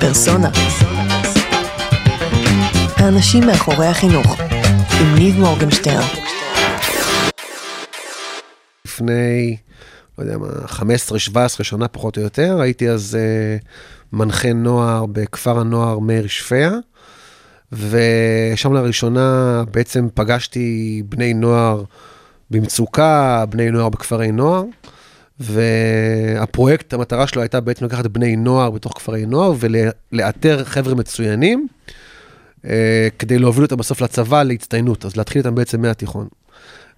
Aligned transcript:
פרסונה. 0.00 0.50
האנשים 2.96 3.46
מאחורי 3.46 3.86
החינוך, 3.86 4.40
עם 5.00 5.14
ניב 5.14 5.38
מורגנשטרן. 5.38 6.06
לפני, 8.84 9.56
לא 10.18 10.24
יודע 10.24 10.38
מה, 10.38 10.46
15-17 10.66 11.62
שנה 11.62 11.88
פחות 11.88 12.16
או 12.16 12.22
יותר, 12.22 12.60
הייתי 12.60 12.90
אז 12.90 13.18
uh, 13.18 13.64
מנחה 14.12 14.52
נוער 14.52 15.06
בכפר 15.06 15.58
הנוער 15.58 15.98
מאיר 15.98 16.26
שפיה, 16.26 16.72
ושם 17.72 18.72
לראשונה 18.72 19.62
בעצם 19.70 20.08
פגשתי 20.14 21.02
בני 21.08 21.34
נוער 21.34 21.84
במצוקה, 22.50 23.44
בני 23.50 23.70
נוער 23.70 23.88
בכפרי 23.88 24.32
נוער, 24.32 24.64
והפרויקט, 25.40 26.92
המטרה 26.92 27.26
שלו 27.26 27.42
הייתה 27.42 27.60
בעצם 27.60 27.84
לקחת 27.84 28.06
בני 28.06 28.36
נוער 28.36 28.70
בתוך 28.70 28.92
כפרי 28.96 29.26
נוער 29.26 29.52
ולאתר 29.58 30.64
חבר'ה 30.64 30.94
מצוינים, 30.94 31.66
uh, 32.62 32.68
כדי 33.18 33.38
להוביל 33.38 33.64
אותם 33.64 33.76
בסוף 33.76 34.00
לצבא 34.00 34.42
להצטיינות, 34.42 35.04
אז 35.04 35.16
להתחיל 35.16 35.38
איתם 35.38 35.54
בעצם 35.54 35.82
מהתיכון. 35.82 36.28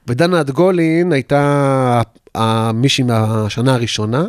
ודנה 0.09 0.41
אדגולין 0.41 1.13
הייתה 1.13 2.03
מישהי 2.75 3.05
מהשנה 3.05 3.75
הראשונה, 3.75 4.25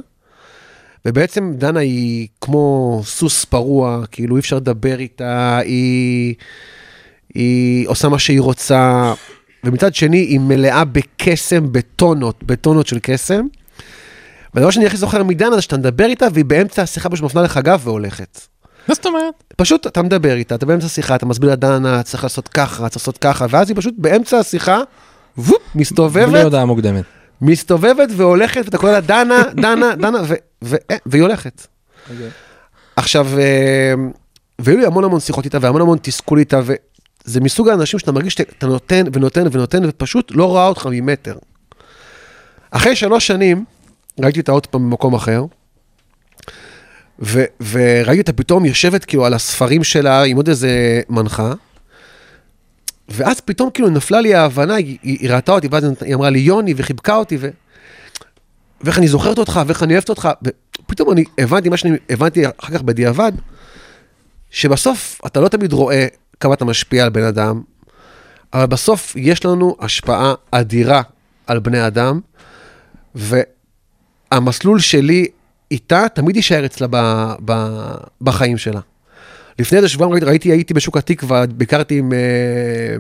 ובעצם 1.06 1.54
דנה 1.58 1.80
היא 1.80 2.28
כמו 2.42 3.02
סוס 3.06 3.46
פרוע, 3.46 4.04
כאילו 4.12 4.36
אי 4.36 4.40
אפשר 4.40 4.56
לדבר 4.56 5.00
איתה, 5.00 5.58
היא, 5.58 6.36
היא 7.34 7.88
עושה 7.88 8.10
מה 8.10 8.20
שהיא 8.20 8.42
רוצה, 8.42 9.14
ומצד 9.64 9.96
שני 9.96 10.18
היא 10.18 10.40
מלאה 10.40 10.86
בקסם, 10.86 11.72
בטונות, 11.72 12.44
בטונות 12.44 12.88
של 12.88 12.98
קסם. 13.02 13.46
והדבר 14.56 14.72
שאני 14.72 14.86
הכי 14.86 14.98
זוכר 14.98 15.24
מדנה 15.24 15.56
זה 15.56 15.62
שאתה 15.62 15.78
מדבר 15.78 16.06
איתה 16.06 16.28
והיא 16.34 16.46
באמצע 16.46 16.82
השיחה 16.82 17.10
פשוט 17.10 17.26
מפנה 17.26 17.42
לך 17.42 17.58
גב 17.58 17.82
והולכת. 17.84 18.40
מה 18.88 18.96
זאת 18.96 19.06
אומרת? 19.06 19.34
פשוט 19.56 19.88
אתה 19.88 20.02
מדבר 20.02 20.36
איתה, 20.36 20.56
אתה 20.56 20.66
באמצע 20.66 20.86
השיחה, 20.86 21.16
אתה 21.16 21.26
מסביר 21.26 21.52
לדנה, 21.52 22.04
צריך 22.04 22.24
לעשות 22.24 22.48
ככה, 22.48 22.90
צריך 22.90 23.04
לעשות 23.04 23.18
ככה, 23.18 23.46
ואז 23.50 23.70
היא 23.70 23.78
פשוט 23.78 23.94
באמצע 23.98 24.40
השיחה, 24.40 24.82
וופ, 25.38 25.62
מסתובבת. 25.76 26.30
בלי 26.30 26.42
הודעה 26.42 26.66
מוקדמת. 26.66 27.04
מסתובבת 27.42 28.10
והולכת, 28.18 28.62
ואתה 28.66 28.78
קורא 28.78 28.92
לה 28.92 29.02
דנה, 29.02 29.44
דנה, 29.56 29.96
דנה, 29.96 30.22
ו- 30.22 30.34
ו- 30.64 30.76
ו- 30.92 30.96
והיא 31.06 31.22
הולכת. 31.22 31.68
אוקיי. 32.12 32.30
עכשיו, 32.96 33.28
אה, 33.40 33.94
והיו 34.60 34.78
לי 34.78 34.86
המון 34.86 35.04
המון 35.04 35.20
שיחות 35.20 35.46
איתה, 35.46 35.58
והמון 35.62 35.82
המון 35.82 35.98
תסכול 36.02 36.40
איתה, 36.40 36.62
וזה 36.64 37.42
מסוג 37.42 37.70
האנשים 37.70 38.00
שאתה 38.00 38.12
מרגיש 38.12 38.34
שאתה 38.34 38.68
נותן 38.68 39.06
ונותן 39.14 39.48
ונותן, 39.52 39.86
ופשוט 39.88 40.32
לא 40.36 40.56
ראה 40.56 40.68
אותך 40.68 40.88
ממטר. 40.92 41.38
אחרי 42.72 42.96
שלוש 42.96 43.28
שנים, 43.28 43.66
ראיתי 44.20 44.40
אותה 44.40 44.52
עוד 44.52 44.68
פעם 44.68 44.90
במקום 44.90 45.14
אחר, 45.14 45.46
ו- 47.20 47.44
וראיתי 47.70 48.22
אותה 48.22 48.34
פתאום 48.34 48.66
יושבת 48.66 49.06
כאילו 49.06 49.26
על 49.26 49.34
הספרים 49.34 49.84
שלה 49.84 50.24
עם 50.24 50.38
עוד 50.38 50.48
איזה 50.50 51.02
מנחה, 51.10 51.54
ואז 53.10 53.40
פתאום 53.40 53.70
כאילו 53.74 53.90
נפלה 53.90 54.22
לי 54.22 54.36
ההבנה, 54.36 54.76
היא, 54.76 54.98
היא, 55.04 55.18
היא 55.20 55.32
ראתה 55.32 55.52
אותי, 55.52 55.68
ואז 55.72 55.84
היא 56.02 56.16
אמרה 56.16 56.30
לי 56.30 56.40
יוני, 56.40 56.74
וחיבקה 56.78 57.16
אותי, 57.16 57.38
ו... 57.40 57.50
ואיך 58.82 58.98
אני 58.98 59.08
זוכרת 59.08 59.38
אותך, 59.38 59.62
ואיך 59.68 59.84
אני 59.84 59.94
אוהבת 59.94 60.10
אותך, 60.10 60.30
ופתאום 60.44 61.12
אני 61.12 61.24
הבנתי 61.38 61.70
מה 61.70 61.78
שאני 61.78 61.98
הבנתי 62.10 62.48
אחר 62.48 62.74
כך 62.74 62.82
בדיעבד, 62.82 63.32
שבסוף 64.50 65.22
אתה 65.26 65.40
לא 65.40 65.48
תמיד 65.48 65.74
רואה 65.74 66.08
כמה 66.40 66.54
אתה 66.54 66.66
משפיע 66.66 67.04
על 67.04 67.10
בן 67.10 67.24
אדם, 67.24 67.62
אבל 68.54 68.66
בסוף 68.66 69.16
יש 69.16 69.46
לנו 69.46 69.76
השפעה 69.80 70.34
אדירה 70.52 71.02
על 71.48 71.60
בני 71.60 71.88
אדם, 71.88 72.20
והמסלול 74.34 74.80
שלי 74.80 75.28
איתה 75.72 76.06
תמיד 76.14 76.36
יישאר 76.36 76.66
אצלה 76.66 76.88
ב, 76.90 76.98
ב, 77.46 77.54
בחיים 78.22 78.58
שלה. 78.58 78.80
לפני 79.60 79.78
איזה 79.78 79.90
שבועיים 79.90 80.24
ראיתי, 80.24 80.52
הייתי 80.52 80.74
בשוק 80.74 80.98
התקווה, 80.98 81.46
ביקרתי 81.46 82.00
עם, 82.00 82.14
אה, 82.14 82.96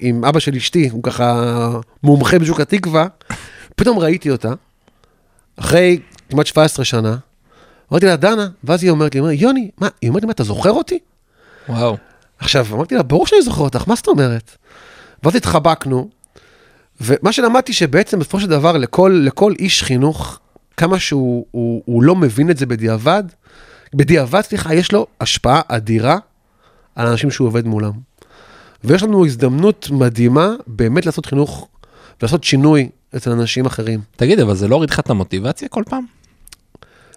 עם 0.00 0.24
אבא 0.24 0.40
של 0.40 0.54
אשתי, 0.54 0.88
הוא 0.88 1.02
ככה 1.02 1.70
מומחה 2.02 2.38
בשוק 2.38 2.60
התקווה, 2.60 3.06
פתאום 3.76 3.98
ראיתי 3.98 4.30
אותה, 4.30 4.52
אחרי 5.56 5.98
כמעט 6.30 6.46
17 6.46 6.84
שנה, 6.84 7.16
אמרתי 7.92 8.06
לה, 8.06 8.16
דנה, 8.16 8.48
ואז 8.64 8.82
היא 8.82 8.90
אומרת 8.90 9.14
לי, 9.14 9.20
יוני, 9.34 9.70
מה, 9.78 9.88
היא 10.02 10.08
אומרת 10.08 10.22
לי, 10.22 10.26
מה, 10.26 10.32
אתה 10.32 10.44
זוכר 10.44 10.72
אותי? 10.72 10.98
וואו. 11.68 11.96
עכשיו, 12.38 12.66
אמרתי 12.72 12.94
לה, 12.94 13.02
ברור 13.02 13.26
שאני 13.26 13.42
זוכר 13.42 13.62
אותך, 13.62 13.84
מה 13.86 13.94
זאת 13.94 14.08
אומרת? 14.08 14.56
ואז 15.22 15.36
התחבקנו, 15.36 16.08
ומה 17.00 17.32
שלמדתי 17.32 17.72
שבעצם 17.72 18.18
בסופו 18.18 18.40
של 18.40 18.46
דבר 18.46 18.76
לכל, 18.76 19.20
לכל 19.24 19.52
איש 19.58 19.82
חינוך, 19.82 20.40
כמה 20.78 20.98
שהוא 20.98 21.46
הוא, 21.50 21.82
הוא 21.84 22.02
לא 22.02 22.16
מבין 22.16 22.50
את 22.50 22.56
זה 22.56 22.66
בדיעבד, 22.66 23.24
בדיעבד, 23.94 24.40
סליחה, 24.40 24.74
יש 24.74 24.92
לו 24.92 25.06
השפעה 25.20 25.60
אדירה 25.68 26.18
על 26.94 27.06
האנשים 27.06 27.30
שהוא 27.30 27.48
עובד 27.48 27.66
מולם. 27.66 27.92
ויש 28.84 29.02
לנו 29.02 29.26
הזדמנות 29.26 29.90
מדהימה 29.90 30.54
באמת 30.66 31.06
לעשות 31.06 31.26
חינוך 31.26 31.68
ולעשות 32.20 32.44
שינוי 32.44 32.88
אצל 33.16 33.30
אנשים 33.30 33.66
אחרים. 33.66 34.00
תגיד, 34.16 34.40
אבל 34.40 34.54
זה 34.54 34.68
לא 34.68 34.74
הוריד 34.74 34.90
לך 34.90 35.00
את 35.00 35.10
המוטיבציה 35.10 35.68
כל 35.68 35.82
פעם? 35.86 36.04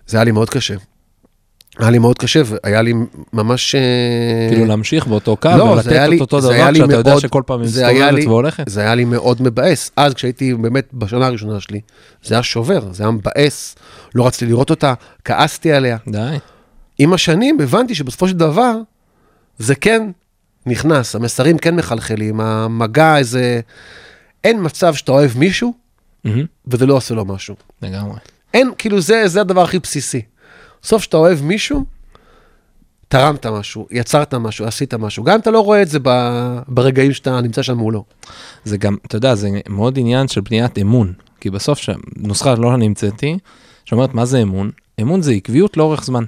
זה 0.07 0.17
היה 0.17 0.23
לי 0.23 0.31
מאוד 0.31 0.49
קשה. 0.49 0.75
היה 1.81 1.89
לי 1.91 1.99
מאוד 1.99 2.17
קשה, 2.17 2.41
והיה 2.45 2.81
לי 2.81 2.93
ממש... 3.33 3.75
אה, 3.75 3.81
כאילו 4.49 4.65
להמשיך 4.65 5.07
באותו 5.07 5.35
קו 5.37 5.49
לא, 5.57 5.63
ולתת 5.63 5.87
את 5.87 6.09
לי- 6.09 6.19
אותו 6.19 6.39
דבר 6.41 6.69
לי 6.69 6.79
כשאתה 6.79 6.93
יודע 6.93 7.09
מאוד- 7.09 7.21
שכל 7.21 7.41
פעם 7.45 7.59
היא 7.61 7.67
מסתובבת 7.67 8.25
והולכת? 8.27 8.63
זה 8.69 8.81
היה 8.81 8.95
לי 8.95 9.05
מאוד 9.05 9.41
מבאס. 9.41 9.91
אז 9.97 10.13
כשהייתי 10.13 10.53
באמת 10.53 10.87
בשנה 10.93 11.25
הראשונה 11.27 11.59
שלי, 11.59 11.79
זה 12.23 12.35
היה 12.35 12.43
שובר, 12.43 12.93
זה 12.93 13.03
היה 13.03 13.11
מבאס, 13.11 13.75
לא 14.15 14.27
רציתי 14.27 14.45
לראות 14.45 14.69
אותה, 14.69 14.93
כעסתי 15.25 15.71
עליה. 15.71 15.97
די. 16.07 16.37
עם 16.99 17.13
השנים 17.13 17.57
הבנתי 17.61 17.95
שבסופו 17.95 18.27
של 18.27 18.37
דבר, 18.37 18.75
זה 19.59 19.75
כן 19.75 20.09
נכנס, 20.65 21.15
המסרים 21.15 21.57
כן 21.57 21.75
מחלחלים, 21.75 22.41
המגע 22.41 23.17
איזה... 23.17 23.59
אין 24.43 24.57
מצב 24.65 24.93
שאתה 24.93 25.11
אוהב 25.11 25.31
מישהו 25.37 25.73
מהמם, 26.23 26.45
וזה 26.67 26.85
לא 26.85 26.93
עושה 26.93 27.15
לו 27.15 27.25
משהו. 27.25 27.55
לגמרי. 27.81 28.17
אין, 28.53 28.71
כאילו 28.77 29.01
זה, 29.01 29.23
זה 29.27 29.41
הדבר 29.41 29.63
הכי 29.63 29.79
בסיסי. 29.79 30.21
בסוף 30.83 31.03
שאתה 31.03 31.17
אוהב 31.17 31.41
מישהו, 31.43 31.85
תרמת 33.07 33.45
משהו, 33.45 33.87
יצרת 33.91 34.33
משהו, 34.33 34.65
עשית 34.65 34.93
משהו. 34.93 35.23
גם 35.23 35.33
אם 35.33 35.39
אתה 35.39 35.51
לא 35.51 35.59
רואה 35.59 35.81
את 35.81 35.87
זה 35.87 35.99
ברגעים 36.67 37.13
שאתה 37.13 37.41
נמצא 37.41 37.61
שם 37.61 37.77
מולו. 37.77 38.03
זה 38.63 38.77
גם, 38.77 38.97
אתה 39.05 39.17
יודע, 39.17 39.35
זה 39.35 39.49
מאוד 39.69 39.99
עניין 39.99 40.27
של 40.27 40.41
בניית 40.41 40.77
אמון. 40.77 41.13
כי 41.41 41.49
בסוף, 41.49 41.79
נוסחה 42.17 42.55
לא 42.55 42.73
אני 42.73 42.85
המצאתי, 42.85 43.37
שאומרת 43.85 44.13
מה 44.13 44.25
זה 44.25 44.41
אמון? 44.41 44.71
אמון 45.01 45.21
זה 45.21 45.31
עקביות 45.31 45.77
לאורך 45.77 46.03
זמן. 46.03 46.23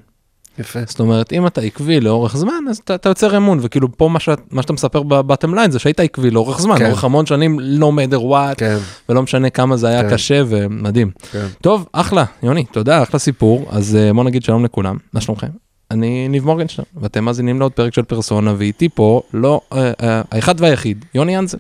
יפה. 0.59 0.79
זאת 0.87 0.99
אומרת, 0.99 1.33
אם 1.33 1.47
אתה 1.47 1.61
עקבי 1.61 1.99
לאורך 1.99 2.37
זמן, 2.37 2.63
אז 2.69 2.77
אתה, 2.77 2.95
אתה 2.95 3.09
יוצר 3.09 3.37
אמון, 3.37 3.59
וכאילו 3.61 3.97
פה 3.97 4.07
מה, 4.07 4.19
שאת, 4.19 4.39
מה 4.51 4.61
שאתה 4.61 4.73
מספר 4.73 5.03
בבטם 5.03 5.55
ליין 5.55 5.71
זה 5.71 5.79
שהיית 5.79 5.99
עקבי 5.99 6.31
לאורך 6.31 6.61
זמן, 6.61 6.77
כן. 6.77 6.85
לאורך 6.85 7.03
המון 7.03 7.25
שנים, 7.25 7.59
לא 7.59 7.91
matter 7.91 8.19
what, 8.19 8.55
כן, 8.57 8.77
ולא 9.09 9.23
משנה 9.23 9.49
כמה 9.49 9.77
זה 9.77 9.87
היה 9.87 10.03
כן. 10.03 10.09
קשה 10.13 10.41
ומדהים. 10.47 11.11
כן. 11.31 11.45
טוב, 11.61 11.85
אחלה, 11.91 12.25
יוני, 12.43 12.65
תודה, 12.65 13.03
אחלה 13.03 13.19
סיפור. 13.19 13.65
אז 13.69 13.95
אה, 13.95 14.13
בוא 14.13 14.23
נגיד 14.23 14.43
שלום 14.43 14.65
לכולם, 14.65 14.97
מה 15.13 15.21
שלומכם? 15.21 15.47
אני 15.91 16.27
ניב 16.27 16.45
מורגנשטיין, 16.45 16.85
ואתם 17.01 17.23
מאזינים 17.23 17.59
לעוד 17.59 17.71
פרק 17.71 17.93
של 17.93 18.01
פרסונה, 18.01 18.53
ואיתי 18.57 18.89
פה, 18.89 19.21
לא, 19.33 19.61
אה, 19.73 19.91
אה, 20.03 20.21
האחד 20.31 20.61
והיחיד, 20.61 21.05
יוני 21.15 21.37
אנזל. 21.37 21.57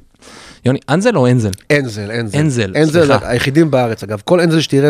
יוני, 0.65 0.79
אנזל 0.89 1.17
או 1.17 1.27
אנזל? 1.27 1.51
אנזל, 1.71 2.11
אנזל. 2.11 2.39
אנזל, 2.39 2.73
אנזל, 2.75 3.05
סליחה. 3.05 3.29
היחידים 3.29 3.71
בארץ, 3.71 4.03
אגב. 4.03 4.21
כל 4.25 4.39
אנזל 4.39 4.59
שתראה 4.61 4.89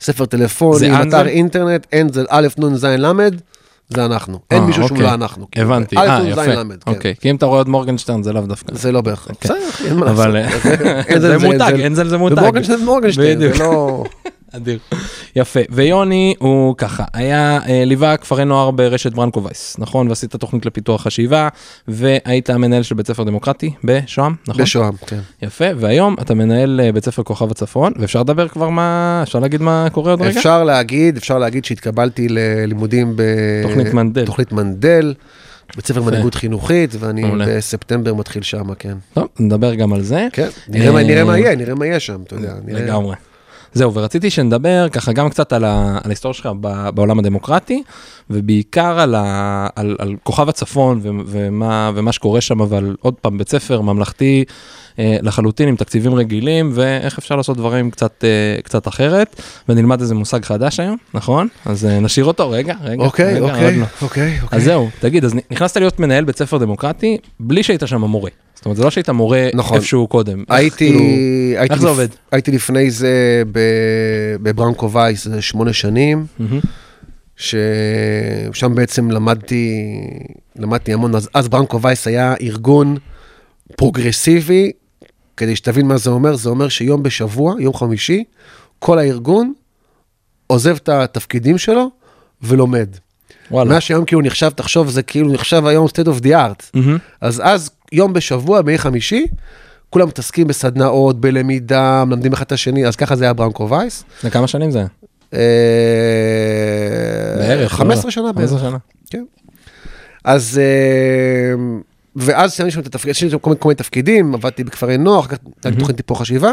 בספר 0.00 0.24
טלפוני, 0.26 0.78
זה 0.78 1.02
אתר? 1.02 1.26
אינטרנט, 1.26 1.86
אנזל, 1.94 2.24
א', 2.28 2.48
נ', 2.58 2.76
ז', 2.76 2.84
ל', 2.84 3.12
זה 3.88 4.04
אנחנו. 4.04 4.38
אין 4.50 4.62
אה, 4.62 4.66
מישהו 4.66 4.82
שהוא 4.82 4.96
אוקיי. 4.96 5.06
לא 5.06 5.14
אנחנו. 5.14 5.50
כאילו. 5.50 5.66
הבנתי, 5.66 5.96
א', 5.96 6.00
אה, 6.00 6.18
נ', 6.18 6.24
ז', 6.24 6.28
יפה. 6.28 6.44
ל', 6.44 6.68
כן. 6.68 6.90
אוקיי, 6.90 7.14
כי 7.20 7.30
אם 7.30 7.36
אתה 7.36 7.46
רואה 7.46 7.58
עוד 7.58 7.68
מורגנשטיין 7.68 8.22
זה 8.22 8.32
לאו 8.32 8.42
דווקא. 8.42 8.74
זה 8.74 8.92
לא 8.92 9.00
בהכרח. 9.00 9.36
בסדר, 9.40 9.56
אחי, 9.70 9.84
אין 9.84 9.96
מה 9.96 10.06
לעשות. 10.06 10.26
אה, 11.10 11.20
זה 11.20 11.38
מותג, 11.38 11.80
אנזל 11.86 12.08
זה 12.08 12.18
מותג. 12.18 12.38
ומורגנשטיין 12.38 12.78
זה 12.78 12.84
מורגנשטיין, 12.84 13.38
בדיוק. 13.38 13.56
זה 13.56 13.62
לא... 13.62 14.04
אדיר. 14.56 14.78
יפה. 15.36 15.60
ויוני 15.70 16.34
הוא 16.38 16.74
ככה, 16.78 17.04
היה, 17.14 17.58
אה, 17.68 17.84
ליווה 17.84 18.16
כפרי 18.16 18.44
נוער 18.44 18.70
ברשת 18.70 19.12
ברנקו 19.12 19.42
וייס, 19.44 19.76
נכון? 19.78 20.08
ועשית 20.08 20.36
תוכנית 20.36 20.66
לפיתוח 20.66 21.02
חשיבה, 21.02 21.48
והיית 21.88 22.50
מנהל 22.50 22.82
של 22.82 22.94
בית 22.94 23.06
ספר 23.06 23.24
דמוקרטי 23.24 23.70
בשוהם, 23.84 24.34
נכון? 24.48 24.62
בשוהם, 24.62 24.92
כן. 25.06 25.18
יפה, 25.42 25.64
והיום 25.76 26.16
אתה 26.22 26.34
מנהל 26.34 26.80
אה, 26.84 26.92
בית 26.92 27.04
ספר 27.04 27.22
כוכב 27.22 27.50
הצפון, 27.50 27.92
ואפשר 27.98 28.20
לדבר 28.20 28.48
כבר 28.48 28.68
מה, 28.68 29.20
אפשר 29.22 29.38
להגיד 29.38 29.62
מה 29.62 29.86
קורה 29.92 30.10
עוד 30.10 30.22
רגע? 30.22 30.38
אפשר 30.38 30.64
להגיד, 30.64 31.16
אפשר 31.16 31.38
להגיד 31.38 31.64
שהתקבלתי 31.64 32.26
ללימודים 32.30 33.16
תוכנית 33.62 33.94
מנדל. 33.94 34.26
תוכנית 34.26 34.52
מנדל, 34.52 35.14
בית 35.76 35.86
ספר. 35.86 36.02
מנהיגות 36.02 36.34
חינוכית, 36.34 36.94
ואני 36.98 37.22
מעולה. 37.22 37.44
בספטמבר 37.48 38.14
מתחיל 38.14 38.42
שם, 38.42 38.74
כן. 38.74 38.94
טוב, 39.14 39.28
נדבר 39.40 39.74
גם 39.74 39.92
על 39.92 40.02
זה. 40.02 40.26
כן, 40.32 40.48
נראה 40.68 40.92
מה- 40.92 40.98
אה, 40.98 41.38
יהיה, 41.38 41.56
נראה 41.56 41.74
מה 41.74 41.86
יהיה 41.86 42.00
שם, 42.00 42.22
אתה 42.26 42.34
יודע. 42.34 42.52
לגמרי. 42.68 43.14
זהו, 43.74 43.94
ורציתי 43.94 44.30
שנדבר 44.30 44.88
ככה 44.88 45.12
גם 45.12 45.30
קצת 45.30 45.52
על, 45.52 45.64
ה, 45.64 45.98
על 46.04 46.10
ההיסטוריה 46.10 46.34
שלך 46.34 46.48
בעולם 46.94 47.18
הדמוקרטי, 47.18 47.82
ובעיקר 48.30 49.00
על, 49.00 49.14
ה, 49.14 49.66
על, 49.76 49.96
על 49.98 50.14
כוכב 50.22 50.48
הצפון 50.48 51.00
ו, 51.02 51.08
ומה, 51.26 51.90
ומה 51.94 52.12
שקורה 52.12 52.40
שם, 52.40 52.60
אבל 52.60 52.96
עוד 53.00 53.14
פעם, 53.14 53.38
בית 53.38 53.48
ספר 53.48 53.80
ממלכתי 53.80 54.44
אה, 54.98 55.16
לחלוטין 55.22 55.68
עם 55.68 55.76
תקציבים 55.76 56.14
רגילים, 56.14 56.70
ואיך 56.74 57.18
אפשר 57.18 57.36
לעשות 57.36 57.56
דברים 57.56 57.90
קצת, 57.90 58.24
אה, 58.24 58.62
קצת 58.62 58.88
אחרת, 58.88 59.42
ונלמד 59.68 60.00
איזה 60.00 60.14
מושג 60.14 60.44
חדש 60.44 60.80
היום, 60.80 60.96
נכון? 61.14 61.48
אז 61.66 61.84
אה, 61.84 62.00
נשאיר 62.00 62.24
אותו, 62.24 62.50
רגע, 62.50 62.74
רגע. 62.82 63.04
אוקיי, 63.04 63.34
רגע, 63.34 63.44
אוקיי, 63.44 63.76
לא. 63.76 63.86
אוקיי, 64.02 64.40
אוקיי. 64.42 64.58
אז 64.58 64.64
זהו, 64.64 64.88
תגיד, 65.00 65.24
אז 65.24 65.34
נכנסת 65.50 65.76
להיות 65.76 66.00
מנהל 66.00 66.24
בית 66.24 66.38
ספר 66.38 66.58
דמוקרטי 66.58 67.18
בלי 67.40 67.62
שהיית 67.62 67.82
שם 67.86 68.00
מורה. 68.00 68.30
זאת 68.64 68.66
אומרת, 68.66 68.76
זה 68.76 68.84
לא 68.84 68.90
שהיית 68.90 69.08
מורה 69.10 69.48
נכון. 69.54 69.76
איפשהו 69.76 70.06
קודם. 70.08 70.38
איך, 70.40 70.46
הייתי, 70.50 70.76
כאילו, 70.76 71.00
הייתי, 71.60 71.74
איך 71.74 71.80
זה 71.80 71.86
לפ- 71.86 71.90
עובד? 71.90 72.08
הייתי 72.32 72.50
לפני 72.50 72.90
זה 72.90 73.42
בברנקו 74.42 74.90
וייס, 74.92 75.24
זה 75.28 75.42
שמונה 75.42 75.72
שנים, 75.72 76.26
מהמם. 76.38 76.60
ששם 77.36 78.74
בעצם 78.74 79.10
למדתי, 79.10 79.84
למדתי 80.56 80.92
המון, 80.92 81.14
אז, 81.14 81.28
אז 81.34 81.48
ברנקו 81.48 81.82
וייס 81.82 82.06
היה 82.06 82.34
ארגון 82.40 82.96
פרוגרסיבי, 83.76 84.72
כדי 85.36 85.56
שתבין 85.56 85.86
מה 85.86 85.96
זה 85.96 86.10
אומר, 86.10 86.36
זה 86.36 86.48
אומר 86.48 86.68
שיום 86.68 87.02
בשבוע, 87.02 87.54
יום 87.58 87.74
חמישי, 87.74 88.24
כל 88.78 88.98
הארגון 88.98 89.52
עוזב 90.46 90.76
את 90.76 90.88
התפקידים 90.88 91.58
שלו 91.58 91.90
ולומד. 92.42 92.88
וואלה. 93.50 93.70
מה 93.74 93.80
שהיום 93.80 94.04
כאילו 94.04 94.20
נחשב, 94.22 94.50
תחשוב, 94.50 94.90
זה 94.90 95.02
כאילו 95.02 95.32
נחשב 95.32 95.66
היום 95.66 95.86
state 95.86 96.06
of 96.08 96.22
the 96.22 96.28
art. 96.28 96.70
מהמם. 96.74 96.98
אז 97.20 97.42
אז, 97.44 97.70
יום 97.92 98.12
בשבוע, 98.12 98.62
בימי 98.62 98.78
חמישי, 98.78 99.26
כולם 99.90 100.08
מתעסקים 100.08 100.46
בסדנאות, 100.46 101.20
בלמידה, 101.20 102.04
מלמדים 102.06 102.32
אחד 102.32 102.44
את 102.44 102.52
השני, 102.52 102.86
אז 102.86 102.96
ככה 102.96 103.16
זה 103.16 103.24
היה 103.24 103.32
ברנקו 103.32 103.68
וייס. 103.70 104.04
לפני 104.18 104.30
כמה 104.30 104.46
שנים 104.46 104.70
זה 104.70 104.78
היה? 104.78 104.86
אה, 105.34 105.38
בערך. 107.38 107.72
15 107.72 108.04
לא? 108.04 108.10
שנה 108.10 108.28
15 108.34 108.58
בערך. 108.58 108.70
שנה. 108.70 108.78
כן. 109.10 109.24
אז, 110.24 110.60
אה, 110.62 111.54
ואז 112.16 112.52
סיימתי 112.52 112.74
שם 112.74 112.80
את 112.80 112.86
התפקיד, 112.86 113.10
עשיתי 113.10 113.30
שם 113.30 113.38
כל 113.38 113.50
מיני- 113.64 113.74
תפקידים, 113.74 114.34
עבדתי 114.34 114.64
בכפרי 114.64 114.98
נוער, 114.98 115.20
אחר 115.20 115.28
כך 115.28 115.36
הייתה 115.46 115.70
לי 115.70 115.76
תוכנית 115.76 115.96
טיפוח 115.96 116.20
חשיבה, 116.20 116.52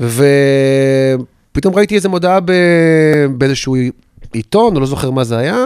ופתאום 0.00 1.74
ראיתי 1.74 1.94
איזה 1.94 2.08
מודעה 2.08 2.38
באיזשהו 3.38 3.76
עיתון, 4.32 4.72
אני 4.72 4.80
לא 4.80 4.86
זוכר 4.86 5.10
מה 5.10 5.24
זה 5.24 5.36
היה, 5.36 5.64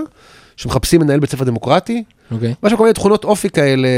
שמחפשים 0.56 1.00
מנהל 1.00 1.20
בית 1.20 1.30
ספר 1.30 1.44
דמוקרטי, 1.44 2.04
אוקיי. 2.30 2.54
יש 2.64 2.70
שם 2.70 2.76
כל 2.76 2.82
מיני 2.82 2.94
תכונות 2.94 3.24
אופי 3.24 3.50
כאלה, 3.50 3.88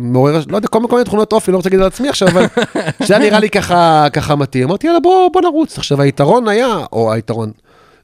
מעורר, 0.00 0.40
לא 0.48 0.56
יודע, 0.56 0.68
כל 0.68 0.80
מיני, 0.80 1.04
תכונות 1.04 1.32
אופי, 1.32 1.52
לא 1.52 1.56
רוצה 1.56 1.68
להגיד 1.68 1.80
על 1.80 1.86
עצמי 1.86 2.08
עכשיו, 2.08 2.28
אבל 2.28 2.46
שזה 3.04 3.18
נראה 3.18 3.40
לי 3.40 3.50
ככה, 3.50 4.06
ככה 4.12 4.36
מתאים. 4.36 4.68
אמרתי, 4.68 4.86
יאללה, 4.86 5.00
בוא, 5.00 5.28
בוא 5.32 5.40
נרוץ. 5.40 5.78
עכשיו, 5.78 6.00
היתרון 6.00 6.48
היה, 6.48 6.76
או 6.92 7.12
היתרון, 7.12 7.50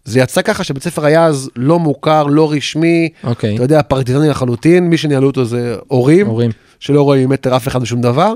זה 0.04 0.20
יצא 0.20 0.42
ככה 0.42 0.64
שבית 0.64 0.82
ספר 0.82 1.04
היה 1.04 1.26
אז 1.26 1.50
לא 1.56 1.78
מוכר, 1.78 2.26
לא 2.26 2.52
רשמי, 2.52 3.08
אוקיי. 3.24 3.54
אתה 3.54 3.64
יודע, 3.64 3.82
פרטיזני 3.82 4.28
לחלוטין, 4.28 4.88
מי 4.88 4.96
שניהלו 4.96 5.26
אותו 5.26 5.44
זה 5.44 5.76
הורים, 5.88 6.26
הורים. 6.26 6.50
שלא 6.80 7.02
רואים 7.02 7.28
מטר 7.28 7.56
אף 7.56 7.68
אחד 7.68 7.82
ושום 7.82 8.00
דבר. 8.00 8.34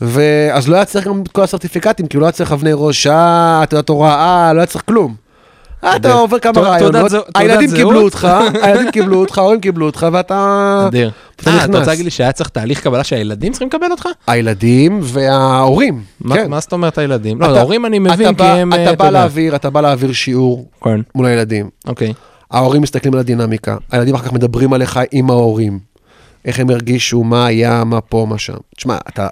ואז 0.00 0.68
לא 0.68 0.76
היה 0.76 0.84
צריך 0.84 1.06
גם 1.06 1.22
את 1.22 1.28
כל 1.28 1.42
הסרטיפיקטים, 1.42 2.06
כי 2.06 2.18
לא 2.18 2.24
היה 2.24 2.32
צריך 2.32 2.52
אבני 2.52 2.70
ראש, 2.74 3.06
אה, 3.06 3.64
תעודת 3.68 3.88
הוראה, 3.88 4.52
לא 4.52 4.58
היה 4.58 4.66
צריך 4.66 4.84
כלום. 4.86 5.14
אה, 5.84 5.96
אתה. 5.96 6.12
עובר 6.12 6.38
כמה 6.38 6.60
רעיונות, 6.60 7.12
הילדים? 7.34 7.70
קיבלו 7.70 8.00
אותך, 8.00 8.28
הילדים 8.62 8.90
קיבלו 8.90 9.20
אותך, 9.20 9.38
ההורים 9.38 9.60
קיבלו 9.60 9.86
אותך, 9.86 10.06
ואתה... 10.12 10.84
אדיר. 10.88 11.10
אתה 11.36 11.50
אה, 11.50 11.64
אתה. 11.64 11.78
רוצה 11.78 11.90
להגיד 11.90 12.04
לי 12.04 12.10
שהיה 12.10 12.32
צריך 12.32 12.48
תהליך 12.48 12.82
קבלה 12.82 13.04
שהילדים 13.04 13.52
צריכים 13.52 13.68
לקבל 13.68 13.90
אותך? 13.90 14.08
הילדים 14.26 15.00
וההורים, 15.02 16.02
כן. 16.34 16.50
מה 16.50 16.60
זאת 16.60 16.72
אומרת 16.72 16.98
הילדים? 16.98 17.40
לא, 17.40 17.58
ההורים 17.58 17.86
אני 17.86 17.98
מבין 17.98 18.34
כי 18.34 18.44
הם... 18.44 18.72
אה, 18.72 18.84
אתה 18.84 18.96
בא. 18.96 19.10
להעביר, 19.10 19.56
אתה 19.56 19.70
בא 19.70 19.80
להעביר 19.80 20.12
שיעור 20.12 20.68
כן, 20.84 21.00
מול 21.14 21.26
הילדים. 21.26 21.70
אוקיי. 21.86 22.12
ההורים 22.50 22.82
מסתכלים 22.82 23.14
על 23.14 23.20
הדינמיקה, 23.20 23.76
הילדים 23.92 24.14
אחר 24.14 24.24
כך 24.24 24.32
מדברים 24.32 24.72
עליך 24.72 25.00
עם 25.12 25.30
ההורים. 25.30 25.78
איך 26.44 26.60
הם 26.60 26.70
הרגישו, 26.70 27.24
מה 27.24 27.46
היה, 27.46 27.84
מה 27.84 28.00
פה, 28.00 28.26
מה 28.28 28.38
שם. 28.38 28.56
תשמע, 28.76 28.96
אתה, 29.08 29.28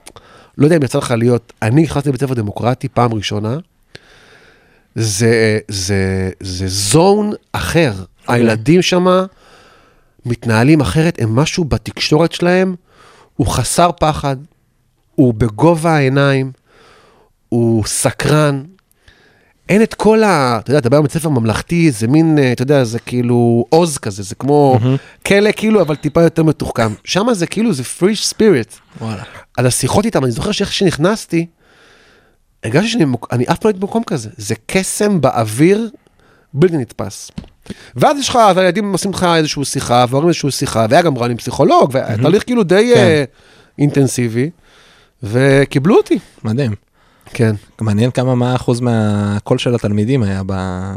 לא 0.59 0.67
יודע 0.67 0.77
אם 0.77 0.83
יצא 0.83 0.99
לך 0.99 1.15
להיות, 1.19 1.53
אני 1.63 1.83
נכנסתי 1.83 2.09
לבית 2.09 2.21
ספר 2.21 2.35
דמוקרטי 2.35 2.89
פעם 2.89 3.15
ראשונה, 3.15 3.57
זה, 4.95 5.59
זה, 5.69 6.31
זה 6.41 6.69
זון 6.69 7.33
אחר. 7.53 7.93
הילדים 8.29 8.83
שמה 8.83 9.25
מתנהלים 10.27 10.81
אחרת, 10.81 11.19
הם 11.21 11.37
משהו 11.37 11.65
בתקשורת 11.65 12.33
שלהם, 12.33 12.75
הוא 13.37 13.47
חסר 13.47 13.91
פחד, 14.01 14.37
הוא 15.15 15.35
בגובה 15.35 15.97
העיניים, 15.97 16.53
הוא 17.49 17.85
סקרן. 17.87 18.63
אין 19.69 19.83
את 19.83 19.95
כל 19.95 20.23
ה... 20.23 20.59
אתה 20.59 20.71
יודע, 20.71 20.79
אתה 20.79 20.91
בא 20.91 20.99
לבית 20.99 21.13
ספר 21.13 21.29
ממלכתי, 21.29 21.91
זה 21.91 22.07
מין, 22.07 22.39
אה, 22.39 22.53
אתה 22.53 22.63
יודע, 22.63 22.85
זה 22.85 22.99
כאילו 22.99 23.65
עוז 23.69 23.99
כזה, 23.99 24.23
זה 24.23 24.35
כמו 24.35 24.79
כלא 25.27 25.51
כאילו, 25.57 25.81
אבל 25.81 25.97
טיפה 25.97 26.23
יותר 26.23 26.43
מתוחכם. 26.43 26.93
שם 27.05 27.27
זה 27.33 27.47
כאילו, 27.47 27.73
זה 27.73 27.85
פריש 27.85 28.27
ספיריט. 28.27 28.75
וואלה. 29.01 29.23
על 29.57 29.67
השיחות 29.67 30.05
איתם, 30.05 30.25
אני 30.25 30.33
זוכר 30.33 30.53
שאיך 30.53 30.73
שנכנסתי, 30.73 31.47
הרגשתי 32.65 32.89
שאני 32.89 33.05
במק- 33.07 33.27
אני 33.33 33.45
אף 33.45 33.59
פעם 33.59 33.65
לא 33.65 33.71
הייתי 33.71 33.81
במקום 33.81 34.03
כזה. 34.07 34.29
זה 34.37 34.55
קסם 34.67 35.21
באוויר 35.21 35.91
בלתי 36.55 36.77
נתפס. 36.77 37.31
ואז 37.97 38.19
יש 38.19 38.29
לך, 38.29 38.37
אז 38.37 38.57
הילדים 38.57 38.93
עושים 38.93 39.11
לך 39.11 39.27
איזושהי 39.37 39.65
שיחה, 39.65 40.05
וההורים 40.09 40.29
איזושהי 40.29 40.51
שיחה, 40.51 40.87
והיה 40.91 41.03
גם 41.03 41.19
רן 41.19 41.31
עם 41.31 41.37
פסיכולוג, 41.37 41.91
והתהליך 41.93 42.45
כאילו 42.45 42.63
די 42.63 42.93
כן. 42.95 43.01
אה, 43.01 43.25
אינטנסיבי, 43.79 44.51
וקיבלו 45.23 45.97
אותי. 45.97 46.19
מדהים. 46.45 46.73
כן. 47.35 47.55
מעניין 47.81 48.11
כמה, 48.11 48.35
מה 48.35 48.53
האחוז 48.53 48.81
מהקול 48.81 49.59
של 49.59 49.75
התלמידים 49.75 50.23
היה 50.23 50.43
ב- 50.47 50.95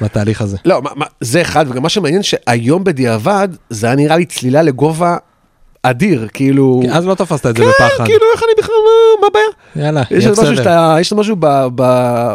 בתהליך 0.00 0.42
הזה. 0.42 0.56
לא, 0.64 0.82
מה, 0.82 0.90
מה, 0.96 1.06
זה 1.20 1.42
אחד, 1.42 1.66
וגם 1.68 1.82
מה 1.82 1.88
שמעניין 1.88 2.22
שהיום 2.22 2.84
בדיעבד, 2.84 3.48
זה 3.70 3.86
היה 3.86 3.96
נראה 3.96 4.16
לי 4.16 4.24
צלילה 4.26 4.62
לגובה 4.62 5.16
אדיר, 5.90 6.28
כאילו... 6.32 6.80
כי 6.82 6.90
אז 6.90 7.06
לא 7.06 7.14
תפסת 7.14 7.46
את 7.46 7.56
זה 7.56 7.62
כן, 7.62 7.68
בפחד. 7.68 8.04
כאילו 8.04 8.24
איך 8.34 8.42
אני 8.42 8.52
בכלל, 8.58 8.74
מה- 9.20 9.26
הבעיה? 9.26 9.86
יאללה, 9.86 10.02
יהיה 10.10 10.30
בסדר. 10.30 10.96
יש 11.00 11.12
משהו 11.12 11.36
ב, 11.40 11.46
ב, 11.74 11.82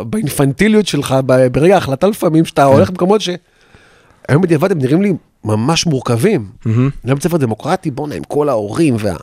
באינפנטיליות 0.05 0.87
שלך, 0.87 1.15
ברגע 1.51 1.75
ההחלטה 1.75 2.07
לפעמים, 2.07 2.45
שאתה 2.45 2.61
כן. 2.61 2.67
הולך 2.67 2.89
במקומות 2.89 3.21
ש... 3.21 3.29
היום 4.29 4.41
בדיעבד 4.41 4.71
הם 4.71 4.77
נראים 4.77 5.01
לי 5.01 5.13
ממש 5.43 5.85
מורכבים. 5.85 6.45
גם 7.07 7.13
בית 7.15 7.23
ספר 7.23 7.37
דמוקרטי, 7.37 7.91
בואנה, 7.91 8.15
עם 8.15 8.23
כל 8.23 8.49
ההורים 8.49 8.95
וה... 8.99 9.15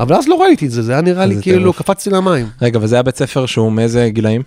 אבל 0.00 0.16
אז 0.16 0.28
לא 0.28 0.42
ראיתי 0.42 0.66
את 0.66 0.70
זה, 0.70 0.82
זה 0.82 0.92
היה 0.92 1.00
נראה 1.00 1.26
לי 1.26 1.36
כאילו. 1.42 1.72
קפצתי 1.72 2.10
למים. 2.10 2.46
רגע, 2.62 2.78
וזה 2.82 2.94
היה 2.94 3.02
בית 3.02 3.16
ספר 3.16 3.46
שהוא 3.46 3.72
מאיזה 3.72 4.08
גילאים? 4.08 4.42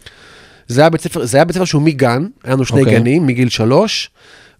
זה 0.67 0.81
היה 0.81 0.89
בית 0.89 1.01
ספר, 1.01 1.25
זה 1.25 1.37
היה 1.37 1.45
בית 1.45 1.55
ספר 1.55 1.65
שהוא 1.65 1.81
מגן, 1.81 2.25
היה 2.43 2.53
לנו 2.53 2.65
שני 2.65 2.79
אוקיי. 2.79 2.99
גנים, 2.99 3.27
מגיל 3.27 3.49
שלוש, 3.49 4.09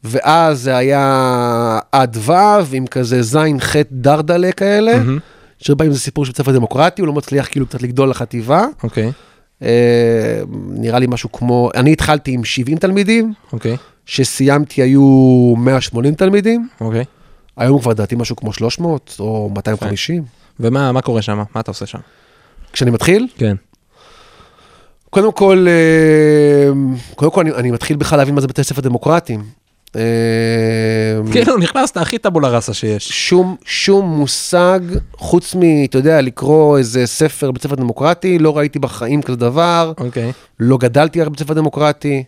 ואז 0.05 0.61
זה 0.61 0.77
היה 0.77 1.79
עד 1.91 2.17
ו' 2.19 2.31
עם 2.71 2.87
כזה 2.87 3.21
ז', 3.21 3.37
ח', 3.59 3.75
דרדלה 3.91 4.51
כאלה, 4.51 4.97
מהמם. 4.97 5.19
שבאים 5.59 5.91
זה 5.91 5.99
סיפור 5.99 6.25
של 6.25 6.29
בית 6.29 6.37
ספר 6.37 6.51
דמוקרטי, 6.51 7.01
הוא 7.01 7.07
לא 7.07 7.13
מצליח 7.13 7.47
כאילו 7.51 7.65
קצת 7.67 7.81
לגדול 7.81 8.09
לחטיבה. 8.09 8.65
אוקיי, 8.83 9.11
אה, 9.61 10.41
נראה 10.69 10.99
לי 10.99 11.07
משהו 11.09 11.31
כמו, 11.31 11.69
אני 11.75 11.91
התחלתי 11.91 12.31
עם 12.31 12.43
70 12.43 12.77
תלמידים, 12.77 13.33
אוקיי, 13.53 13.77
שסיימתי 14.05 14.81
היו 14.81 15.53
180 15.57 16.15
תלמידים, 16.15 16.67
אוקיי. 16.81 17.03
היום 17.57 17.79
כבר 17.79 17.91
לדעתי 17.91 18.15
משהו 18.15 18.35
כמו 18.35 18.53
300 18.53 19.15
או 19.19 19.49
250. 19.55 20.23
ומה 20.59 20.91
מה 20.91 21.01
קורה 21.01 21.21
שם? 21.21 21.43
מה 21.55 21.61
אתה 21.61 21.71
עושה 21.71 21.85
שם? 21.85 21.99
כשאני 22.73 22.91
מתחיל, 22.91 23.27
כן. 23.37 23.55
קודם 25.09 25.31
כל, 25.31 25.65
אה, 25.67 26.71
קודם 27.15 27.31
כל 27.31 27.41
אני, 27.41 27.51
אני 27.51 27.71
מתחיל 27.71 27.97
בכלל 27.97 28.17
להבין 28.17 28.35
מה 28.35 28.41
זה 28.41 28.47
בתי 28.47 28.63
ספר 28.63 28.81
דמוקרטיים. 28.81 29.43
אה, 29.95 31.31
כאילו 31.31 31.57
נכנסת 31.57 31.97
הכי 31.97 32.17
טבולה 32.17 32.49
ראסה 32.49 32.73
שיש. 32.73 33.09
שום, 33.09 33.55
שום 33.65 34.05
מושג, 34.05 34.79
חוץ 35.17 35.55
מ, 35.55 35.61
אתה 35.83 35.97
יודע, 35.97 36.21
לקרוא 36.21 36.77
איזה 36.77 37.05
ספר 37.05 37.51
בית 37.51 37.63
ספר 37.63 37.75
דמוקרטי, 37.75 38.39
לא 38.39 38.57
ראיתי 38.57 38.79
בחיים 38.79 39.21
כזה 39.21 39.37
דבר, 39.37 39.93
אוקיי. 39.97 40.31
לא 40.59 40.77
גדלתי 40.77 41.21
רק 41.21 41.27
בבית 41.27 41.39
ספר 41.39 41.53
דמוקרטי. 41.53 42.23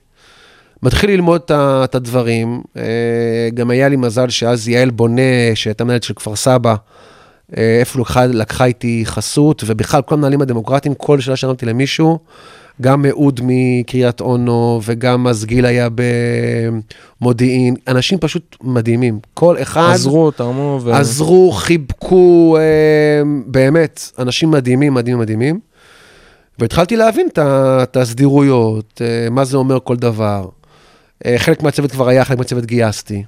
מתחיל 0.83 1.09
ללמוד 1.09 1.41
את 1.51 1.95
הדברים. 1.95 2.61
אה, 2.77 2.83
גם 3.53 3.69
היה 3.69 3.89
לי 3.89 3.95
מזל 3.95 4.29
שאז 4.29 4.67
יעל 4.67 4.89
בונה, 4.89 5.21
שהייתה 5.55 5.83
מנהלת 5.83 6.03
של 6.03 6.13
כפר 6.13 6.35
סבא, 6.35 6.75
אה, 7.57 7.77
איפה 7.79 7.99
לקחה, 7.99 8.25
לקחה 8.25 8.65
איתי 8.65 9.01
חסות, 9.05 9.63
ובכלל 9.65 10.01
כל 10.01 10.15
המנהלים 10.15 10.41
הדמוקרטיים, 10.41 10.95
כל 10.95 11.19
שאלה 11.19 11.35
שאמרתי 11.35 11.65
למישהו, 11.65 12.19
גם 12.81 13.05
אהוד 13.05 13.39
מקריית 13.43 14.21
אונו, 14.21 14.81
וגם 14.85 15.27
אז 15.27 15.45
גיל 15.45 15.65
היה 15.65 15.87
במודיעין, 17.21 17.75
אנשים 17.87 18.19
פשוט 18.19 18.57
מדהימים. 18.63 19.19
כל 19.33 19.61
אחד... 19.61 19.91
עזרו, 19.93 20.31
תרמו 20.31 20.79
ו... 20.83 20.93
עזרו, 20.93 21.51
חיבקו, 21.51 22.57
אה, 22.59 23.21
באמת, 23.45 24.11
אנשים 24.19 24.51
מדהימים, 24.51 24.93
מדהימים, 24.93 25.21
מדהימים. 25.21 25.59
והתחלתי 26.59 26.95
להבין 26.95 27.27
את 27.37 27.97
הסדירויות, 27.97 29.01
אה, 29.01 29.29
מה 29.29 29.45
זה 29.45 29.57
אומר 29.57 29.77
כל 29.83 29.95
דבר. 29.95 30.45
אה, 31.25 31.35
חלק 31.37 31.63
מהצוות 31.63 31.91
כבר 31.91 32.07
היה, 32.07 32.25
חלק 32.25 32.37
מהצוות 32.37 32.65
גייסתי. 32.65 33.23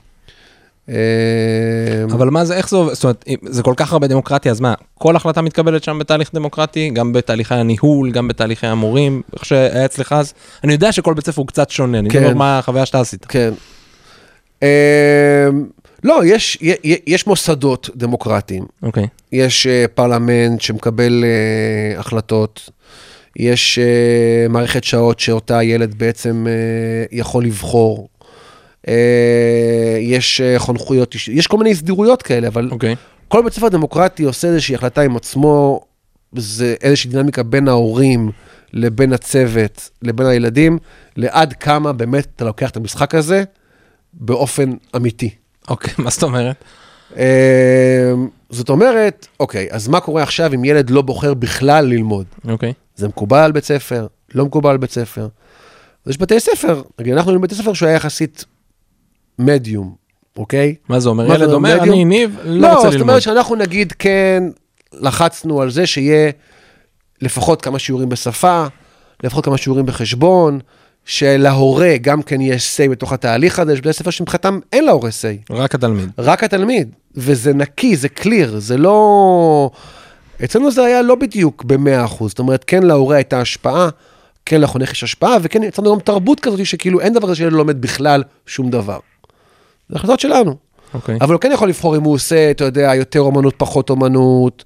אה, 0.90 2.04
אבל 2.12 2.30
מה 2.30 2.46
זה, 2.46 2.58
איך 2.58 2.70
זה 2.70 2.78
עובד? 2.78 2.94
זאת 2.94 3.04
אומרת, 3.04 3.26
זה 3.44 3.64
כל 3.64 3.74
כך 3.78 3.94
הרבה 3.94 4.08
דמוקרטיה, 4.08 4.52
אז 4.52 4.60
מה, 4.60 4.74
כל 4.94 5.16
החלטה 5.16 5.42
מתקבלת 5.42 5.84
שם 5.84 6.00
בתהליך 6.00 6.30
דמוקרטי, 6.34 6.90
גם 6.90 7.14
בתהליכי 7.14 7.56
הניהול, 7.56 8.12
גם 8.12 8.28
בתהליכי 8.28 8.68
המורים, 8.68 9.22
איך 9.34 9.46
שהיה 9.46 9.86
אצלך 9.86 10.14
אז? 10.14 10.34
אני 10.64 10.74
יודע 10.74 10.92
שכל 10.92 11.14
בית 11.14 11.26
ספר 11.26 11.42
הוא 11.42 11.48
קצת 11.48 11.70
שונה, 11.70 12.00
אני 12.00 12.10
כן. 12.10 12.24
אומר 12.24 12.34
מה 12.34 12.60
החוויה 12.60 12.86
שאתה 12.86 13.00
עשית. 13.00 13.26
כן. 13.26 13.54
אה, 14.64 15.48
לא, 16.04 16.22
יש, 16.26 16.58
יש, 17.08 17.28
מוסדות 17.28 17.90
דמוקרטיים. 17.96 18.66
אוקיי, 18.84 19.08
יש 19.32 19.68
אה, 19.68 19.86
פרלמנט 19.94 20.62
שמקבל 20.62 21.24
אה, 21.24 22.00
החלטות, 22.00 22.70
יש 23.36 23.80
אה, 23.80 24.48
מערכת 24.50 24.84
שעות 24.84 25.20
שאותה 25.20 25.64
ילד 25.64 25.96
בעצם 25.98 26.48
אה, 26.50 26.54
יכול 27.12 27.46
לבחור, 27.46 28.08
יש 30.02 30.42
אה, 30.42 30.60
חונכויות, 30.60 31.16
יש 31.32 31.48
כל 31.48 31.58
מיני 31.58 31.72
הסדירויות 31.72 32.22
כאלה, 32.22 32.48
אבל 32.48 32.70
אוקיי. 32.72 32.96
כל 33.28 33.44
בית 33.44 33.54
ספר 33.54 33.70
דמוקרטי 33.70 34.24
עושה 34.24 34.48
איזושהי 34.48 34.76
החלטה 34.76 35.02
עם 35.02 35.16
עצמו, 35.16 35.82
זה 36.36 36.76
איזושהי 36.82 37.10
דינמיקה 37.10 37.44
בין 37.44 37.68
ההורים 37.68 38.32
לבין 38.74 39.14
הצוות, 39.14 39.90
לבין 40.02 40.26
הילדים, 40.26 40.78
לעד 41.16 41.54
כמה 41.54 41.94
באמת 41.94 42.28
אתה 42.36 42.46
לוקח 42.46 42.70
את 42.70 42.78
המשחק 42.78 43.16
הזה 43.16 43.44
באופן 44.14 44.72
אמיתי. 44.96 45.30
אוקיי, 45.70 45.94
מה 45.98 46.10
זאת 46.10 46.24
אומרת? 46.24 46.56
אה, 47.18 48.14
זאת 48.50 48.70
אומרת, 48.70 49.28
אוקיי, 49.40 49.68
אז 49.72 49.88
מה 49.88 50.00
קורה 50.00 50.24
עכשיו 50.24 50.54
אם 50.54 50.66
ילד 50.66 50.90
לא 50.90 51.02
בוחר 51.02 51.34
בכלל 51.34 51.86
ללמוד? 51.86 52.26
אוקיי. 52.48 52.74
זה 52.96 53.08
מקובל 53.08 53.40
על 53.40 53.52
בית 53.52 53.64
ספר? 53.64 54.08
לא 54.36 54.46
מקובל 54.46 54.70
על 54.70 54.78
בית 54.78 54.92
ספר? 54.92 55.28
אז 56.06 56.12
יש 56.12 56.18
בתי 56.18 56.40
ספר, 56.40 56.82
נגיד, 57.00 57.14
אנחנו 57.14 57.32
היינו 57.32 57.42
בבית 57.42 57.54
ספר 57.54 57.74
שהוא 57.74 57.88
היה 57.88 57.96
יחסית 57.96 58.46
מדיום, 59.40 59.96
אוקיי? 60.38 60.76
מה 60.90 61.00
זה 61.00 61.10
אומר? 61.10 61.36
ילד 61.36 61.52
אומר? 61.52 61.84
אני 61.84 62.06
ניב, 62.06 62.38
לא 62.44 62.62
לא, 62.62 62.68
רוצה 62.68 62.82
זאת 62.82 62.94
ללמוד. 62.94 63.10
אומרת 63.10 63.22
שאנחנו 63.22 63.56
נגיד 63.56 63.94
כן 64.00 64.44
לחצנו 64.94 65.62
על 65.62 65.70
זה 65.72 65.88
שיהיה 65.88 66.32
לפחות 67.22 67.62
כמה 67.62 67.80
שיעורים 67.80 68.10
בשפה, 68.10 68.66
לפחות 69.24 69.46
כמה 69.46 69.58
שיעורים 69.58 69.86
בחשבון, 69.86 70.60
שלהורה 71.06 71.98
גם 72.02 72.22
כן 72.22 72.42
יש 72.42 72.80
say 72.80 72.90
בתוך 72.90 73.14
התהליך 73.14 73.60
הזה, 73.60 73.74
יש 73.74 73.80
בתי 73.80 73.94
ספר 73.94 74.10
שמבחינתם 74.10 74.60
אין 74.74 74.86
להורה 74.86 75.10
say. 75.10 75.54
רק 75.54 75.76
התלמיד. 75.76 76.10
רק 76.18 76.44
התלמיד, 76.44 76.90
וזה 77.16 77.54
נקי, 77.54 77.96
זה 77.96 78.10
קליר, 78.10 78.60
זה 78.60 78.78
לא... 78.78 79.70
אצלנו 80.44 80.72
זה 80.72 80.84
היה 80.86 81.02
לא 81.02 81.16
בדיוק 81.16 81.64
ב-100%, 81.64 82.28
זאת 82.28 82.40
אומרת, 82.40 82.64
כן 82.64 82.84
להורה 82.84 83.16
הייתה 83.16 83.42
השפעה, 83.42 83.90
כן 84.46 84.62
לחונך 84.62 84.92
יש 84.92 85.04
השפעה, 85.04 85.38
וכן 85.42 85.64
יצרנו 85.64 85.94
גם 85.94 86.00
תרבות 86.00 86.40
כזאת 86.40 86.66
שכאילו 86.66 87.00
אין 87.00 87.14
דבר 87.14 87.28
כזה 87.28 87.36
שילד 87.36 87.52
לא 87.52 87.58
לומד 87.58 87.82
בכלל 87.82 88.24
שום 88.46 88.70
דבר. 88.70 89.00
זה 89.90 89.96
החלטות 89.96 90.20
שלנו. 90.20 90.56
אוקיי. 90.94 91.18
אבל 91.22 91.34
הוא 91.34 91.42
כן 91.42 91.52
יכול 91.54 91.70
לבחור 91.70 91.96
אם 91.98 92.04
הוא 92.04 92.14
עושה, 92.14 92.52
אתה 92.52 92.64
יודע, 92.64 92.96
יותר 92.96 93.20
אומנות, 93.20 93.54
פחות 93.58 93.90
אומנות, 93.90 94.64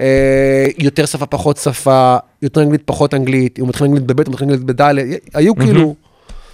אה, 0.00 0.66
יותר 0.78 1.06
שפה, 1.06 1.26
פחות 1.26 1.56
שפה, 1.56 2.16
יותר 2.42 2.62
אנגלית, 2.62 2.82
פחות 2.84 3.14
אנגלית, 3.14 3.58
אם 3.58 3.64
הוא 3.64 3.68
מתחיל 3.68 3.86
אנגלית 3.86 4.06
בב', 4.06 4.20
הוא 4.26 4.32
מתחיל 4.32 4.48
אנגלית 4.50 4.64
בד', 4.66 4.94
היו 5.34 5.56
כאילו... 5.56 5.94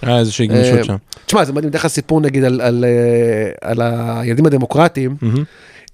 היה 0.01 0.19
איזושהי 0.19 0.47
גמישות 0.47 0.77
אה, 0.77 0.83
שם. 0.83 0.95
תשמע, 1.25 1.45
זה 1.45 1.53
מדהים, 1.53 1.69
אתן 1.69 1.77
לך 1.77 1.87
סיפור 1.87 2.21
נגיד 2.21 2.43
על, 2.43 2.61
על, 2.61 2.85
אה, 2.87 3.69
על 3.69 3.81
הילדים 3.81 4.45
הדמוקרטיים. 4.45 5.15
מהמם. 5.21 5.43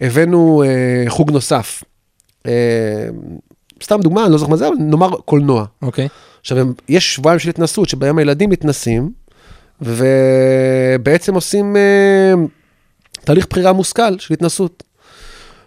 הבאנו 0.02 0.64
אה, 0.66 1.04
חוג 1.10 1.32
נוסף. 1.32 1.84
אה, 2.48 2.52
סתם 3.84 4.00
דוגמה, 4.02 4.24
אני 4.26 4.32
לא 4.32 4.38
זוכר 4.38 4.52
מה 4.52 4.58
זה, 4.58 4.68
אבל 4.68 4.76
נאמר 4.80 5.10
קולנוע. 5.26 5.66
אוקיי. 5.82 6.08
עכשיו, 6.42 6.60
הם- 6.60 6.74
יש 6.90 7.16
שבועיים 7.16 7.40
של 7.40 7.50
התנסות, 7.50 7.90
שבהם 7.90 8.18
הילדים 8.18 8.50
מתנסים, 8.50 9.12
ובעצם 9.82 11.36
עושים 11.36 11.76
אה, 11.76 12.34
תהליך 13.24 13.48
בחירה 13.50 13.74
מושכל 13.74 14.20
של 14.20 14.34
התנסות. 14.34 14.84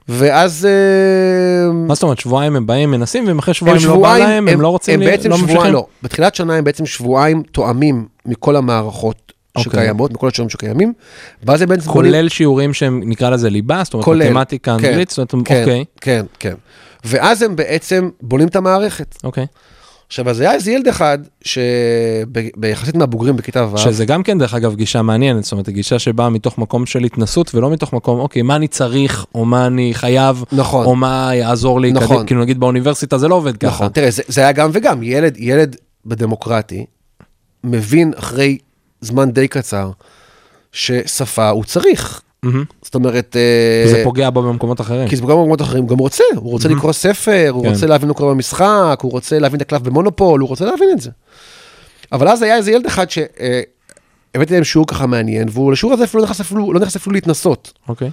ואז... 0.09 0.67
אה, 0.71 1.73
מה 1.73 1.95
זאת 1.95 2.03
אומרת, 2.03 2.19
שבועיים 2.19 2.57
הם 2.57 2.67
באים, 2.67 2.91
מנסים, 2.91 3.27
ואם 3.27 3.39
אחרי 3.39 3.55
שבועיים 3.55 3.79
הם 3.83 3.89
לא 3.89 3.95
בא 3.95 3.99
שבועיים, 3.99 4.25
להם, 4.29 4.49
הם 4.49 4.61
לא 4.61 4.69
רוצים, 4.69 4.95
הם 4.95 5.01
לי- 5.01 5.07
בעצם 5.07 5.31
לא 5.31 5.37
שבועיים? 5.37 5.75
לא, 5.75 5.87
בתחילת 6.03 6.35
שנה 6.35 6.55
הם 6.55 6.65
בעצם 6.65 6.87
שבועיים 6.87 7.43
תואמים 7.43 8.07
מכל 8.27 8.57
המערכות 8.57 9.33
אוקיי. 9.57 9.71
שקיימות, 9.73 10.13
מכל 10.13 10.29
השיעורים 10.29 10.51
שקיימים, 10.51 10.93
ואז 11.43 11.63
הם 11.63 11.69
בעצם 11.69 11.91
כולל 11.91 12.29
שיעורים 12.29 12.75
שהם, 12.75 13.03
נקרא 13.07 13.31
לזה 13.31 13.51
ליבה, 13.51 13.81
זאת 13.85 13.95
אומרת, 13.95 14.09
מתמטיקה, 14.09 14.77
כן, 14.81 14.87
אנגלית, 14.89 15.11
זאת 15.11 15.33
אומרת, 15.33 15.49
כן, 15.49 15.61
אוקיי, 15.61 15.85
כן, 16.01 16.27
כן. 16.39 16.55
ואז 17.05 17.43
הם 17.43 17.57
בעצם 17.57 18.09
בונים 18.23 18.49
את 18.49 18.57
המערכת. 18.57 19.17
אוקיי. 19.25 19.47
עכשיו, 20.09 20.31
אז 20.31 20.41
היה 20.41 20.53
איזה 20.55 20.71
ילד 20.71 20.89
אחד, 20.89 21.19
שביחסית 21.43 22.95
מהבוגרים 22.95 23.37
בכיתה 23.37 23.67
ו', 23.73 23.79
שזה 23.79 24.05
גם 24.05 24.23
כן, 24.23 24.39
דרך 24.39 24.55
אגב, 24.55 24.75
גישה 24.75 25.03
מעניינת, 25.03 25.45
זאת 25.45 25.53
אומרת, 25.53 25.69
גישה 25.69 25.99
שבאה 25.99 26.31
מתוך 26.31 26.59
מקום 26.59 26.87
של 26.87 27.05
התנסות, 27.05 27.55
ולא 27.55 27.71
מתוך 27.71 27.93
מקום, 27.93 28.21
אוקיי, 28.21 28.43
מה 28.43 28.57
אני 28.57 28.69
צריך, 28.69 29.27
או 29.35 29.45
מה 29.45 29.67
אני 29.67 29.95
חייב, 29.95 30.45
נכון. 30.53 30.87
או 30.87 30.97
מה 30.97 31.31
יעזור 31.35 31.81
לי, 31.81 31.93
נכון. 31.93 32.07
קדימה, 32.09 32.25
כאילו 32.25 32.41
נגיד 32.41 32.61
באוניברסיטה 32.61 33.19
זה 33.19 33.29
לא 33.29 33.35
עובד 33.35 33.57
ככה. 33.57 33.69
נכון, 33.69 33.89
תראה, 33.89 34.11
זה, 34.11 34.23
זה 34.29 34.41
היה 34.41 34.53
גם 34.53 34.71
וגם, 34.73 35.03
ילד, 35.03 35.37
ילד 35.37 35.77
בדמוקרטי 36.07 36.87
מבין 37.65 38.13
אחרי 38.17 38.59
זמן 39.01 39.31
די 39.31 39.49
קצר, 39.49 39.91
ששפה 40.73 41.49
הוא 41.49 41.65
צריך. 41.65 42.23
זאת 42.83 42.95
אומרת... 42.95 43.37
אה, 43.37 43.91
זה 43.91 44.01
פוגע 44.05 44.31
בו 44.31 44.43
במקומות 44.43 44.81
אחרים. 44.81 45.09
כי 45.09 45.17
זה 45.17 45.23
גם 45.23 45.29
במקומות 45.29 45.63
אחרים, 45.63 45.83
הוא 45.83 45.91
גם 45.91 45.99
רוצה, 45.99 46.25
הוא 46.37 46.51
רוצה 46.51 46.69
לקרוא 46.69 46.93
ספר, 46.93 47.49
הוא 47.51 47.63
כן. 47.63 47.69
רוצה 47.71 47.87
להבין 47.87 48.09
מה 48.09 48.15
קורה 48.15 48.35
במשחק, 48.35 48.99
הוא 49.03 49.13
רוצה 49.13 49.39
להבין 49.39 49.57
את 49.57 49.63
הקלף 49.63 49.83
במונופול, 49.83 50.41
הוא 50.41 50.49
רוצה 50.49 50.65
להבין 50.65 50.89
את 50.93 51.01
זה. 51.01 51.11
אבל 52.13 52.29
אז 52.29 52.43
היה 52.43 52.57
איזה 52.57 52.71
ילד 52.71 52.87
אחד 52.87 53.07
שהבאתי 53.11 54.55
להם 54.55 54.65
שיעור 54.65 54.87
ככה 54.87 55.07
מעניין, 55.07 55.49
והוא 55.51 55.73
לשיעור 55.73 55.95
הזה 55.95 56.05
אפילו 56.05 56.23
לא 56.23 56.25
נכנס 56.25 56.41
אפילו, 56.41 56.73
לא 56.73 56.81
להתנסות. 57.13 57.73
אוקיי. 57.89 58.11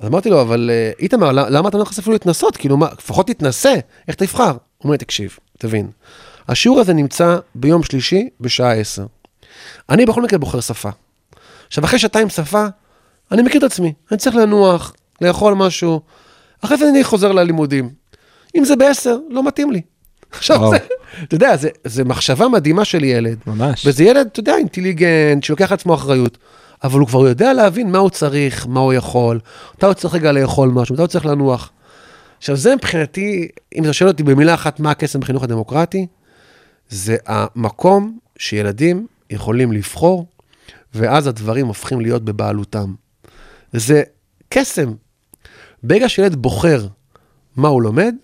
אז 0.00 0.08
אמרתי 0.08 0.30
לו, 0.30 0.40
אבל 0.40 0.70
אה, 0.72 0.90
איתמר, 0.98 1.32
למה 1.32 1.50
למה 1.50 1.68
אתה 1.68 1.76
לא 1.76 1.82
נכנס 1.82 1.98
אפילו 1.98 2.12
להתנסות? 2.12 2.56
כאילו, 2.56 2.76
מה, 2.76 2.88
לפחות 2.98 3.26
תתנסה, 3.26 3.74
איך 4.08 4.16
תבחר? 4.16 4.50
הוא 4.50 4.54
אומר 4.84 4.92
לי, 4.92 4.98
תקשיב, 4.98 5.36
תבין, 5.58 5.90
השיעור 6.48 6.80
הזה 6.80 6.92
נמצא 6.92 7.38
ביום 7.54 7.82
שלישי 7.82 8.28
בשעה 8.40 8.72
10. 8.72 9.06
אני 9.88 10.06
בכל 10.06 10.22
מקרה 10.22 10.38
בוחר 10.38 10.60
שפה. 10.60 10.90
עכשיו, 11.66 11.84
אחרי 11.84 11.98
שעתיים 11.98 12.28
שפה, 12.28 12.66
אני 13.32 13.42
מכיר 13.42 13.58
את 13.58 13.64
עצמי, 13.64 13.92
אני 14.10 14.18
צריך 14.18 14.36
לנוח, 14.36 14.92
לאכול 15.20 15.54
משהו, 15.54 16.00
אחרי 16.64 16.76
זה 16.76 16.88
אני 16.88 17.04
חוזר 17.04 17.32
ללימודים. 17.32 17.90
אם 18.56 18.64
זה 18.64 18.76
בעשר, 18.76 19.18
לא 19.30 19.46
מתאים 19.46 19.70
לי. 19.70 19.80
עכשיו. 20.32 20.70
זה, 20.70 20.76
אתה 21.22 21.34
יודע, 21.34 21.56
זה, 21.56 21.68
זה 21.84 22.04
מחשבה 22.04 22.48
מדהימה 22.48 22.84
של 22.84 23.04
ילד. 23.04 23.38
ממש. 23.46 23.86
וזה 23.86 24.04
ילד, 24.04 24.26
אתה 24.32 24.40
יודע, 24.40 24.56
אינטליגנט, 24.56 25.44
שלוקח 25.44 25.70
לעצמו 25.70 25.94
אחריות, 25.94 26.38
אבל 26.84 27.00
הוא 27.00 27.08
כבר 27.08 27.28
יודע 27.28 27.52
להבין 27.52 27.90
מה 27.90 27.98
הוא 27.98 28.10
צריך, 28.10 28.66
מה 28.66 28.80
הוא 28.80 28.92
יכול, 28.92 29.40
מתי 29.74 29.86
הוא 29.86 29.94
צריך 29.94 30.14
רגע 30.14 30.32
לאכול 30.32 30.68
משהו, 30.68 30.92
מתי 30.92 31.02
הוא 31.02 31.08
צריך 31.08 31.26
לנוח. 31.26 31.70
עכשיו, 32.38 32.56
זה 32.56 32.76
מבחינתי, 32.76 33.48
אם 33.74 33.84
אתה 33.84 33.92
שואל 33.92 34.10
אותי 34.10 34.22
במילה 34.22 34.54
אחת 34.54 34.80
מה 34.80 34.90
הקסם 34.90 35.20
בחינוך 35.20 35.42
הדמוקרטי, 35.42 36.06
זה 36.88 37.16
המקום 37.26 38.18
שילדים 38.38 39.06
יכולים 39.30 39.72
לבחור, 39.72 40.26
ואז 40.94 41.26
הדברים 41.26 41.66
הופכים 41.66 42.00
להיות 42.00 42.24
בבעלותם. 42.24 42.94
זה 43.72 44.02
קסם. 44.48 44.92
ברגע 45.82 46.08
שילד 46.08 46.36
בוחר 46.36 46.86
מה 47.56 47.68
הוא 47.68 47.82
לומד, 47.82 48.14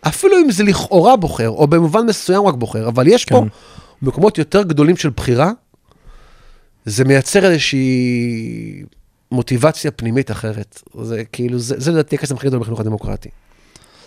אפילו 0.00 0.36
אם 0.38 0.50
זה 0.50 0.64
לכאורה 0.64 1.16
בוחר, 1.16 1.48
או 1.48 1.66
במובן 1.66 2.06
מסוים 2.06 2.46
רק 2.46 2.54
בוחר, 2.54 2.88
אבל 2.88 3.08
יש 3.08 3.24
פה 3.24 3.40
כן. 3.40 3.46
מקומות 4.06 4.38
יותר 4.38 4.62
גדולים 4.62 4.96
של 4.96 5.10
בחירה, 5.10 5.52
זה 6.84 7.04
מייצר 7.04 7.44
איזושהי 7.44 8.82
מוטיבציה 9.32 9.90
פנימית 9.90 10.30
אחרת. 10.30 10.82
זה 11.02 11.24
כאילו, 11.24 11.58
זה 11.58 11.74
זה 11.78 11.92
לדעתי 11.92 12.16
הקסם 12.16 12.36
הכי 12.36 12.46
גדול 12.46 12.60
בחינוך 12.60 12.80
הדמוקרטי. 12.80 13.28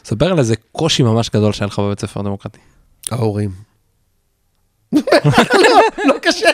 ספר 0.06 0.32
על 0.32 0.40
איזה 0.40 0.56
קושי 0.72 1.04
ממש 1.04 1.30
גדול 1.30 1.54
שהיה 1.54 1.68
לך 1.68 1.80
בבית 1.80 2.00
ספר 2.00 2.22
דמוקרטי. 2.22 2.60
ההורים. 3.12 3.52
לא, 4.94 5.82
לא 6.06 6.14
קשה, 6.22 6.48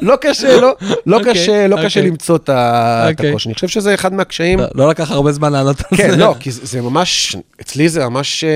לא 0.00 0.16
קשה, 0.20 0.60
לא, 0.60 0.74
לא 1.06 1.16
אוקיי, 1.18 1.32
קשה, 1.34 1.68
לא 1.68 1.76
קשה 1.76 1.86
אוקיי. 2.00 2.10
למצוא 2.10 2.36
את 2.36 2.50
אוקיי. 3.10 3.30
הקושי. 3.30 3.48
אני 3.48 3.54
חושב 3.54 3.68
שזה 3.68 3.94
אחד 3.94 4.12
מהקשיים. 4.14 4.58
לא- 4.58 4.66
לא 4.74 4.88
לקח 4.90 5.10
הרבה 5.10 5.32
זמן 5.32 5.52
לענות 5.52 5.76
על 5.80 5.96
זה. 5.96 6.02
כן, 6.02 6.18
לא, 6.18 6.34
כי 6.40 6.50
זה 6.50 6.80
ממש, 6.80 7.36
אצלי 7.60 7.88
זה 7.88 8.08
ממש, 8.08 8.44
אה, 8.44 8.50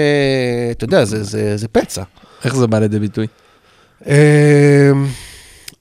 אתה 0.71 0.85
יודע, 0.85 1.05
זה- 1.05 1.23
זה 1.23 1.57
זה 1.57 1.69
פצע. 1.69 2.03
איך 2.45 2.57
זה 2.57 2.67
בא 2.67 2.79
לידי 2.79 2.99
ביטוי? 2.99 3.27
אמ, 4.07 4.13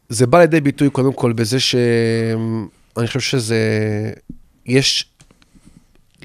זה 0.09 0.27
בא 0.27 0.39
לידי 0.39 0.61
ביטוי 0.61 0.89
קודם 0.89 1.13
כל 1.13 1.33
בזה 1.33 1.59
שאני 1.59 3.07
חושב 3.07 3.19
שזה, 3.19 3.57
יש 4.65 5.05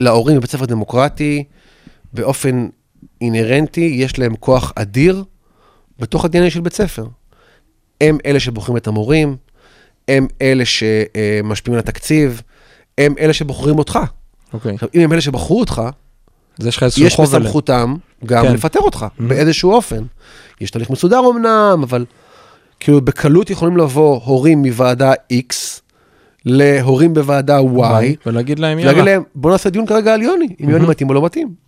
להורים 0.01 0.37
בבית 0.37 0.51
ספר 0.51 0.65
דמוקרטי, 0.67 1.45
באופן 2.13 2.69
אינהרנטי, 3.21 3.81
יש 4.01 4.19
להם 4.19 4.37
כוח 4.37 4.73
אדיר 4.77 5.25
בתוך 5.99 6.25
ה-DNA 6.25 6.51
של 6.51 6.61
בית 6.61 6.73
ספר. 6.73 7.07
הם 8.00 8.19
אלה 8.26 8.40
שבוחרים 8.40 8.76
את 8.76 8.87
המורים, 8.87 9.37
הם 10.09 10.26
אלה 10.43 10.64
שמשפיעים 10.64 11.75
על 11.75 11.78
התקציב, 11.78 12.43
הם 12.99 13.14
אלה 13.21 13.33
שבוחרים 13.33 13.78
אותך. 13.78 13.99
אוקיי. 14.52 14.75
עכשיו, 14.75 14.88
אם 14.95 15.00
הם 15.00 15.12
אלה 15.12 15.21
שבחרו 15.21 15.61
אותך, 15.61 15.83
אז 16.61 16.67
יש 16.67 16.76
לך 16.76 16.83
איזשהו 16.83 17.07
יש. 17.07 17.21
בסמכותם 17.21 17.95
גם 18.26 18.45
כן. 18.45 18.55
לפטר 18.55 18.81
אותך 18.81 19.07
באיזשהו 19.19 19.73
אופן. 19.73 20.02
יש 20.61 20.71
תהליך 20.71 20.90
מסודר 20.90 21.21
אמנם, 21.31 21.81
אבל 21.83 22.05
כאילו 22.81 23.00
בקלות 23.00 23.50
יכולים 23.50 23.76
לבוא 23.76 24.21
הורים 24.25 24.62
מוועדה 24.62 25.12
X 25.33 25.55
להורים 26.45 27.14
בוועדה 27.14 27.59
Y, 27.61 27.62
ולהגיד 28.26 28.59
להם 28.59 28.78
ולהגיד. 28.78 29.05
להם, 29.05 29.23
בוא 29.35 29.50
נעשה 29.50 29.71
דיון 29.71 29.87
כרגע 29.87 30.14
על 30.14 30.23
יוני, 30.23 30.49
אם 30.64 30.71
יוני 30.71 30.87
מתאים 30.87 31.09
או 31.09 31.14
לא 31.14 31.25
מתאים. 31.25 31.68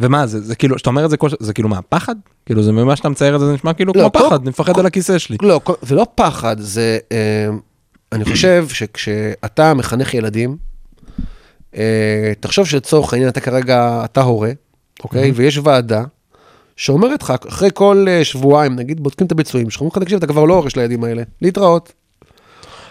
ומה 0.00 0.26
זה, 0.26 0.40
זה 0.40 0.54
כאילו, 0.54 0.78
שאתה 0.78 0.90
אומר 0.90 1.04
את 1.04 1.10
זה, 1.10 1.16
כל 1.16 1.28
זה 1.40 1.52
כאילו 1.52 1.68
מה, 1.68 1.82
פחד? 1.82 2.14
כאילו 2.46 2.62
זה 2.62 2.72
ממה 2.72 2.96
שאתה 2.96 3.08
מצייר 3.08 3.34
את 3.34 3.40
זה, 3.40 3.46
זה 3.46 3.52
נשמע 3.52 3.72
כאילו 3.72 3.92
לא, 3.96 4.00
כמו 4.00 4.12
כל- 4.12 4.18
פחד, 4.28 4.40
אני 4.40 4.50
מפחד 4.50 4.72
כל- 4.74 4.80
על 4.80 4.86
הכיסא 4.86 5.18
שלי. 5.18 5.36
לא, 5.42 5.60
כל- 5.64 5.72
זה 5.82 5.94
לא 5.94 6.06
פחד, 6.14 6.56
זה... 6.60 6.98
אה, 7.12 7.48
אני 8.12 8.24
חושב 8.24 8.66
שכשאתה 8.68 9.74
מחנך 9.74 10.14
ילדים, 10.14 10.56
אה, 11.76 12.32
תחשוב 12.40 12.66
שלצורך 12.66 13.12
העניין 13.12 13.28
אתה 13.30 13.40
כרגע, 13.40 14.02
אתה 14.04 14.20
הורה, 14.22 14.50
אוקיי? 15.04 15.30
ויש 15.34 15.58
ועדה 15.58 16.04
שאומרת 16.76 17.22
לך, 17.22 17.32
אחרי 17.48 17.68
כל 17.74 18.06
אה, 18.08 18.24
שבועיים, 18.24 18.76
נגיד, 18.76 19.00
בודקים 19.00 19.26
את 19.26 19.32
הביצועים 19.32 19.70
שלך, 19.70 19.80
אומרים 19.80 19.92
לך, 19.96 20.02
תקשיב, 20.02 20.16
אתה 20.18 20.26
כבר 20.26 20.44
לא 20.44 20.54
הורה 20.54 20.70
של 20.70 20.80
הילדים 20.80 21.04
האלה, 21.04 21.22
להתראות. 21.42 21.92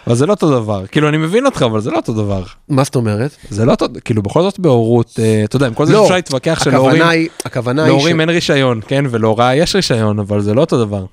אבל 0.09 0.17
זה 0.17 0.25
לא 0.25 0.33
אותו 0.33 0.59
דבר, 0.61 0.87
כאילו 0.87 1.09
אני 1.09 1.17
מבין 1.17 1.45
אותך, 1.45 1.61
אבל 1.61 1.81
זה 1.81 1.91
לא 1.91 1.97
אותו 1.97 2.13
דבר. 2.13 2.43
מה 2.69 2.83
זאת 2.83 2.95
אומרת? 2.95 3.35
זה 3.49 3.65
לא 3.65 3.71
אותו, 3.71 3.85
כאילו 4.05 4.23
בכל 4.23 4.41
זאת 4.41 4.59
בהורות, 4.59 5.19
אה, 5.19 5.43
אתה 5.43 5.55
יודע, 5.55 5.67
עם 5.67 5.73
כל 5.73 5.85
זה 5.85 5.93
לא, 5.93 5.99
שאפשר 5.99 6.15
להתווכח 6.15 6.61
שלהורים 6.63 7.01
הכוונה 7.45 7.83
היא, 7.83 7.91
להורים 7.91 8.19
אין 8.19 8.29
רישיון, 8.29 8.81
כן, 8.87 9.05
ולהוראה 9.09 9.55
יש 9.55 9.75
רישיון, 9.75 10.19
אבל 10.19 10.41
זה 10.41 10.53
לא 10.53 10.61
אותו 10.61 10.85
דבר. 10.85 11.05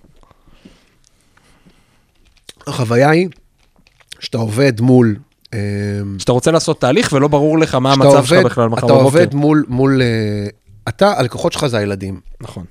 החוויה 2.67 3.11
היא 3.11 3.29
שאתה 4.19 4.39
עובד 4.39 4.81
מול... 4.81 5.17
אה, 5.55 5.59
שאתה 6.19 6.33
רוצה 6.33 6.51
לעשות 6.51 6.81
תהליך 6.81 7.13
ולא 7.13 7.29
ברור 7.29 7.59
לך 7.59 7.75
מה 7.75 7.93
המצב 7.93 8.25
שלך 8.25 8.45
בכלל 8.45 8.69
מחר 8.69 8.79
אתה 8.79 8.87
בבוקר. 8.87 9.05
עובד 9.05 9.35
מול, 9.35 9.65
מול... 9.69 10.03
אה, 10.03 10.47
אתה, 10.89 11.19
הלקוחות 11.19 11.53
שלך 11.53 11.67
זה 11.67 11.79
הילדים. 11.79 12.21
נכון. 12.41 12.65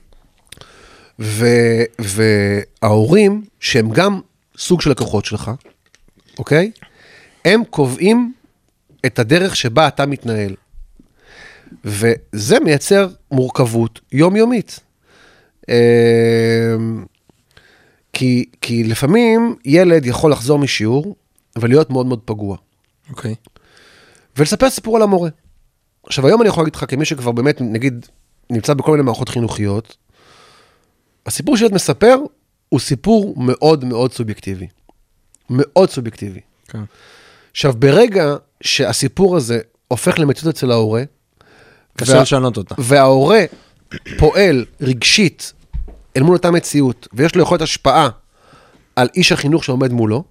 ו, 1.20 1.46
וההורים, 2.00 3.44
שהם 3.60 3.90
גם 3.90 4.20
סוג 4.58 4.82
של 4.82 4.90
לקוחות 4.92 5.26
שלך, 5.26 5.52
אוקיי? 6.40 6.72
הם 7.46 7.64
קובעים 7.64 8.34
את 9.06 9.20
הדרך 9.20 9.56
שבה 9.56 9.88
אתה 9.88 10.06
מתנהל. 10.06 10.56
וזה 11.86 12.60
מייצר 12.60 13.08
מורכבות 13.32 14.00
יומיומית. 14.12 14.80
אמ, 15.70 17.06
כי, 18.14 18.46
כי 18.62 18.84
לפעמים 18.84 19.56
ילד 19.66 20.06
יכול 20.06 20.32
לחזור 20.32 20.60
משיעור 20.60 21.16
ולהיות 21.56 21.90
מאוד 21.90 22.06
מאוד 22.06 22.20
פגוע. 22.26 22.58
אוקיי. 23.10 23.36
ולספר 24.38 24.70
סיפור 24.70 24.96
על 24.96 25.02
המורה. 25.02 25.30
עכשיו, 26.04 26.28
היום 26.28 26.42
אני 26.42 26.50
יכול 26.50 26.64
להגיד 26.64 26.76
לך, 26.76 26.86
כמי 26.88 27.06
שכבר 27.06 27.32
באמת, 27.32 27.62
נגיד, 27.62 28.06
נמצא 28.50 28.74
בכל 28.74 28.92
מיני 28.92 29.04
מערכות 29.04 29.30
חינוכיות, 29.30 29.98
הסיפור 31.26 31.58
שילד 31.58 31.74
מספר 31.74 32.18
הוא 32.70 32.80
סיפור 32.80 33.34
מאוד 33.38 33.86
מאוד 33.86 34.14
סובייקטיבי. 34.14 34.68
מאוד 35.50 35.90
סובייקטיבי. 35.90 36.40
כן. 36.68 36.82
עכשיו, 37.52 37.74
ברגע 37.80 38.36
שהסיפור 38.62 39.38
הזה 39.38 39.60
הופך 39.88 40.20
למציאות 40.20 40.56
אצל 40.56 40.72
ההורה, 40.72 41.04
קשה 41.98 42.14
וה- 42.14 42.22
לשנות 42.22 42.58
אותה. 42.58 42.76
וההורה 42.78 43.44
פועל 44.18 44.66
רגשית 44.82 45.54
אל 46.18 46.24
מול 46.24 46.36
אותה 46.36 46.52
מציאות, 46.52 47.08
ויש 47.14 47.36
לו 47.36 47.42
יכולת 47.44 47.62
השפעה 47.62 48.10
על 48.96 49.08
איש 49.16 49.32
החינוך 49.32 49.64
שעומד 49.64 49.92
מולו, 49.92 50.24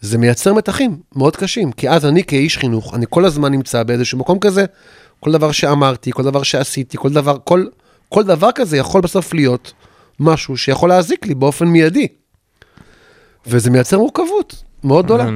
זה 0.00 0.18
מייצר 0.18 0.54
מתחים 0.54 1.00
מאוד 1.16 1.36
קשים. 1.36 1.72
כי 1.72 1.90
אז 1.90 2.06
אני 2.06 2.24
כאיש 2.24 2.58
חינוך, 2.58 2.94
אני 2.94 3.06
כל 3.10 3.24
הזמן 3.24 3.52
נמצא 3.52 3.82
באיזשהו 3.82 4.18
מקום 4.18 4.38
כזה, 4.38 4.64
כל 5.20 5.32
דבר 5.32 5.52
שאמרתי, 5.52 6.12
כל 6.12 6.22
דבר 6.22 6.42
שעשיתי, 6.42 6.96
כל 7.00 7.12
דבר, 7.12 7.36
כל, 7.44 7.66
כל 8.08 8.24
דבר 8.24 8.48
כזה 8.54 8.76
יכול 8.76 9.00
בסוף 9.00 9.34
להיות 9.34 9.72
משהו 10.20 10.56
שיכול 10.56 10.88
להזיק 10.88 11.26
לי 11.26 11.34
באופן 11.34 11.64
מיידי. 11.66 12.08
וזה 13.46 13.70
מייצר 13.70 13.98
מורכבות 13.98 14.64
מאוד 14.84 15.04
גדולה. 15.04 15.28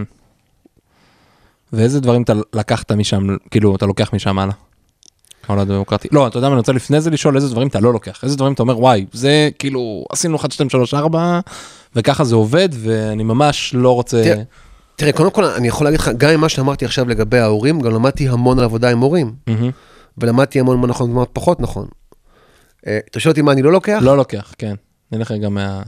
ואיזה 1.73 2.01
דברים 2.01 2.23
אתה 2.23 2.33
לקחת 2.53 2.93
משם, 2.93 3.37
כאילו, 3.51 3.77
אתה 3.77 3.87
לוקח 3.87 4.15
משם 4.15 4.39
הלאה? 4.39 4.55
העולם 5.49 5.63
הדמוקרטי. 5.63 6.09
לא, 6.13 6.27
אתה 6.27 6.39
יודע 6.39 6.49
מה, 6.49 6.55
אני 6.55 6.59
רוצה 6.59 6.73
לפני 6.73 7.01
זה 7.01 7.11
לשאול 7.11 7.37
איזה 7.37 7.49
דברים 7.49 7.69
אתה 7.69 7.81
לא 7.81 7.93
לוקח. 7.93 8.25
איזה 8.25 8.37
דברים 8.37 8.53
אתה 8.53 8.63
אומר, 8.63 8.79
וואי, 8.79 9.07
זה 9.13 9.49
כאילו, 9.59 10.05
עשינו 10.11 10.37
1, 10.37 10.53
2, 10.53 10.71
3, 10.71 10.95
4, 10.95 11.41
וככה 11.97 12.25
זה 12.25 12.35
עובד, 12.35 12.69
ואני 12.73 13.23
ממש 13.23 13.75
לא 13.75 13.95
רוצה... 13.95 14.23
תראה, 14.23 14.43
תראה, 14.97 15.13
קודם 15.13 15.31
כל, 15.31 15.45
אני 15.45 15.69
יכול 15.69 15.87
להגיד 15.87 16.01
לך, 16.01 16.11
גם 16.17 16.31
עם 16.31 16.41
מה 16.41 16.49
שאמרתי 16.49 16.85
עכשיו 16.85 17.09
לגבי 17.09 17.39
ההורים, 17.39 17.81
גם 17.81 17.93
למדתי 17.93 18.29
המון 18.29 18.59
על 18.59 18.65
עבודה 18.65 18.91
עם 18.91 18.99
הורים. 18.99 19.33
ולמדתי 20.19 20.61
המון 20.61 20.81
מה 20.81 20.87
נכון 20.87 21.11
ומה 21.11 21.27
פחות 21.27 21.61
נכון. 21.61 21.87
אה, 22.87 22.99
אתה 23.11 23.21
שואל 23.21 23.33
אותי 23.33 23.43
מה 23.43 23.53
אני 23.53 23.63
לא 23.63 23.73
לוקח? 23.73 23.99
לא 24.03 24.17
לוקח, 24.17 24.55
כן. 24.59 24.75
נלך 25.13 25.31
רגע 25.31 25.49
מה... 25.49 25.83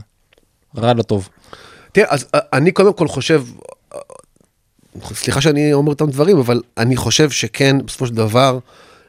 רע 0.77 0.93
לטוב. 0.93 1.29
תראה, 1.95 2.07
אז 2.09 2.25
אה, 2.35 2.39
אני 2.53 2.71
קודם 2.71 2.93
כל 2.93 3.07
חושב, 3.07 3.43
אה, 3.95 3.99
סליחה 5.13 5.41
שאני 5.41 5.73
אומר 5.73 5.89
אותם 5.89 6.09
דברים, 6.09 6.37
אבל 6.37 6.61
אני 6.77 6.95
חושב 6.95 7.29
שכן, 7.29 7.85
בסופו 7.85 8.07
של 8.07 8.13
דבר, 8.13 8.59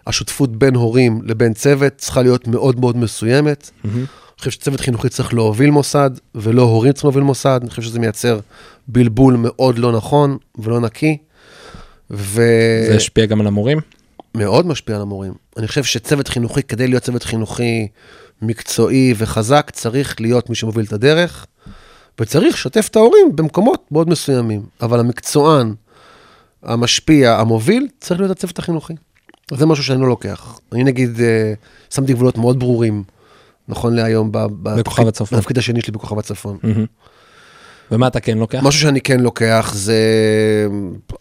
השותפות 0.06 0.56
בין 0.56 0.74
הורים 0.74 1.20
לבין 1.24 1.54
צוות 1.54 1.92
צריכה 1.96 2.22
להיות 2.22 2.48
מאוד 2.48 2.80
מאוד 2.80 2.96
מסוימת. 2.96 3.70
אני 3.84 4.04
חושב 4.38 4.50
שצוות 4.50 4.80
חינוכי 4.80 5.08
צריך 5.08 5.34
להוביל 5.34 5.70
מוסד, 5.70 6.10
ולא 6.34 6.62
הורים 6.62 6.92
צריכים 6.92 7.08
להוביל 7.08 7.22
מוסד. 7.22 7.58
אני 7.62 7.70
חושב 7.70 7.82
שזה 7.82 7.98
מייצר 7.98 8.40
בלבול 8.88 9.36
מאוד 9.38 9.78
לא 9.78 9.92
נכון 9.92 10.36
ולא 10.58 10.80
נקי. 10.80 11.16
ו... 12.10 12.42
זה 12.88 12.96
השפיע 12.96 13.26
גם 13.26 13.40
על 13.40 13.46
המורים? 13.46 13.78
מאוד 14.34 14.66
משפיע 14.66 14.96
על 14.96 15.02
המורים. 15.02 15.32
אני 15.56 15.68
חושב 15.68 15.84
שצוות 15.84 16.28
חינוכי, 16.28 16.62
כדי 16.62 16.88
להיות 16.88 17.02
צוות 17.02 17.22
חינוכי 17.22 17.88
מקצועי 18.42 19.14
וחזק, 19.16 19.70
צריך 19.72 20.20
להיות 20.20 20.50
מי 20.50 20.56
שמוביל 20.56 20.84
את 20.84 20.92
הדרך, 20.92 21.46
וצריך 22.20 22.54
לשתף 22.54 22.88
את 22.90 22.96
ההורים 22.96 23.36
במקומות 23.36 23.84
מאוד 23.90 24.08
מסוימים. 24.08 24.62
אבל 24.82 25.00
המקצוען, 25.00 25.74
המשפיע, 26.62 27.32
המוביל, 27.32 27.88
צריך 28.00 28.20
להיות 28.20 28.32
הצוות 28.32 28.58
החינוכי. 28.58 28.94
זה 29.54 29.66
משהו 29.66 29.84
שאני 29.84 30.00
לא 30.00 30.08
לוקח. 30.08 30.60
אני 30.72 30.84
נגיד, 30.84 31.20
אה, 31.20 31.52
שמתי 31.90 32.12
גבולות 32.12 32.38
מאוד 32.38 32.58
ברורים, 32.58 33.04
נכון 33.68 33.94
להיום, 33.94 34.28
בכוכב 34.32 35.08
הצפון. 35.08 35.38
בתפקיד 35.38 35.58
השני 35.58 35.80
שלי 35.80 35.92
בכוכב 35.92 36.18
הצפון. 36.18 36.58
ומה 37.90 38.06
אתה 38.06 38.20
כן 38.20 38.38
לוקח? 38.38 38.60
משהו 38.62 38.80
שאני 38.80 39.00
כן 39.00 39.20
לוקח 39.20 39.72
זה 39.74 40.00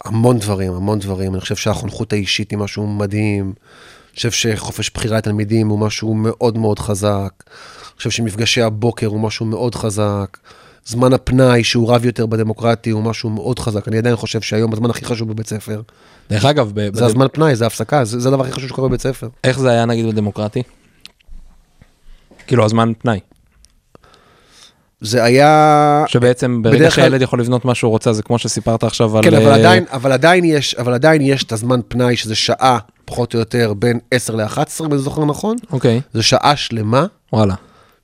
המון 0.05 0.39
דברים, 0.39 0.73
המון 0.73 0.99
דברים. 0.99 1.33
אני 1.33 1.41
חושב 1.41 1.55
שהחונכות 1.55 2.13
האישית 2.13 2.51
היא 2.51 2.59
משהו 2.59 2.87
מדהים. 2.87 3.45
אני 3.45 4.15
חושב 4.15 4.31
שחופש 4.31 4.89
בחירה 4.89 5.17
לתלמידים 5.17 5.67
הוא 5.67 5.79
משהו 5.79 6.13
מאוד 6.13 6.57
מאוד 6.57 6.79
חזק. 6.79 7.31
אני 7.47 7.97
חושב 7.97 8.09
שמפגשי 8.09 8.61
הבוקר 8.61 9.07
הוא 9.07 9.19
משהו 9.19 9.45
מאוד 9.45 9.75
חזק. 9.75 10.37
זמן 10.85 11.13
הפנאי 11.13 11.63
שהוא 11.63 11.93
רב 11.93 12.05
יותר 12.05 12.25
בדמוקרטי 12.25 12.89
הוא 12.89 13.03
משהו 13.03 13.29
מאוד 13.29 13.59
חזק. 13.59 13.87
אני 13.87 13.97
עדיין 13.97 14.15
חושב 14.15 14.41
שהיום 14.41 14.73
הזמן 14.73 14.89
הכי 14.89 15.05
חשוב 15.05 15.29
בבית 15.31 15.47
ספר. 15.47 15.81
דרך 16.29 16.45
אגב, 16.45 16.71
ב- 16.73 16.79
זה 16.95 17.01
בד- 17.01 17.03
הזמן 17.03 17.25
פנאי, 17.31 17.55
זה 17.55 17.63
ההפסקה, 17.63 18.05
זה, 18.05 18.19
זה 18.19 18.29
הדבר 18.29 18.43
הכי 18.43 18.51
חשוב 18.51 18.69
שקורה 18.69 18.87
בבית 18.87 19.01
ספר. 19.01 19.27
איך 19.43 19.59
זה 19.59 19.69
היה 19.69 19.85
נגיד 19.85 20.05
בדמוקרטי? 20.05 20.63
כאילו 22.47 22.65
הזמן 22.65 22.91
פנאי, 22.99 23.19
זה 25.01 25.23
היה... 25.23 26.03
שבעצם 26.07 26.61
ברגע 26.61 26.77
בדרך 26.77 26.95
כלל- 26.95 27.03
שהילד 27.03 27.21
יכול 27.21 27.39
לבנות 27.39 27.65
מה 27.65 27.75
שהוא 27.75 27.91
רוצה, 27.91 28.13
זה 28.13 28.23
כמו 28.23 28.37
שסיפרת 28.37 28.83
עכשיו 28.83 29.17
על... 29.17 29.23
כן, 29.23 29.33
אבל 29.33 29.45
אה, 29.47 29.55
עדיין, 29.55 29.85
אבל 29.91 30.11
עדיין 30.11 30.43
יש, 30.45 30.75
אבל 30.75 30.93
עדיין 30.93 31.21
יש 31.21 31.43
את 31.43 31.51
הזמן 31.51 31.79
פנאי 31.87 32.15
שזה 32.15 32.35
שעה, 32.35 32.77
פחות 33.05 33.33
או 33.33 33.39
יותר, 33.39 33.73
בין 33.73 33.99
10 34.11 34.35
ל-11, 34.35 34.57
אם 34.85 34.91
אני 34.93 34.97
זוכר 34.97 35.25
נכון. 35.25 35.55
אוקיי, 35.71 36.01
זו 36.13 36.23
שעה 36.23 36.55
שלמה 36.55 37.05
וואלה. 37.33 37.55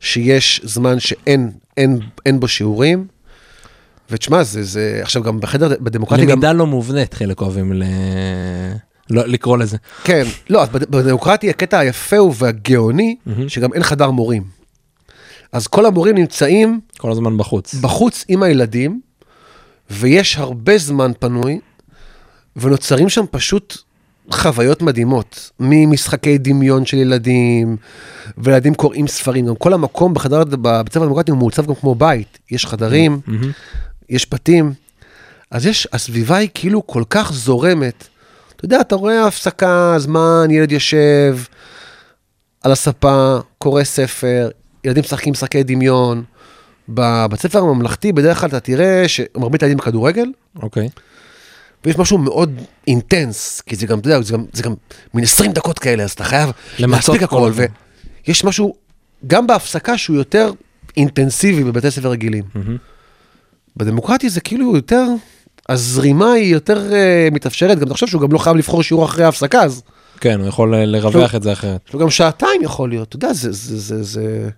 שיש 0.01 0.61
זמן 0.63 0.99
שאין 0.99 1.51
אין, 1.77 1.99
אין 2.25 2.39
בו 2.39 2.47
שיעורים. 2.47 3.07
ותשמע, 4.09 4.43
זה, 4.43 4.63
זה, 4.63 4.99
עכשיו 5.01 5.23
גם 5.23 5.39
בחדר, 5.39 5.75
בדמוקרטיה 5.79 6.25
גם, 6.25 6.31
למידה 6.31 6.53
לא 6.53 6.67
מובנית, 6.67 7.13
חלק 7.13 7.41
אוהבים 7.41 7.73
ל... 7.73 7.83
לא, 9.09 9.27
לקרוא 9.27 9.57
לזה. 9.57 9.77
כן, 10.03 10.23
לא, 10.49 10.65
בדמוקרטיה 10.65 11.49
הקטע 11.49 11.79
היפה 11.79 12.17
הוא 12.17 12.33
והגאוני, 12.37 13.15
שגם 13.47 13.73
אין 13.73 13.83
חדר 13.83 14.11
מורים. 14.11 14.43
אז 15.51 15.67
כל 15.67 15.85
המורים 15.85 16.15
נמצאים 16.15 16.79
כל 16.97 17.11
הזמן 17.11 17.37
בחוץ. 17.37 17.75
בחוץ 17.75 18.25
עם 18.27 18.43
הילדים, 18.43 19.01
ויש 19.89 20.37
הרבה 20.37 20.77
זמן 20.77 21.11
פנוי, 21.19 21.59
ונוצרים 22.55 23.09
שם 23.09 23.25
פשוט 23.31 23.77
חוויות 24.31 24.81
מדהימות, 24.81 25.51
ממשחקי 25.59 26.37
דמיון 26.37 26.85
של 26.85 26.97
ילדים, 26.97 27.77
וילדים 28.37 28.73
קוראים 28.75 29.07
ספרים, 29.07 29.45
גם 29.45 29.55
כל 29.55 29.73
המקום 29.73 30.13
בחדר, 30.13 30.43
בבית 30.43 30.93
ספר 30.93 31.03
הדמוקרטי 31.03 31.31
הוא 31.31 31.37
מעוצב 31.37 31.65
גם 31.65 31.75
כמו 31.75 31.95
בית, 31.95 32.39
יש 32.51 32.65
חדרים, 32.65 33.19
מהמם. 33.27 33.51
יש 34.09 34.27
בתים, 34.31 34.73
אז 35.51 35.65
יש, 35.65 35.87
הסביבה 35.93 36.37
היא 36.37 36.49
כאילו 36.53 36.87
כל 36.87 37.03
כך 37.09 37.31
זורמת. 37.33 38.07
אתה 38.55 38.65
יודע, 38.65 38.81
אתה 38.81 38.95
רואה 38.95 39.27
הפסקה, 39.27 39.95
זמן, 39.97 40.47
ילד 40.49 40.71
יושב 40.71 41.37
על 42.63 42.71
הספה, 42.71 43.37
קורא 43.57 43.83
ספר, 43.83 44.49
ילדים 44.83 45.03
משחקים 45.03 45.31
משחקי 45.31 45.63
דמיון. 45.63 46.23
בבית 46.89 47.39
ספר 47.39 47.59
הממלכתי 47.59 48.11
בדרך 48.11 48.39
כלל 48.39 48.49
אתה 48.49 48.59
תראה 48.59 49.07
שמרבית 49.07 49.63
הילדים 49.63 49.77
בכדורגל, 49.77 50.31
אוקיי. 50.61 50.89
ויש 51.85 51.97
משהו 51.97 52.17
מאוד 52.17 52.61
אינטנס, 52.87 53.61
כי 53.61 53.75
זה 53.75 53.87
גם, 53.87 53.99
אתה 53.99 54.07
יודע, 54.07 54.21
זה 54.21 54.33
גם, 54.33 54.45
זה 54.53 54.63
גם 54.63 54.73
מין 55.13 55.23
20 55.23 55.51
דקות 55.51 55.79
כאלה, 55.79 56.03
אז 56.03 56.11
אתה 56.11 56.23
חייב 56.23 56.49
להספיק 56.79 57.23
כל 57.23 57.23
הכל. 57.23 57.51
ויש 58.27 58.43
משהו, 58.43 58.75
גם 59.27 59.47
בהפסקה 59.47 59.97
שהוא 59.97 60.15
יותר 60.15 60.51
אינטנסיבי 60.97 61.63
בבתי 61.63 61.91
ספר 61.91 62.09
רגילים. 62.09 62.43
מהמם. 62.55 62.77
בדמוקרטיה 63.77 64.29
זה 64.29 64.41
כאילו 64.41 64.75
יותר 64.75 65.05
הזרימה 65.69 66.31
היא 66.31 66.53
יותר 66.53 66.93
אה, 66.93 67.27
מתאפשרת, 67.31 67.79
גם 67.79 67.89
תחשוב 67.89 68.09
שהוא 68.09 68.21
גם 68.21 68.31
לא 68.31 68.37
חייב 68.37 68.55
לבחור 68.55 68.83
שיעור 68.83 69.05
אחרי 69.05 69.23
ההפסקה, 69.23 69.63
אז 69.63 69.81
כן, 70.19 70.39
הוא 70.39 70.47
יכול 70.47 70.75
אה, 70.75 70.85
לרווח 70.85 71.35
את 71.35 71.43
זה 71.43 71.53
אחרת. 71.53 71.81
יש 71.87 71.93
לו 71.93 71.99
גם 71.99 72.09
שעתיים 72.09 72.63
יכול 72.63 72.89
להיות, 72.89 73.07
אתה 73.07 73.15
יודע, 73.15 73.33
זה, 73.33 73.51
זה, 73.51 73.79
זה, 73.79 74.03
זה... 74.03 74.49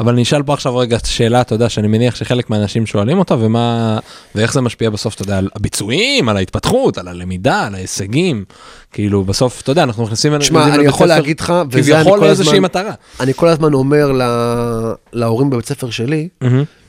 אבל 0.00 0.12
אני 0.12 0.22
אשאל 0.22 0.42
פה 0.42 0.52
עכשיו 0.52 0.76
רגע 0.76 0.98
שאלה, 1.04 1.40
אתה 1.40 1.54
יודע, 1.54 1.68
שאני 1.68 1.88
מניח 1.88 2.14
שחלק 2.14 2.50
מהאנשים 2.50 2.86
שואלים 2.86 3.18
אותה, 3.18 3.34
ומה, 3.38 3.98
ואיך 4.34 4.52
זה 4.52 4.60
משפיע 4.60 4.90
בסוף, 4.90 5.14
אתה 5.14 5.22
יודע, 5.22 5.38
על 5.38 5.48
הביצועים, 5.56 6.28
על 6.28 6.36
ההתפתחות, 6.36 6.98
על 6.98 7.08
הלמידה, 7.08 7.66
על 7.66 7.74
ההישגים. 7.74 8.44
כאילו, 8.92 9.24
בסוף, 9.24 9.60
אתה 9.60 9.72
יודע, 9.72 9.82
אנחנו 9.82 10.04
נכנסים... 10.04 10.38
תשמע, 10.38 10.74
אני 10.74 10.84
יכול 10.84 11.06
להגיד 11.06 11.40
לך, 11.40 11.54
וזה 11.70 11.94
אני 11.94 12.02
כביכול 12.02 12.20
כל 12.20 12.26
הזמן, 12.26 12.58
מטרה. 12.58 12.92
אני 13.20 13.34
כל 13.34 13.48
הזמן 13.48 13.74
אומר 13.74 14.12
לה, 14.12 14.92
להורים 15.12 15.50
בבית 15.50 15.66
ספר 15.66 15.90
שלי, 15.90 16.28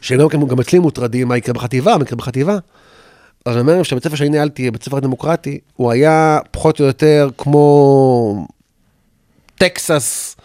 שגם 0.01 0.27
גם 0.47 0.59
אצלי 0.59 0.79
מוטרדים 0.79 1.27
מה 1.27 1.37
יקרה 1.37 1.53
בחטיבה, 1.53 1.97
מה 1.97 2.03
יקרה 2.03 2.17
בחטיבה. 2.17 2.57
אז 3.45 3.53
אני 3.53 3.61
אומר 3.61 3.73
להם 3.73 3.83
שהבית 3.83 4.03
ספר 4.03 4.15
שאני 4.15 4.29
ניהלתי, 4.29 4.71
בית 4.71 4.83
ספר 4.83 4.99
דמוקרטי, 4.99 5.59
הוא 5.75 5.91
היה 5.91 6.39
פחות 6.51 6.79
או 6.79 6.85
יותר 6.85 7.29
כמו 7.37 8.47
טקסס, 9.55 10.35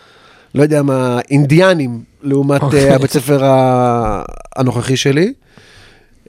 לא 0.55 0.63
יודע 0.63 0.83
מה, 0.83 1.21
אינדיאנים, 1.31 2.03
לעומת 2.23 2.63
אוקיי. 2.63 2.91
okay. 2.91 2.95
הבית 2.95 3.11
ספר 3.11 3.41
הנוכחי 4.57 4.97
שלי. 4.97 5.33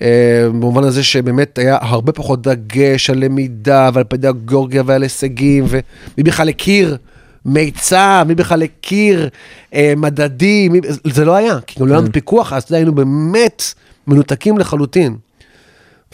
אה, 0.02 0.48
במובן 0.50 0.84
הזה 0.84 1.04
שבאמת 1.04 1.58
היה 1.58 1.78
הרבה 1.82 2.12
פחות 2.12 2.42
דגש 2.42 3.10
על 3.10 3.18
למידה 3.18 3.90
ועל 3.94 4.04
פדגוגיה 4.04 4.84
ועל 4.86 5.04
הישגים, 5.04 5.66
ומי 5.68 6.24
בכלל 6.24 6.50
הכיר 6.50 6.98
מיצ"ב, 7.46 8.24
מי 8.28 8.36
בכלל 8.36 8.64
הכיר 8.64 9.30
אה, 9.74 9.94
מדדים, 9.98 10.72
מי, 10.72 10.80
זה 11.08 11.26
לא 11.26 11.36
היה, 11.36 11.60
כי 11.68 11.80
גם 11.80 11.88
לא 11.88 11.92
היה 11.92 11.98
לנו 12.00 12.08
כן. 12.08 12.14
פיקוח, 12.14 12.54
אז 12.54 12.72
היינו 12.72 12.96
באמת 12.96 13.64
מנותקים 14.08 14.58
לחלוטין. 14.58 15.16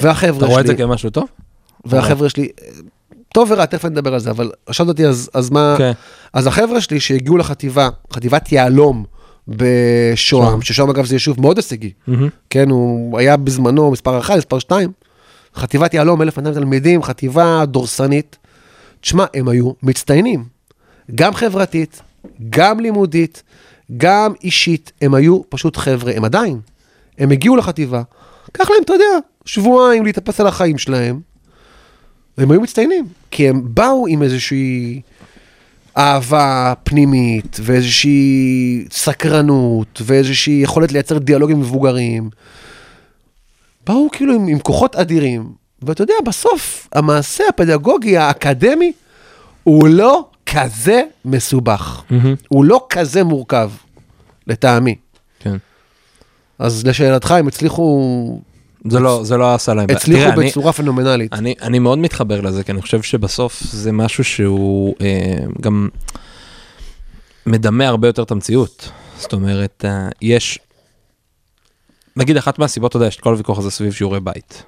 והחבר'ה 0.01 0.37
אתה 0.37 0.45
רואה 0.45 0.61
את 0.61 0.65
שלי, 0.65 0.75
זה 0.77 0.83
כמשהו 0.83 1.09
טוב? 1.09 1.25
והחבר'ה 1.85 2.29
שלי, 2.29 2.47
טוב 3.33 3.51
ורע, 3.51 3.65
תכף 3.65 3.85
נדבר 3.85 4.13
על 4.13 4.19
זה, 4.19 4.31
אבל 4.31 4.51
שאלת 4.71 4.89
אותי, 4.89 5.05
אז, 5.05 5.29
אז 5.33 5.49
מה, 5.49 5.75
כן. 5.77 5.91
אז 6.33 6.47
החבר'ה 6.47 6.81
שלי 6.81 6.99
שהגיעו 6.99 7.37
לחטיבה, 7.37 7.89
חטיבת 8.13 8.51
יהלום 8.51 9.05
בשוהם, 9.47 10.15
שוהם. 10.15 10.61
ששוהם 10.61 10.89
אגב 10.89 11.05
זה 11.05 11.15
יישוב 11.15 11.41
מאוד 11.41 11.57
הישגי, 11.57 11.91
מהמם. 12.07 12.29
כן, 12.49 12.69
הוא 12.69 13.19
היה 13.19 13.37
בזמנו 13.37 13.91
מספר 13.91 14.19
1, 14.19 14.37
מספר 14.37 14.59
2, 14.59 14.91
חטיבת 15.55 15.93
יהלום, 15.93 16.21
1,200 16.21 16.53
תלמידים, 16.55 17.03
חטיבה 17.03 17.65
דורסנית. 17.65 18.37
תשמע, 19.01 19.25
הם 19.33 19.47
היו 19.47 19.71
מצטיינים, 19.83 20.43
גם 21.15 21.33
חברתית, 21.33 22.01
גם 22.49 22.79
לימודית, 22.79 23.43
גם 23.97 24.33
אישית, 24.43 24.91
הם 25.01 25.13
היו 25.13 25.41
פשוט 25.49 25.77
חבר'ה, 25.77 26.13
הם 26.15 26.25
עדיין, 26.25 26.59
הם 27.17 27.31
הגיעו 27.31 27.55
לחטיבה, 27.55 28.01
קח 28.51 28.69
להם, 28.69 28.79
אתה 28.83 28.93
יודע, 28.93 29.17
שבועיים 29.45 30.05
להתאפס 30.05 30.39
על 30.39 30.47
החיים 30.47 30.77
שלהם, 30.77 31.19
והם 32.37 32.51
היו 32.51 32.61
מצטיינים, 32.61 33.07
כי 33.31 33.49
הם 33.49 33.61
באו 33.63 34.07
עם 34.07 34.23
איזושהי 34.23 35.01
אהבה 35.97 36.73
פנימית, 36.83 37.57
ואיזושהי 37.63 38.85
סקרנות, 38.91 40.01
ואיזושהי 40.05 40.61
יכולת 40.63 40.91
לייצר 40.91 41.17
דיאלוג 41.17 41.51
עם 41.51 41.59
מבוגרים. 41.59 42.29
באו 43.87 44.07
כאילו 44.11 44.33
עם, 44.33 44.47
עם 44.47 44.59
כוחות 44.59 44.95
אדירים, 44.95 45.53
ואתה 45.81 46.03
יודע, 46.03 46.13
בסוף 46.25 46.87
המעשה 46.93 47.43
הפדגוגי 47.49 48.17
האקדמי 48.17 48.91
הוא 49.63 49.87
לא 49.87 50.25
כזה 50.45 51.01
מסובך, 51.25 52.03
מהמם. 52.09 52.35
הוא 52.47 52.65
לא 52.65 52.85
כזה 52.89 53.23
מורכב, 53.23 53.71
לטעמי. 54.47 54.95
כן. 55.39 55.57
אז 56.59 56.85
לשאלתך, 56.85 57.31
הם 57.31 57.47
הצליחו, 57.47 58.39
זה 58.89 58.99
לא, 58.99 59.21
זה 59.23 59.37
לא 59.37 59.53
עשה 59.55 59.73
להם. 59.73 59.87
בעיה. 59.87 59.97
הצליחו 59.97 60.21
תראה, 60.21 60.33
אני- 60.33 60.49
בצורה 60.49 60.73
פנומנלית. 60.73 61.33
אני, 61.33 61.55
אני 61.61 61.79
מאוד 61.79 61.99
מתחבר 61.99 62.41
לזה, 62.41 62.63
כי 62.63 62.71
אני 62.71 62.81
חושב 62.81 63.01
שבסוף 63.01 63.59
זה 63.63 63.91
משהו 63.91 64.23
שהוא 64.23 64.95
אה, 65.01 65.07
גם 65.61 65.89
מדמה 67.45 67.87
הרבה 67.87 68.07
יותר 68.07 68.23
את 68.23 68.31
המציאות. 68.31 68.89
זאת 69.19 69.33
אומרת, 69.33 69.85
אה, 69.87 70.07
יש, 70.21 70.59
נגיד 72.17 72.37
אחת 72.37 72.59
מהסיבות, 72.59 72.89
אתה 72.89 72.97
יודע, 72.97 73.07
יש 73.07 73.15
את 73.15 73.21
כל 73.21 73.31
הוויכוח 73.31 73.57
הזה 73.59 73.71
סביב 73.71 73.93
שיעורי 73.93 74.19
בית. 74.19 74.63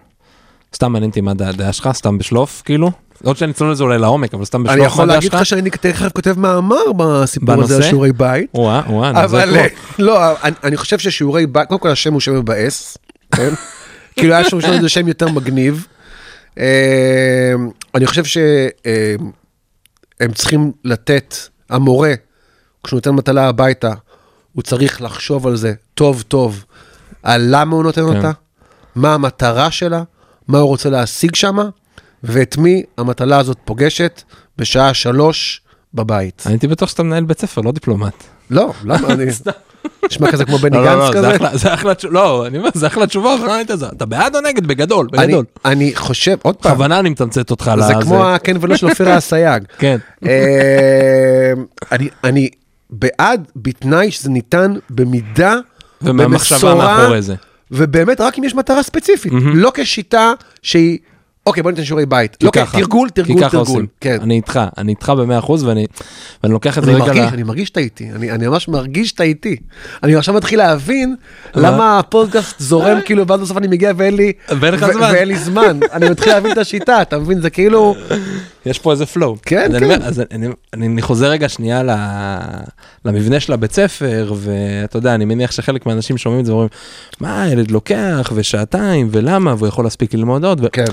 סתם 0.75 0.91
מעניין 0.91 1.09
אותי 1.09 1.21
מה 1.21 1.31
הדעה 1.31 1.73
שלך, 1.73 1.89
סתם 1.93 2.17
בשלוף, 2.17 2.61
כאילו. 2.65 2.91
לא 3.23 3.35
שאני 3.35 3.51
אצלול 3.51 3.71
לזה 3.71 3.83
אולי 3.83 3.99
לעומק, 3.99 4.33
אבל 4.33 4.45
סתם 4.45 4.63
בשלוף, 4.63 4.73
אני 4.73 4.81
מה 4.81 4.87
יכול 4.87 5.03
הדעה 5.03 5.15
להגיד 5.15 5.31
שלך? 5.31 5.39
לך 5.41 5.45
שאני 5.45 5.69
תכף 5.69 6.11
כותב 6.13 6.39
מאמר 6.39 6.91
בסיפור 6.97 7.61
הזה? 7.63 7.75
על 7.75 7.81
שיעורי 7.81 8.11
בית. 8.13 8.49
וואה, 8.53 8.81
וואה, 8.89 9.09
אני 9.09 9.23
אבל 9.23 9.55
אה, 9.57 9.67
לא, 9.99 10.41
אני, 10.43 10.55
אני 10.63 10.77
חושב 10.77 10.99
ששיעורי 10.99 11.47
בית, 11.47 11.67
קודם 11.67 11.79
כל 11.79 11.89
השם 11.89 12.13
הוא 12.13 12.21
שם 12.21 12.35
מבאס, 12.39 12.97
כן? 13.35 13.49
כאילו 14.15 14.33
היה 14.33 14.49
שם 14.49 14.61
שם 14.61 14.71
איזה 14.71 14.89
שם 14.89 15.07
יותר 15.07 15.29
מגניב. 15.29 15.87
אה, 16.59 17.53
אני 17.95 18.05
חושב 18.05 18.23
שהם 18.23 19.21
צריכים 20.33 20.71
לתת, 20.83 21.35
המורה, 21.69 22.13
כשהוא 22.83 22.97
נותן 22.97 23.09
מטלה 23.09 23.47
הביתה, 23.47 23.93
הוא 24.53 24.63
צריך 24.63 25.01
לחשוב 25.01 25.47
על 25.47 25.55
זה 25.55 25.73
טוב 25.93 26.21
טוב, 26.21 26.65
על 27.23 27.47
למה 27.49 27.75
הוא 27.75 27.83
נותן 27.83 28.01
כן. 28.01 28.07
אותה, 28.07 28.31
מה 28.95 29.13
המטרה 29.13 29.71
שלה, 29.71 30.03
מה 30.47 30.57
הוא 30.57 30.67
רוצה 30.67 30.89
להשיג 30.89 31.35
שמה, 31.35 31.69
ואת 32.23 32.57
מי 32.57 32.83
המטלה 32.97 33.39
הזאת 33.39 33.57
פוגשת 33.65 34.21
בשעה 34.57 34.93
שלוש 34.93 35.61
בבית. 35.93 36.43
אני 36.45 36.53
הייתי 36.53 36.67
בטוח 36.67 36.89
שאתה 36.89 37.03
מנהל 37.03 37.23
בית 37.23 37.39
ספר, 37.39 37.61
לא 37.61 37.71
דיפלומט. 37.71 38.13
לא, 38.49 38.73
למה 38.83 39.07
אני... 39.13 39.25
נשמע 40.09 40.31
כזה 40.31 40.45
כמו 40.45 40.57
בני 40.57 40.77
לא, 40.77 40.83
לא, 40.85 40.89
גנץ 41.11 41.15
לא, 41.15 41.21
זה 41.21 41.27
כזה? 41.27 41.35
אחלה- 41.35 41.57
זה 41.57 41.73
אחלה 41.73 41.93
תשובה, 41.95 42.13
לא, 42.13 42.47
אני 42.47 42.57
אומר, 42.57 42.69
זה 42.73 42.87
אחלה 42.87 43.07
תשובה, 43.07 43.35
זה. 43.73 43.85
אתה 43.87 44.05
בעד 44.05 44.35
או 44.35 44.41
נגד? 44.41 44.67
בגדול, 44.67 45.07
בגדול. 45.11 45.45
אני 45.65 45.91
חושב, 45.95 46.37
עוד 46.41 46.55
פעם, 46.55 46.71
בכוונה 46.71 46.99
אני 46.99 47.09
מתמצת 47.09 47.51
אותך 47.51 47.67
על 47.67 47.81
זה 47.81 47.85
הזה. 47.97 48.05
כמו 48.05 48.25
הכן 48.25 48.57
ולא 48.61 48.75
של 48.77 48.89
אופירה 48.89 49.17
אסייג. 49.17 49.63
כן. 49.79 49.97
אה, 50.25 51.53
אני- 52.23 52.49
בעד, 52.89 53.47
בתנאי 53.55 54.11
שזה 54.11 54.29
ניתן 54.29 54.73
במידה, 54.89 55.55
ומהמחשבה 56.01 56.75
מאחורי 56.75 57.21
זה. 57.21 57.35
ובאמת 57.71 58.21
רק 58.21 58.39
אם 58.39 58.43
יש 58.43 58.55
מטרה 58.55 58.83
ספציפית. 58.83 59.33
לא 59.53 59.71
כשיטה 59.75 60.33
שהיא, 60.61 60.97
אוקיי 61.45 61.63
בוא 61.63 61.71
ניתן 61.71 61.83
שיעורי 61.85 62.05
בית, 62.05 62.35
כי 62.35 62.45
לא 62.45 62.51
ככה. 62.51 62.77
תרגול, 62.77 63.09
כי 63.09 63.13
תרגול, 63.23 63.41
ככה 63.41 63.49
תרגול, 63.49 63.67
עושים. 63.67 63.87
כן. 64.01 64.17
אני 64.21 64.35
איתך, 64.35 64.59
אני 64.77 64.91
איתך 64.91 65.09
במאה 65.09 65.39
אחוז, 65.39 65.63
ואני 65.63 65.85
ואני 66.43 66.53
לוקח 66.53 66.77
את 66.77 66.83
זה 66.83 66.91
אני 66.91 67.01
רגע 67.01 67.13
מרגיש. 67.13 67.33
אני 67.33 67.43
מרגיש 67.43 67.67
שאתה 67.67 67.79
איתי, 67.79 68.11
אני 68.15 68.31
אני 68.31 68.47
ממש 68.47 68.67
מרגיש 68.67 69.09
שאתה 69.09 69.23
איתי. 69.23 69.55
אני 70.03 70.15
עכשיו 70.15 70.35
מתחיל 70.35 70.59
להבין 70.59 71.15
מה? 71.55 71.61
למה 71.61 71.99
הפודקאסט 71.99 72.59
זורם 72.59 72.97
כאילו, 73.05 73.27
ואז 73.27 73.39
בסוף 73.39 73.57
אני 73.57 73.67
מגיע 73.67 73.91
ואין 73.97 74.15
לי 74.15 74.31
ואין 74.59 74.73
לך 74.73 74.91
זמן. 74.93 75.09
ואין 75.13 75.27
לי 75.27 75.37
זמן. 75.37 75.79
אני 75.91 76.09
מתחיל 76.09 76.33
להבין 76.33 76.51
את 76.51 76.57
השיטה, 76.57 77.01
אתה 77.01 77.19
מבין? 77.19 77.41
זה 77.41 77.49
כאילו, 77.49 77.95
יש 78.65 78.79
פה 78.79 78.91
איזה 78.91 79.05
פלואו. 79.05 79.37
כן, 79.41 79.75
אז 79.75 79.79
כן. 79.79 80.01
אז 80.01 80.19
אני, 80.31 80.47
אני, 80.73 80.87
אני 80.87 81.01
חוזר 81.01 81.27
רגע 81.27 81.49
שנייה 81.49 81.83
ל, 81.83 81.89
למבנה 83.05 83.39
של 83.39 83.53
הבית 83.53 83.71
ספר, 83.71 84.33
ואתה 84.37 84.97
יודע, 84.97 85.15
אני 85.15 85.25
מניח 85.25 85.51
שחלק 85.51 85.85
מהאנשים 85.85 86.17
שומעים 86.17 86.41
את 86.41 86.45
זה 86.45 86.51
ואומרים, 86.51 86.69
מה, 87.19 87.43
הילד 87.43 87.71
לוקח, 87.71 88.31
ושעתיים, 88.35 89.07
ולמה, 89.11 89.55
והוא 89.57 89.67
יכול 89.67 89.83
להספיק 89.83 90.13
ללמוד 90.13 90.45
עוד, 90.45 90.61
ו... 90.63 90.71
כן, 90.71 90.85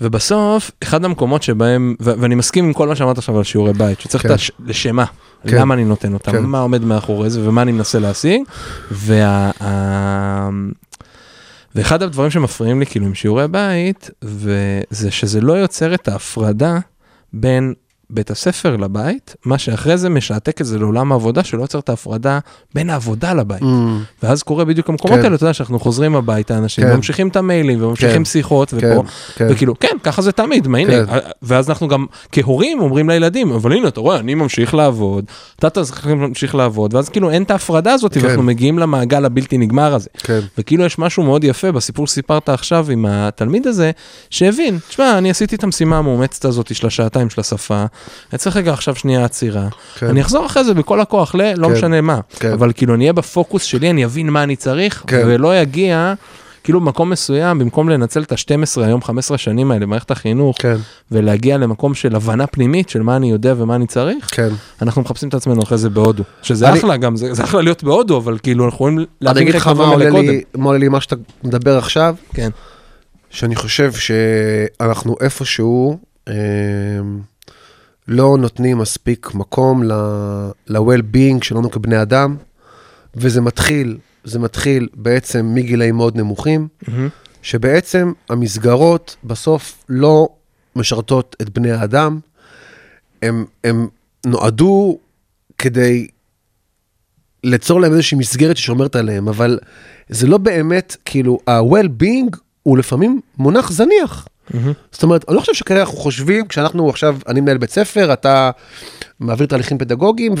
ובסוף, 0.00 0.70
אחד 0.82 1.04
המקומות 1.04 1.42
שבהם, 1.42 1.94
ו- 2.00 2.12
ואני 2.18 2.34
מסכים 2.34 2.64
עם 2.64 2.72
כל 2.72 2.88
מה 2.88 2.96
שאמרת 2.96 3.18
עכשיו 3.18 3.38
על 3.38 3.44
שיעורי 3.44 3.72
בית, 3.72 4.00
שצריך 4.00 4.22
כן. 4.22 4.34
את. 4.34 4.40
לשמה, 4.66 5.04
כן. 5.48 5.56
למה 5.56 5.74
אני 5.74 5.84
נותן 5.84 6.14
אותם, 6.14 6.32
כן. 6.32 6.42
מה 6.42 6.60
עומד 6.60 6.84
מאחורי 6.84 7.30
זה 7.30 7.48
ומה 7.48 7.62
אני 7.62 7.72
מנסה 7.72 7.98
להשיג. 7.98 8.42
וה... 8.90 9.50
ואחד 11.74 12.02
הדברים 12.02 12.30
שמפריעים 12.30 12.80
לי 12.80 12.86
כאילו 12.86 13.06
עם 13.06 13.14
שיעורי 13.14 13.48
בית, 13.48 14.10
וזה 14.22 15.10
שזה 15.10 15.40
לא 15.40 15.52
יוצר 15.52 15.94
את 15.94 16.08
ההפרדה 16.08 16.78
בין 17.32 17.74
בית 18.12 18.30
הספר 18.30 18.76
לבית, 18.76 19.36
מה 19.44 19.58
שאחרי 19.58 19.96
זה 19.96 20.08
משעתק 20.08 20.60
את 20.60 20.66
זה 20.66 20.78
לעולם 20.78 21.12
העבודה, 21.12 21.44
שלא 21.44 21.62
יוצר 21.62 21.78
את 21.78 21.88
ההפרדה 21.88 22.38
בין 22.74 22.90
העבודה 22.90 23.32
לבית. 23.32 23.62
Mm, 23.62 23.66
ואז 24.22 24.42
קורה 24.42 24.64
בדיוק 24.64 24.88
המקומות 24.88 25.18
כן. 25.18 25.24
האלה, 25.24 25.36
אתה 25.36 25.44
יודע, 25.44 25.52
שאנחנו 25.52 25.80
חוזרים 25.80 26.16
הביתה, 26.16 26.58
אנשים, 26.58 26.84
כן. 26.84 26.96
ממשיכים 26.96 27.28
את 27.28 27.36
המיילים 27.36 27.84
וממשיכים 27.84 28.16
כן. 28.16 28.24
שיחות, 28.24 28.70
כן, 28.70 28.76
ופה, 28.76 29.02
כן. 29.34 29.46
וכאילו, 29.50 29.78
כן, 29.78 29.96
ככה 30.02 30.22
זה 30.22 30.32
תמיד, 30.32 30.68
מה 30.68 30.78
הנה, 30.78 31.06
כן. 31.06 31.18
ואז 31.42 31.68
אנחנו 31.68 31.88
גם 31.88 32.06
כהורים 32.32 32.80
אומרים 32.80 33.10
לילדים, 33.10 33.52
אבל 33.52 33.72
הנה, 33.72 33.88
אתה 33.88 34.00
רואה, 34.00 34.18
אני 34.18 34.34
ממשיך 34.34 34.74
לעבוד, 34.74 35.24
אתה 35.58 35.70
צריך 35.70 36.06
להמשיך 36.06 36.54
לעבוד, 36.54 36.94
ואז 36.94 37.08
כאילו 37.08 37.30
אין 37.30 37.42
את 37.42 37.50
ההפרדה 37.50 37.92
הזאת, 37.92 38.14
כן. 38.14 38.20
ואנחנו 38.24 38.42
מגיעים 38.42 38.78
למעגל 38.78 39.24
הבלתי 39.24 39.58
נגמר 39.58 39.94
הזה. 39.94 40.08
כן. 40.18 40.40
וכאילו 40.58 40.84
יש 40.84 40.98
משהו 40.98 41.22
מאוד 41.22 41.44
יפה 41.44 41.72
בסיפור 41.72 42.06
שסיפרת 42.06 42.48
עכשיו 42.48 42.90
עם 42.90 43.06
התלמיד 43.08 43.66
הזה, 43.66 43.90
שהבין, 44.30 44.78
תשמע, 44.88 45.18
אני 45.18 45.30
עשיתי 45.30 45.56
את 45.56 45.64
המשימה 45.64 45.98
המאומצת 45.98 46.44
הזאת 46.44 46.74
של 46.74 46.86
השעתיים 46.86 47.30
של 47.30 47.40
השפה, 47.40 47.84
אני 48.32 48.38
צריך 48.38 48.56
רגע 48.56 48.72
עכשיו 48.72 48.94
שנייה 48.94 49.24
עצירה, 49.24 49.68
כן. 49.98 50.06
אני 50.06 50.20
אחזור 50.20 50.46
אחרי 50.46 50.64
זה 50.64 50.74
בכל 50.74 51.00
הכוח, 51.00 51.34
ל- 51.34 51.52
לא 51.56 51.66
כן. 51.68 51.72
משנה 51.74 52.00
מה, 52.00 52.20
כן. 52.38 52.52
אבל 52.52 52.72
כאילו 52.72 52.94
אני 52.94 53.04
אהיה 53.04 53.12
בפוקוס 53.12 53.62
שלי, 53.62 53.90
אני 53.90 54.04
אבין 54.04 54.30
מה 54.30 54.42
אני 54.42 54.56
צריך, 54.56 55.04
כן. 55.06 55.22
ולא 55.26 55.56
יגיע, 55.58 56.14
כאילו 56.64 56.80
במקום 56.80 57.10
מסוים, 57.10 57.58
במקום 57.58 57.88
לנצל 57.88 58.22
את 58.22 58.32
ה-12, 58.32 58.80
היום 58.82 59.02
15 59.02 59.38
שנים 59.38 59.70
האלה 59.70 59.86
במערכת 59.86 60.10
החינוך, 60.10 60.56
כן, 60.60 60.76
ולהגיע 61.10 61.58
למקום 61.58 61.94
של 61.94 62.16
הבנה 62.16 62.46
פנימית 62.46 62.88
של 62.88 63.02
מה 63.02 63.16
אני 63.16 63.30
יודע 63.30 63.54
ומה 63.56 63.74
אני 63.74 63.86
צריך, 63.86 64.28
כן. 64.32 64.48
אנחנו 64.82 65.02
מחפשים 65.02 65.28
את 65.28 65.34
עצמנו 65.34 65.62
אחרי 65.62 65.78
זה 65.78 65.90
בהודו. 65.90 66.22
שזה 66.42 66.68
אני- 66.68 66.78
אחלה 66.78 66.96
גם, 66.96 67.16
זה 67.16 67.34
זה 67.34 67.44
אחלה 67.44 67.62
להיות 67.62 67.84
בהודו, 67.84 68.18
אבל 68.18 68.38
כאילו 68.42 68.64
אנחנו 68.64 68.74
יכולים 68.76 68.98
אני 68.98 69.06
להבין 69.20 69.42
אגיד 69.42 69.54
לך 69.54 69.62
חלק 69.62 69.76
מה 69.76 69.86
מהדברים 69.86 69.92
עולה 70.08 70.18
האלה 70.18 70.26
קודם. 70.26 70.28
לי, 70.28 70.42
מה 70.62 70.66
עולה 70.66 70.78
לי 70.78 70.88
מה 70.88 71.00
שאתה 71.00 71.16
מדבר 71.44 71.78
עכשיו, 71.78 72.14
כן. 72.34 72.50
שאני 73.30 73.56
חושב 73.56 73.92
שאנחנו 73.92 75.16
איפשהו 75.20 75.98
אה, 76.28 76.34
לא 78.08 78.36
נותנים 78.38 78.78
מספיק 78.78 79.34
מקום 79.34 79.82
ל-well-being 79.82 81.44
שלנו 81.44 81.70
כבני 81.70 82.02
אדם, 82.02 82.36
וזה 83.14 83.40
מתחיל, 83.40 83.98
זה 84.24 84.38
מתחיל 84.38 84.88
בעצם 84.94 85.50
מגילאים 85.54 85.96
מאוד 85.96 86.16
נמוכים, 86.16 86.68
שבעצם 87.42 88.12
המסגרות 88.28 89.16
בסוף 89.24 89.84
לא 89.88 90.28
משרתות 90.76 91.36
את 91.42 91.50
בני 91.50 91.70
האדם, 91.72 92.20
הם, 93.22 93.44
הם 93.64 93.88
נועדו 94.26 94.98
כדי 95.58 96.06
ליצור 97.44 97.80
להם 97.80 97.92
איזושהי 97.92 98.18
מסגרת 98.18 98.56
ששומרת 98.56 98.96
עליהם, 98.96 99.28
אבל 99.28 99.58
זה 100.08 100.26
לא 100.26 100.38
באמת, 100.38 100.96
כאילו, 101.04 101.38
ה-well-being 101.46 102.36
הוא 102.62 102.78
לפעמים 102.78 103.20
מונח 103.38 103.72
זניח. 103.72 104.28
זאת 104.92 105.02
אומרת, 105.02 105.24
אני 105.28 105.36
לא 105.36 105.40
חושב 105.40 105.54
שכרגע 105.54 105.80
אנחנו 105.80 105.96
חושבים, 105.96 106.48
כשאנחנו 106.48 106.90
עכשיו, 106.90 107.18
אני 107.28 107.40
מנהל 107.40 107.58
בית 107.58 107.70
ספר, 107.70 108.12
אתה 108.12 108.50
מעביר 109.20 109.46
תהליכים 109.46 109.78
פדגוגיים, 109.78 110.34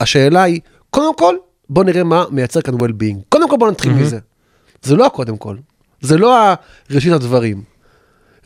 והשאלה 0.00 0.42
היא, 0.42 0.60
קודם 0.90 1.16
כל, 1.16 1.36
בוא 1.68 1.84
נראה 1.84 2.04
מה 2.04 2.24
מייצר 2.30 2.60
כאן 2.60 2.74
well-being. 2.74 3.16
קודם 3.28 3.50
כל 3.50 3.56
בוא 3.56 3.70
נתחיל 3.70 3.92
מזה. 3.92 4.18
זה 4.82 4.96
לא 4.96 5.06
הקודם 5.06 5.36
כל, 5.36 5.56
זה 6.00 6.18
לא 6.18 6.36
ראשית 6.90 7.12
הדברים. 7.12 7.62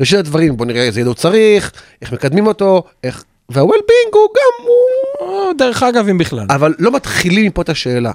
ראשית 0.00 0.18
הדברים, 0.18 0.56
בוא 0.56 0.66
נראה 0.66 0.82
איזה 0.82 1.00
ידע 1.00 1.08
הוא 1.08 1.14
צריך, 1.14 1.72
איך 2.02 2.12
מקדמים 2.12 2.46
אותו, 2.46 2.82
איך... 3.04 3.24
וה-well-being 3.48 4.14
הוא 4.14 4.28
גם, 4.36 4.66
הוא... 4.66 5.28
או, 5.28 5.52
דרך 5.58 5.82
אגב, 5.82 6.08
אם 6.08 6.18
בכלל. 6.18 6.46
אבל 6.50 6.74
לא 6.78 6.92
מתחילים 6.92 7.46
מפה 7.46 7.62
את 7.62 7.68
השאלה. 7.68 8.12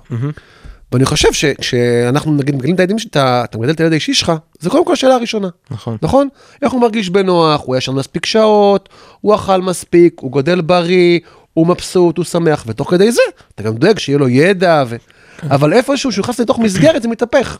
ואני 0.93 1.05
חושב 1.05 1.33
שכשאנחנו 1.33 2.33
נגיד 2.33 2.55
מגלים 2.55 2.75
את 2.75 2.79
הילדים 2.79 2.99
שאתה 2.99 3.43
אתה 3.43 3.57
מגדל 3.57 3.71
את 3.71 3.79
הילד 3.79 3.91
האישי 3.91 4.13
שלך, 4.13 4.31
זה 4.59 4.69
קודם 4.69 4.85
כל 4.85 4.93
השאלה 4.93 5.15
הראשונה. 5.15 5.47
נכון. 5.71 5.97
נכון? 6.01 6.27
איך 6.61 6.71
הוא 6.71 6.81
מרגיש 6.81 7.09
בנוח, 7.09 7.61
הוא 7.65 7.75
ישן 7.75 7.93
מספיק 7.93 8.25
שעות, 8.25 8.89
הוא 9.21 9.35
אכל 9.35 9.61
מספיק, 9.61 10.19
הוא 10.19 10.31
גודל 10.31 10.61
בריא, 10.61 11.19
הוא 11.53 11.67
מבסוט, 11.67 12.17
הוא 12.17 12.25
שמח, 12.25 12.63
ותוך 12.67 12.91
כדי 12.91 13.11
זה, 13.11 13.21
אתה 13.55 13.63
גם 13.63 13.75
דואג 13.75 13.99
שיהיה 13.99 14.17
לו 14.17 14.29
ידע, 14.29 14.83
ו... 14.87 14.95
אבל 15.43 15.73
איפשהו 15.73 16.11
שהוא 16.11 16.23
נכנס 16.23 16.39
לתוך 16.39 16.59
מסגרת 16.59 17.01
זה 17.01 17.07
מתהפך. 17.07 17.57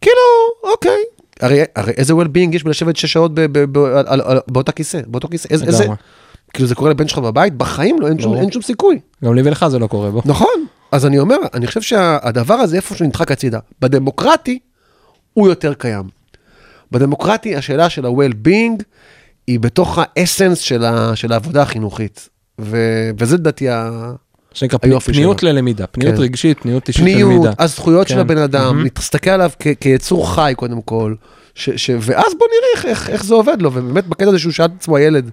כאילו, 0.00 0.16
אוקיי. 0.64 1.02
הרי, 1.40 1.60
הרי 1.76 1.92
איזה 1.92 2.12
well-being 2.12 2.54
יש 2.56 2.64
בלשבת 2.64 2.96
שש 2.96 3.12
שעות 3.12 3.34
ב, 3.34 3.40
ב, 3.40 3.78
ב, 3.78 3.78
על, 3.78 4.20
על, 4.24 4.38
באותה 4.48 4.72
כיסא, 4.72 5.00
באותו 5.06 5.28
כיסא, 5.28 5.48
איזה, 5.50 5.66
איזה. 5.66 5.86
כאילו 6.54 6.68
זה 6.68 6.74
קורה 6.74 6.90
לבן 6.90 7.08
שלך 7.08 7.18
בבית, 7.18 7.54
בחיים 7.54 8.00
לא, 8.00 8.08
אין 8.08 8.18
שום, 8.18 8.30
ברור. 8.30 8.42
אין 8.42 8.52
שום 8.52 8.62
סיכוי. 8.62 9.00
גם 9.24 9.34
לי 9.34 9.42
ולך 9.44 9.66
זה 9.68 9.78
לא 9.78 9.86
קורה 9.86 10.10
בו. 10.10 10.22
נכון, 10.24 10.66
אז 10.92 11.06
אני 11.06 11.18
אומר, 11.18 11.36
אני 11.54 11.66
חושב 11.66 11.82
שהדבר 11.82 12.54
הזה 12.54 12.76
איפשהו 12.76 13.06
נדחק 13.06 13.32
הצידה. 13.32 13.58
בדמוקרטי, 13.80 14.58
הוא 15.32 15.48
יותר 15.48 15.74
קיים. 15.74 16.04
בדמוקרטי, 16.92 17.56
השאלה 17.56 17.90
של 17.90 18.06
ה-well-being 18.06 18.82
היא 19.46 19.60
בתוך 19.60 19.98
האסנס 20.02 20.58
של, 20.58 20.84
ה, 20.84 21.16
של 21.16 21.32
העבודה 21.32 21.62
החינוכית. 21.62 22.28
ו, 22.60 22.76
וזה 23.18 23.36
לדעתי 23.36 23.68
ה... 23.68 23.90
שנקרא 24.54 24.78
היופי 24.82 25.12
פניות 25.12 25.38
שלו. 25.38 25.48
ללמידה, 25.48 25.86
פניות 25.86 26.14
כן. 26.14 26.20
רגשית, 26.20 26.58
פניות 26.60 26.88
אישית 26.88 27.02
פניות, 27.02 27.30
ללמידה. 27.30 27.52
הזכויות 27.58 28.08
של 28.08 28.14
כן. 28.14 28.20
הבן 28.20 28.38
אדם, 28.38 28.76
מהמם. 28.76 28.86
להסתכל 28.96 29.30
עליו 29.30 29.50
כ- 29.58 29.66
כיצור 29.80 30.34
חי 30.34 30.52
קודם 30.56 30.82
כל, 30.82 31.14
ש, 31.54 31.70
ש, 31.70 31.90
ואז 32.00 32.32
בוא 32.38 32.46
נראה 32.46 32.68
איך, 32.76 32.84
איך, 32.86 33.10
איך 33.10 33.24
זה 33.24 33.34
עובד 33.34 33.62
לו, 33.62 33.70
ובאמת 33.74 34.06
בקטע 34.06 34.28
הזה 34.28 34.38
שהוא 34.38 34.52
שאל 34.52 34.66
את 34.66 34.70
עצמו 34.76 34.96
הילד, 34.96 35.30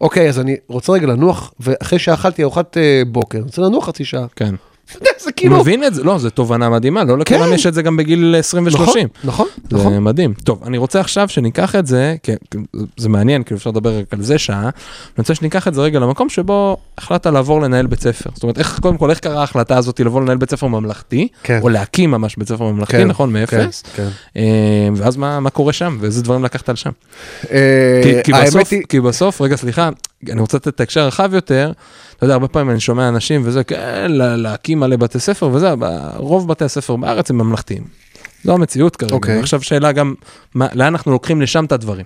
אוקיי, 0.00 0.28
אז 0.28 0.40
אני 0.40 0.56
רוצה 0.68 0.92
רגע 0.92 1.06
לנוח, 1.06 1.52
ואחרי 1.60 1.98
שאכלתי 1.98 2.42
ארוחת 2.42 2.76
אה, 2.76 3.02
בוקר, 3.06 3.38
אני 3.38 3.44
רוצה 3.46 3.62
לנוח 3.62 3.86
חצי 3.86 4.04
שעה. 4.04 4.26
כן. 4.36 4.54
זה 4.92 4.98
הוא 5.24 5.32
כאילו... 5.36 5.60
מבין 5.60 5.84
את 5.84 5.94
זה, 5.94 6.04
לא, 6.04 6.18
זו 6.18 6.30
תובנה 6.30 6.70
מדהימה, 6.70 7.04
לא 7.04 7.18
לכולם 7.18 7.48
כן. 7.48 7.52
יש 7.52 7.66
את 7.66 7.74
זה 7.74 7.82
גם 7.82 7.96
בגיל 7.96 8.34
20 8.38 8.66
ו-30. 8.66 8.72
נכון, 8.72 8.96
נכון, 9.24 9.46
נכון. 9.72 9.92
זה 9.92 10.00
מדהים. 10.00 10.34
טוב, 10.44 10.62
אני 10.66 10.78
רוצה 10.78 11.00
עכשיו 11.00 11.28
שניקח 11.28 11.74
את 11.74 11.86
זה, 11.86 12.14
כי 12.22 12.32
זה 12.96 13.08
מעניין, 13.08 13.42
כאילו 13.42 13.58
אפשר 13.58 13.70
לדבר 13.70 13.98
רק 13.98 14.04
על 14.10 14.22
זה 14.22 14.38
שעה, 14.38 14.62
אני 14.62 14.70
רוצה 15.18 15.34
שניקח 15.34 15.68
את 15.68 15.74
זה 15.74 15.80
רגע 15.80 15.98
למקום 15.98 16.28
שבו 16.28 16.76
החלטת 16.98 17.26
לעבור 17.26 17.60
לנהל 17.60 17.86
בית 17.86 18.00
ספר. 18.00 18.30
זאת 18.34 18.42
אומרת, 18.42 18.58
איך, 18.58 18.78
קודם 18.80 18.96
כל, 18.96 19.10
איך 19.10 19.18
קרה 19.18 19.40
ההחלטה 19.40 19.76
הזאת 19.76 20.00
לבוא 20.00 20.20
לנהל 20.20 20.36
בית 20.36 20.50
ספר 20.50 20.66
ממלכתי, 20.66 21.28
כן. 21.42 21.60
או 21.62 21.68
להקים 21.68 22.10
ממש 22.10 22.36
בית 22.36 22.48
ספר 22.48 22.64
ממלכתי, 22.64 22.96
כן, 22.96 23.08
נכון, 23.08 23.32
מאפס? 23.32 23.82
כן. 23.96 24.08
אה, 24.36 24.88
ואז 24.96 25.16
מה, 25.16 25.40
מה 25.40 25.50
קורה 25.50 25.72
שם, 25.72 25.98
ואיזה 26.00 26.22
דברים 26.22 26.44
לקחת 26.44 26.68
על 26.68 26.76
שם? 26.76 26.90
אה, 27.50 28.00
כי, 28.02 28.22
כי, 28.22 28.32
בסוף, 28.32 28.72
היא, 28.72 28.82
כי 28.88 29.00
בסוף, 29.00 29.40
רגע, 29.40 29.56
סליחה, 29.56 29.90
אני 30.32 30.40
רוצה 30.40 30.56
לתת 30.56 30.68
את 30.68 30.80
ההקשר 30.80 31.00
הרחב 31.00 31.34
יותר. 31.34 31.72
אתה 32.16 32.24
יודע, 32.24 32.34
הרבה 32.34 32.48
פעמים 32.48 32.70
אני 32.70 32.80
שומע 32.80 33.08
אנשים 33.08 33.42
וזה, 33.44 33.64
כן, 33.64 34.06
לה- 34.08 34.36
להקים 34.36 34.80
מלא 34.80 34.96
בתי 34.96 35.18
ספר 35.20 35.50
וזה, 35.52 35.74
רוב 36.16 36.48
בתי 36.48 36.64
הספר 36.64 36.96
בארץ 36.96 37.30
הם 37.30 37.38
ממלכתיים. 37.38 37.82
זו 38.44 38.52
המציאות 38.52 38.96
כרגע. 38.96 39.14
אוקיי. 39.14 39.38
עכשיו 39.40 39.62
שאלה 39.62 39.92
גם, 39.92 40.14
מה, 40.54 40.66
לאן 40.72 40.86
אנחנו 40.86 41.12
לוקחים 41.12 41.42
לשם 41.42 41.64
את 41.64 41.72
הדברים? 41.72 42.04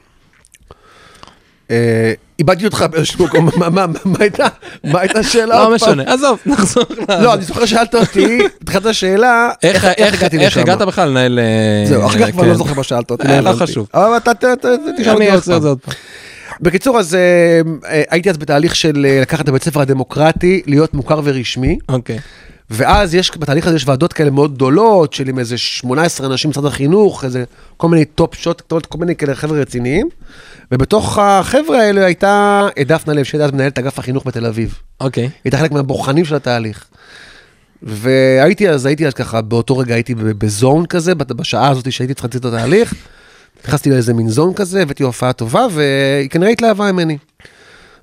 אה, 1.70 2.12
איבדתי 2.38 2.64
אותך 2.64 2.84
באיזשהו 2.90 3.24
מקום, 3.24 3.48
מה- 3.56 3.86
הייתה 5.00 5.18
השאלה? 5.18 5.58
לא? 5.64 5.74
משנה, 5.74 6.02
עזוב, 6.12 6.38
נחזור. 6.46 6.84
לא, 7.08 7.34
אני 7.34 7.42
זוכר 7.42 7.66
ששאלת 7.66 7.94
אותי, 7.94 8.38
התחלת 8.62 8.86
השאלה, 8.86 9.48
איך 9.62 9.84
איך 9.84 10.14
הגעתי 10.14 10.38
איך 10.38 10.52
לשם? 10.52 10.60
הגעת 10.60 10.82
בכלל 10.82 11.08
לנהל... 11.08 11.38
אה, 11.38 11.84
זהו, 11.88 12.06
אחר 12.06 12.18
כך 12.18 12.30
כבר 12.30 12.42
כן. 12.42 12.48
לא 12.48 12.54
זוכר 12.54 12.74
מה 12.74 12.82
שאלת 12.82 13.10
אותי, 13.10 13.28
אה, 13.28 13.40
לא. 13.40 13.52
חשוב. 13.52 13.86
אבל 13.94 14.16
אתה 14.16 14.32
תשאל 14.98 15.14
אותי 15.36 15.52
עוד 15.52 15.78
פעם. 15.78 15.94
בקיצור, 16.60 16.98
אז 16.98 17.14
אה, 17.14 17.60
אה, 17.86 18.02
הייתי 18.10 18.30
אז 18.30 18.36
בתהליך 18.36 18.76
של 18.76 19.06
אה, 19.08 19.20
לקחת 19.20 19.40
את 19.40 19.48
הבית 19.48 19.62
ספר 19.62 19.80
הדמוקרטי, 19.80 20.62
להיות 20.66 20.94
מוכר 20.94 21.20
ורשמי, 21.24 21.78
אוקיי. 21.88 22.18
ואז 22.70 23.14
יש, 23.14 23.30
בתהליך 23.38 23.66
הזה 23.66 23.76
יש 23.76 23.88
ועדות 23.88 24.12
כאלה 24.12 24.30
מאוד 24.30 24.54
גדולות, 24.54 25.12
של 25.12 25.28
עם 25.28 25.38
איזה 25.38 25.58
18 25.58 26.26
אנשים 26.26 26.50
במשרד 26.50 26.64
החינוך, 26.64 27.24
איזה 27.24 27.44
כל 27.76 27.88
מיני 27.88 28.04
top 28.04 28.34
shot, 28.34 28.62
כל 28.88 28.98
מיני 28.98 29.16
כאלה 29.16 29.34
חבר'ה 29.34 29.60
רציניים, 29.60 30.08
ובתוך 30.72 31.18
החבר'ה 31.18 31.82
האלה 31.82 32.04
הייתה 32.04 32.66
דפנה 32.86 33.14
לב, 33.14 33.24
שהייתה 33.24 33.44
אז 33.44 33.50
מנהלת 33.50 33.78
אגף 33.78 33.98
החינוך 33.98 34.26
בתל 34.26 34.46
אביב. 34.46 34.78
אוקיי. 35.00 35.30
הייתה 35.44 35.58
חלק 35.58 35.72
מהבוחנים 35.72 36.24
של 36.24 36.34
התהליך. 36.34 36.84
והייתי 37.82 38.68
אז, 38.68 38.86
הייתי 38.86 39.06
אז 39.06 39.14
ככה, 39.14 39.40
באותו 39.40 39.78
רגע 39.78 39.94
הייתי 39.94 40.14
ב 40.14 40.29
zone 40.29 40.86
כזה, 40.86 41.14
בשעה 41.14 41.68
הזאת 41.68 41.92
שהייתי 41.92 42.14
צריך 42.14 42.24
לצאת 42.24 42.40
את 42.40 42.44
התהליך, 42.44 42.94
נכנסתי 43.64 43.90
לאיזה 43.90 44.14
מין 44.14 44.28
zone 44.28 44.54
כזה, 44.54 44.82
הבאתי 44.82 45.02
הופעה 45.02 45.32
טובה, 45.32 45.66
והיא 45.72 46.30
כנראה 46.30 46.50
התלהבה 46.50 46.92
ממני. 46.92 47.18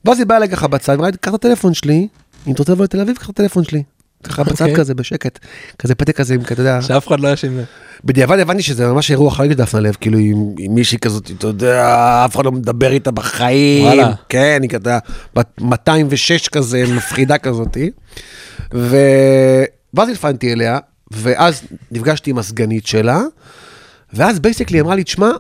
ואז 0.06 0.20
היא 0.20 0.28
באה 0.28 0.38
אליי 0.38 0.50
ככה 0.50 0.68
בצד, 0.68 0.94
ואמרה 0.94 1.10
לי, 1.10 1.18
קח 1.18 1.30
את 1.30 1.34
הטלפון 1.34 1.74
שלי, 1.74 2.08
אם 2.48 2.54
אתה 2.54 2.62
רוצה 2.62 2.72
לבוא 2.72 2.84
לתל 2.84 3.02
אביב, 3.02 3.18
קח 3.18 3.26
את 3.26 3.30
הטלפון 3.30 3.64
שלי. 3.64 3.84
ככה 4.24 4.44
בצד 4.44 4.62
אוקיי. 4.62 4.76
כזה, 4.76 4.94
בשקט, 4.94 5.40
כזה 5.80 5.96
פתק 5.96 6.18
כזה, 6.18 6.36
אתה 6.52 6.62
יודע, 6.62 6.82
שאף 6.82 7.08
אחד 7.08 7.20
לא 7.20 7.28
ישים 7.28 7.58
לב. 7.58 7.66
בדיעבד 8.06 8.40
הבנתי 8.40 8.64
שזה 8.64 8.88
ממש 8.88 9.12
אירוע 9.12 9.32
חריג 9.32 9.52
לדפנה 9.52 9.82
לב, 9.82 9.98
כאילו 10.02 10.18
עם, 10.20 10.54
מישהי 10.70 10.98
כזאת, 10.98 11.32
אתה 11.38 11.48
יודע, 11.48 11.86
אף 12.26 12.36
אחד 12.36 12.46
לא 12.46 12.52
מדבר 12.52 12.92
איתה 12.92 13.12
בחיים. 13.12 13.86
וואלה. 13.86 14.12
כן, 14.30 14.60
היא 14.62 14.70
כזה, 14.70 14.98
בת 15.36 15.48
206 15.62 16.48
כזה, 16.48 16.84
מפחידה 16.96 17.38
כזאתי. 17.38 17.92
ואז 18.72 20.10
נלפנתי 20.10 20.54
אליה, 20.54 20.80
ואז 21.12 21.62
נפגשתי 21.92 22.32
עם 22.32 22.38
הסגנית 22.38 22.88
שלה, 22.88 23.22
ואז 24.16 24.40
בייסקלי 24.40 24.82
אמרה 24.82 24.96
לי, 24.96 25.04
תשמע, 25.04 25.32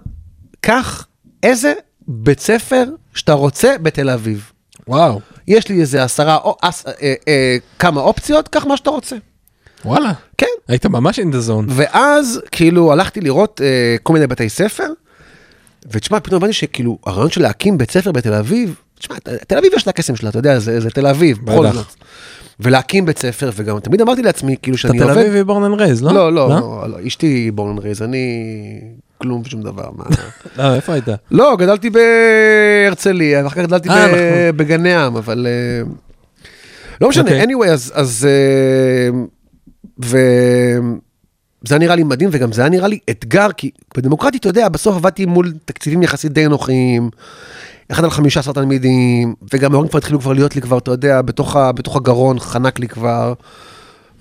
קח 0.61 1.07
איזה 1.43 1.73
בית 2.07 2.39
ספר 2.39 2.83
שאתה 3.13 3.33
רוצה 3.33 3.75
בתל 3.81 4.09
אביב. 4.09 4.51
וואו. 4.87 5.21
יש 5.47 5.67
לי 5.67 5.81
איזה 5.81 6.03
עשרה, 6.03 6.35
או, 6.35 6.57
עש, 6.61 6.83
אה, 6.85 7.13
אה, 7.27 7.57
כמה 7.79 8.01
אופציות, 8.01 8.47
קח 8.47 8.65
מה 8.65 8.77
שאתה 8.77 8.89
רוצה. 8.89 9.15
וואלה. 9.85 10.11
כן. 10.37 10.45
היית 10.67 10.85
ממש 10.85 11.19
in 11.19 11.23
the 11.33 11.49
zone. 11.49 11.65
ואז 11.67 12.41
כאילו 12.51 12.91
הלכתי 12.91 13.21
לראות 13.21 13.61
אה, 13.63 13.95
כל 14.03 14.13
מיני 14.13 14.27
בתי 14.27 14.49
ספר, 14.49 14.87
ותשמע, 15.91 16.19
פתאום 16.19 16.35
הבנתי 16.37 16.53
שכאילו 16.53 16.97
הרעיון 17.05 17.29
של 17.29 17.41
להקים 17.41 17.77
בית 17.77 17.91
ספר 17.91 18.11
בתל 18.11 18.33
אביב, 18.33 18.75
תשמע, 18.99 19.15
תל 19.47 19.57
אביב 19.57 19.73
יש 19.75 19.87
לה 19.87 19.93
קסם 19.93 20.15
שלה, 20.15 20.29
אתה 20.29 20.39
יודע, 20.39 20.59
זה, 20.59 20.79
זה 20.79 20.89
תל 20.89 21.07
אביב, 21.07 21.37
בכל. 21.43 21.71
זאת. 21.71 21.87
ולהקים 22.59 23.05
בית 23.05 23.17
ספר, 23.17 23.49
וגם 23.55 23.79
תמיד 23.79 24.01
אמרתי 24.01 24.21
לעצמי, 24.21 24.55
כאילו 24.61 24.75
אתה 24.75 24.81
שאני 24.81 24.99
תל... 24.99 25.17
אביבי 25.17 25.43
born 25.43 25.63
and 25.63 25.81
raised, 25.81 26.03
לא? 26.03 26.13
לא, 26.13 26.33
לא, 26.33 26.49
לא, 26.49 26.85
לא, 26.89 27.07
אשתי 27.07 27.51
born 27.51 27.77
raised, 27.77 28.01
אני 28.01 28.81
כלום 29.17 29.41
ושום 29.45 29.61
דבר. 29.61 29.89
מה... 29.95 30.03
לא, 30.57 30.73
איפה 30.75 30.93
היית? 30.93 31.07
לא, 31.31 31.55
גדלתי 31.59 31.89
בהרצליה, 31.89 33.43
ואחר 33.43 33.61
כך 33.61 33.67
גדלתי 33.67 33.89
אה, 33.89 34.07
נכון. 34.07 34.17
בגני 34.57 34.95
עם, 34.95 35.17
אבל... 35.17 35.47
אה, 35.49 35.87
לא 37.01 37.09
משנה, 37.09 37.23
אוקיי. 37.23 37.43
anyway, 37.43 37.67
אז... 37.67 37.91
אז 37.95 38.27
וזה 39.99 40.19
היה 41.69 41.79
נראה 41.79 41.95
לי 41.95 42.03
מדהים, 42.03 42.29
וגם 42.33 42.51
זה 42.51 42.61
היה 42.61 42.69
נראה 42.69 42.87
לי 42.87 42.99
אתגר, 43.09 43.51
כי 43.51 43.71
בדמוקרטית, 43.97 44.41
אתה 44.41 44.49
יודע, 44.49 44.69
בסוף 44.69 44.95
עבדתי 44.95 45.25
מול 45.25 45.53
תקציבים 45.65 46.03
יחסית 46.03 46.31
די 46.31 46.47
נוחים, 46.47 47.09
אחד 47.91 48.03
על 48.03 48.09
15 48.09 48.53
תלמידים, 48.53 49.35
וגם 49.53 49.71
ההורים 49.71 49.89
כבר 49.89 49.97
התחילו 49.97 50.19
כבר 50.19 50.33
להיות 50.33 50.55
לי 50.55 50.61
כבר, 50.61 50.77
אתה 50.77 50.91
יודע, 50.91 51.21
בתוך, 51.21 51.55
ה, 51.55 51.71
בתוך 51.71 51.95
הגרון, 51.95 52.39
חנק 52.39 52.79
לי 52.79 52.87
כבר, 52.87 53.33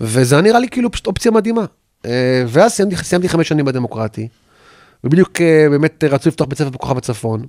וזה 0.01 0.41
נראה 0.41 0.59
לי 0.59 0.69
כאילו 0.69 0.91
פשוט 0.91 1.07
אופציה 1.07 1.31
מדהימה. 1.31 1.65
אה, 2.05 2.43
ואז 2.47 2.71
סיימתי, 2.71 2.95
סיימתי 2.95 3.29
חמש 3.29 3.47
שנים 3.47 3.65
בדמוקרטי, 3.65 4.27
ובדיוק 5.03 5.41
אה, 5.41 5.67
באמת 5.69 6.03
רצו 6.03 6.29
לפתוח 6.29 6.47
בית 6.47 6.57
ספר 6.57 6.69
בכוכב 6.69 6.97
הצפון. 6.97 7.45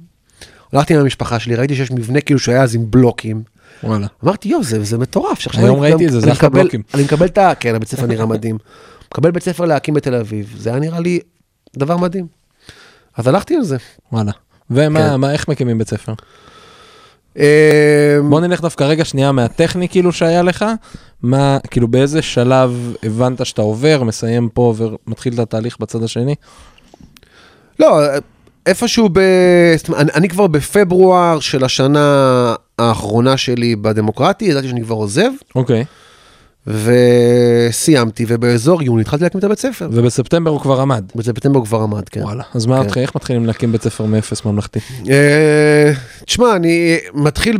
הלכתי 0.72 0.94
עם 0.94 1.00
המשפחה 1.00 1.38
שלי, 1.38 1.54
ראיתי 1.54 1.74
שיש 1.74 1.90
מבנה 1.90 2.20
כאילו 2.20 2.40
שהיה 2.40 2.62
אז 2.62 2.74
עם 2.74 2.90
בלוקים. 2.90 3.42
וואלה. 3.82 4.06
אמרתי, 4.24 4.48
יואו, 4.48 4.64
זה, 4.64 4.84
זה 4.84 4.98
מטורף. 4.98 5.38
היום 5.54 5.80
ראיתי 5.80 6.06
את 6.06 6.12
זה, 6.12 6.20
זה 6.20 6.32
אחלה 6.32 6.48
בלוקים. 6.48 6.82
אני 6.94 7.02
מקבל 7.02 7.26
את 7.26 7.38
ה... 7.38 7.52
כן, 7.60 7.74
הבית 7.74 7.88
ספר 7.88 8.06
נראה 8.06 8.26
מדהים. 8.26 8.58
מקבל 9.12 9.30
בית 9.30 9.42
ספר 9.42 9.64
להקים 9.64 9.94
בתל 9.94 10.14
אביב, 10.14 10.54
זה 10.58 10.70
היה 10.70 10.78
נראה 10.78 11.00
לי 11.00 11.20
דבר 11.76 11.96
מדהים. 11.96 12.26
אז 13.16 13.26
הלכתי 13.26 13.56
על 13.56 13.62
זה. 13.62 13.76
וואלה. 14.12 14.32
ומה, 14.70 15.10
כן. 15.10 15.16
מה, 15.16 15.32
איך 15.32 15.48
מקימים 15.48 15.78
בית 15.78 15.88
ספר? 15.88 16.12
אה, 17.38 18.18
בוא 18.28 18.40
נלך 18.40 18.60
דווקא 18.60 18.84
רגע 18.84 19.04
שנייה 19.04 19.32
מהטכני 19.32 19.88
כאילו 19.88 20.12
שהיה 20.12 20.42
לך, 20.42 20.64
מה, 21.22 21.58
כאילו 21.70 21.88
באיזה 21.88 22.22
שלב 22.22 22.94
הבנת 23.02 23.46
שאתה 23.46 23.62
עובר, 23.62 24.02
מסיים 24.02 24.48
פה 24.48 24.74
ומתחיל 24.76 25.34
את 25.34 25.38
התהליך 25.38 25.76
בצד 25.80 26.02
השני? 26.02 26.34
לא, 27.80 28.00
איפשהו 28.66 29.08
ב... 29.12 29.18
אני, 29.96 30.10
אני 30.14 30.28
כבר 30.28 30.46
בפברואר 30.46 31.40
של 31.40 31.64
השנה 31.64 32.54
האחרונה 32.78 33.36
שלי 33.36 33.76
בדמוקרטי, 33.76 34.44
ידעתי 34.44 34.68
שאני 34.68 34.82
כבר 34.82 34.94
עוזב, 34.94 35.30
אוקיי. 35.54 35.84
וסיימתי, 36.66 38.24
ובאזור 38.28 38.82
יוני 38.82 39.02
התחלתי 39.02 39.24
להקים 39.24 39.38
את 39.38 39.44
הבית 39.44 39.58
ספר. 39.58 39.88
ובספטמבר 39.92 40.50
הוא 40.50 40.60
כבר 40.60 40.80
עמד. 40.80 41.04
בספטמבר 41.14 41.58
הוא 41.58 41.66
כבר 41.66 41.80
עמד, 41.80 42.08
כן. 42.08 42.22
וואלה. 42.22 42.44
אז 42.54 42.66
מה, 42.66 42.84
כן. 42.90 43.00
איך 43.00 43.16
מתחילים 43.16 43.46
להקים 43.46 43.72
בית 43.72 43.82
ספר 43.82 44.04
מאפס 44.04 44.44
ממלכתי? 44.44 44.78
אה, 45.10 45.92
תשמע, 46.24 46.56
אני 46.56 46.96
מתחיל 47.14 47.58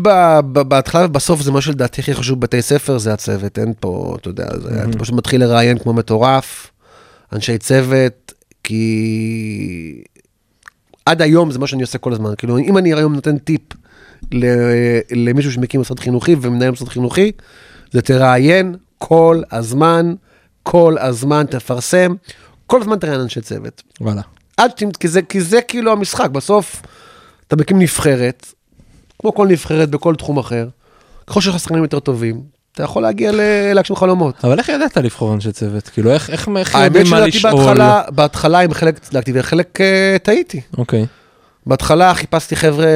בהתחלה 0.52 1.04
ובסוף 1.04 1.40
זה 1.42 1.52
מה 1.52 1.60
שלדעתי 1.60 2.00
הכי 2.00 2.14
חשוב 2.14 2.40
בבתי 2.40 2.62
ספר, 2.62 2.98
זה 2.98 3.12
הצוות, 3.12 3.58
אין 3.58 3.72
פה, 3.80 4.16
אתה 4.20 4.28
יודע, 4.28 4.46
אתה 4.88 4.98
פשוט 4.98 5.14
מתחיל 5.14 5.40
לראיין 5.40 5.78
כמו 5.78 5.92
מטורף, 5.92 6.70
אנשי 7.32 7.58
צוות, 7.58 8.32
כי 8.64 10.02
עד 11.06 11.22
היום 11.22 11.50
זה 11.50 11.58
מה 11.58 11.66
שאני 11.66 11.82
עושה 11.82 11.98
כל 11.98 12.12
הזמן, 12.12 12.30
כאילו 12.38 12.58
אם 12.58 12.78
אני 12.78 12.94
היום 12.94 13.14
נותן 13.14 13.38
טיפ 13.38 13.62
למישהו 15.12 15.52
שמקים 15.52 15.80
משרד 15.80 16.00
חינוכי 16.00 16.36
ומנהל 16.40 16.70
משרד 16.70 16.88
חינוכי, 16.88 17.32
זה 17.92 18.02
תראיין 18.02 18.74
כל 18.98 19.42
הזמן, 19.52 20.14
כל 20.62 20.96
הזמן 21.00 21.46
תפרסם, 21.50 22.14
כל 22.66 22.80
הזמן 22.80 22.98
תראיין 22.98 23.20
אנשי 23.20 23.40
צוות. 23.40 23.82
וואלה. 24.00 24.22
עד 24.56 24.78
ש... 24.78 24.84
כי 25.00 25.08
זה, 25.08 25.22
כי 25.22 25.40
זה 25.40 25.60
כאילו 25.60 25.92
המשחק, 25.92 26.30
בסוף 26.30 26.82
אתה 27.46 27.56
מקים 27.56 27.78
נבחרת, 27.78 28.46
כמו 29.18 29.34
כל 29.34 29.46
נבחרת 29.46 29.90
בכל 29.90 30.14
תחום 30.14 30.38
אחר, 30.38 30.68
ככל 31.26 31.40
שיש 31.40 31.54
לך 31.54 31.60
שחקנים 31.60 31.82
יותר 31.82 32.00
טובים, 32.00 32.40
אתה 32.72 32.82
יכול 32.82 33.02
להגיע 33.02 33.32
להגשים 33.74 33.96
חלומות. 33.96 34.44
אבל 34.44 34.58
איך 34.58 34.68
ידעת 34.68 34.96
לבחור 34.96 35.34
אנשי 35.34 35.52
צוות? 35.52 35.88
כאילו, 35.88 36.10
איך, 36.10 36.30
איך, 36.30 36.48
איך 36.56 36.74
האמת 36.74 36.86
יודעים 36.86 37.10
מה 37.10 37.16
שלדעתי 37.16 37.36
לשאול? 37.36 37.52
בהתחלה, 37.52 38.02
בהתחלה 38.10 38.60
עם 38.60 38.74
חלק 38.74 38.96
הצדקתי 38.96 39.32
וחלק 39.34 39.80
אה, 39.80 40.16
טעיתי. 40.22 40.60
אוקיי. 40.78 41.06
בהתחלה 41.66 42.14
חיפשתי 42.14 42.56
חבר'ה, 42.56 42.86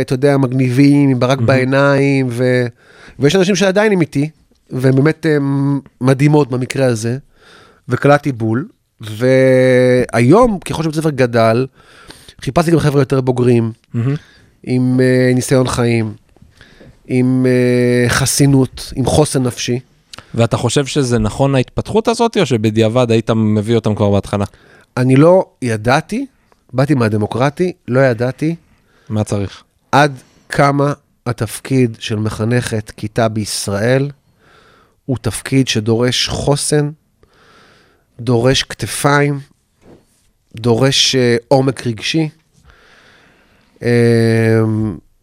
אתה 0.00 0.14
יודע, 0.14 0.36
מגניבים, 0.36 1.08
עם 1.08 1.20
ברק 1.20 1.38
בעיניים, 1.38 2.26
ו... 2.30 2.66
ויש 3.18 3.36
אנשים 3.36 3.56
שעדיין 3.56 3.92
הם 3.92 4.00
איתי, 4.00 4.30
והן 4.70 4.96
באמת 4.96 5.26
אה, 5.26 5.36
מדהימות 6.00 6.50
במקרה 6.50 6.86
הזה, 6.86 7.18
וקלעתי 7.88 8.32
בול. 8.32 8.68
והיום, 9.00 10.58
ככל 10.58 10.82
שבית 10.82 10.96
הספר 10.96 11.10
גדל, 11.10 11.66
חיפשתי 12.40 12.70
גם 12.70 12.78
חבר'ה 12.78 13.00
יותר 13.02 13.20
בוגרים, 13.20 13.72
מהמם. 13.94 14.14
עם 14.62 15.00
אה, 15.00 15.32
ניסיון 15.34 15.68
חיים, 15.68 16.14
עם 17.06 17.46
אה, 17.46 18.08
חסינות, 18.08 18.92
עם 18.96 19.04
חוסן 19.04 19.42
נפשי. 19.42 19.80
ואתה 20.34 20.56
חושב 20.56 20.86
שזה 20.86 21.18
נכון 21.18 21.54
ההתפתחות 21.54 22.08
הזאת, 22.08 22.36
או 22.36 22.46
שבדיעבד 22.46 23.10
היית 23.10 23.30
מביא 23.30 23.74
אותם 23.74 23.94
כבר 23.94 24.10
בהתחלה? 24.10 24.44
אני 24.96 25.16
לא 25.16 25.46
ידעתי, 25.62 26.26
באתי 26.72 26.94
מהדמוקרטי, 26.94 27.72
לא 27.88 28.00
ידעתי 28.00 28.54
מה 29.08 29.24
צריך? 29.24 29.62
עד 29.92 30.12
כמה 30.48 30.92
התפקיד 31.26 31.96
של 31.98 32.16
מחנכת 32.16 32.90
כיתה 32.96 33.28
בישראל 33.28 34.10
הוא 35.06 35.16
תפקיד 35.20 35.68
שדורש 35.68 36.28
חוסן, 36.28 36.90
דורש 38.20 38.62
כתפיים, 38.62 39.40
דורש 40.56 41.14
אה, 41.14 41.36
עומק 41.48 41.86
רגשי, 41.86 42.28
אה, 43.82 44.60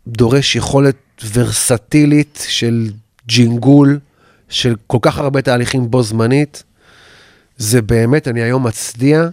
דורש 0.08 0.56
יכולת 0.56 0.96
ורסטילית 1.34 2.46
של 2.48 2.91
ג'ינגול, 3.28 4.00
של 4.50 4.76
כל 4.88 4.98
כך 5.02 5.17
הרבה 5.17 5.41
תהליכים 5.41 5.91
בו 5.91 6.04
זמנית. 6.04 6.63
זה 7.58 7.82
באמת, 7.82 8.28
אני 8.28 8.41
היום 8.41 8.67
מצדיע, 8.67 9.28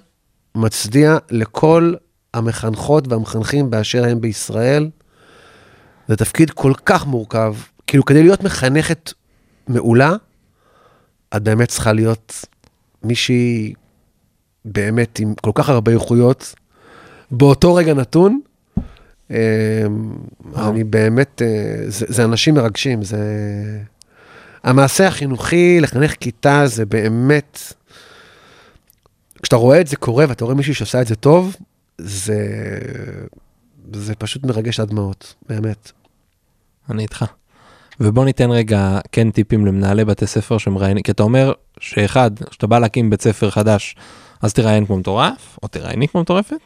מצדיע 0.55 1.19
לכל 1.31 1.95
המחנכות 2.35 3.09
והמחנכים 3.09 3.71
באשר 3.71 4.05
הם 4.05 4.21
בישראל. 4.21 4.91
זה 6.09 6.17
תפקיד 6.17 6.51
כל 6.51 6.73
כך 6.85 7.07
מורכב. 7.07 7.55
כאילו, 7.87 8.05
כדי 8.05 8.23
להיות 8.23 8.43
מחנכת 8.45 9.13
מעולה, 9.69 10.13
את 11.37 11.43
באמת 11.43 11.69
צריכה 11.69 11.93
להיות 11.93 12.45
מישהי 13.03 13.75
באמת 14.65 15.19
עם 15.19 15.35
כל 15.35 15.51
כך 15.55 15.69
הרבה 15.69 15.93
איכויות, 15.93 16.55
באותו 17.31 17.75
רגע 17.75 17.95
נתון. 17.95 18.41
אה, 19.31 19.87
אני 20.57 20.85
באמת, 20.85 21.43
אה, 21.43 21.85
זה, 21.89 22.07
זה 22.09 22.25
אנשים 22.25 22.55
מרגשים, 22.55 23.03
זה... 23.03 23.19
המעשה 24.63 25.07
החינוכי, 25.07 25.81
לחנך 25.81 26.15
כיתה, 26.21 26.63
זה 26.67 26.87
באמת... 26.87 27.59
כשאתה 29.43 29.57
רואה 29.57 29.81
את 29.81 29.87
זה 29.87 29.97
קורה 29.97 30.25
ואתה 30.29 30.45
רואה 30.45 30.57
מישהי 30.57 30.75
שעושה 30.75 31.03
את 31.03 31.07
זה 31.07 31.17
טוב, 31.17 31.57
זה, 31.99 32.39
זה 33.93 34.15
פשוט 34.15 34.45
מרגש 34.45 34.81
עד 34.81 34.89
דמעות, 34.89 35.35
באמת. 35.49 35.93
אני 36.91 37.03
איתך. 37.03 37.25
ובוא 38.01 38.25
ניתן 38.25 38.51
רגע 38.51 38.99
כן 39.13 39.31
טיפים 39.31 39.67
למנהלי 39.67 40.05
בתי 40.05 40.27
ספר 40.27 40.59
שמראיינים, 40.59 41.03
כי 41.03 41.13
אתה 41.13 41.23
אומר 41.23 41.53
שאחד, 41.81 42.31
כשאתה 42.51 42.67
בא 42.67 42.79
להקים 42.79 43.11
בית 43.11 43.23
ספר 43.23 43.51
חדש, 43.51 43.97
אז 44.43 44.53
תראיין 44.53 44.87
כמו 44.87 44.97
מטורף, 44.97 45.59
או 45.63 45.69
תראייני 45.69 46.09
כמו 46.09 46.21
מטורפת, 46.21 46.57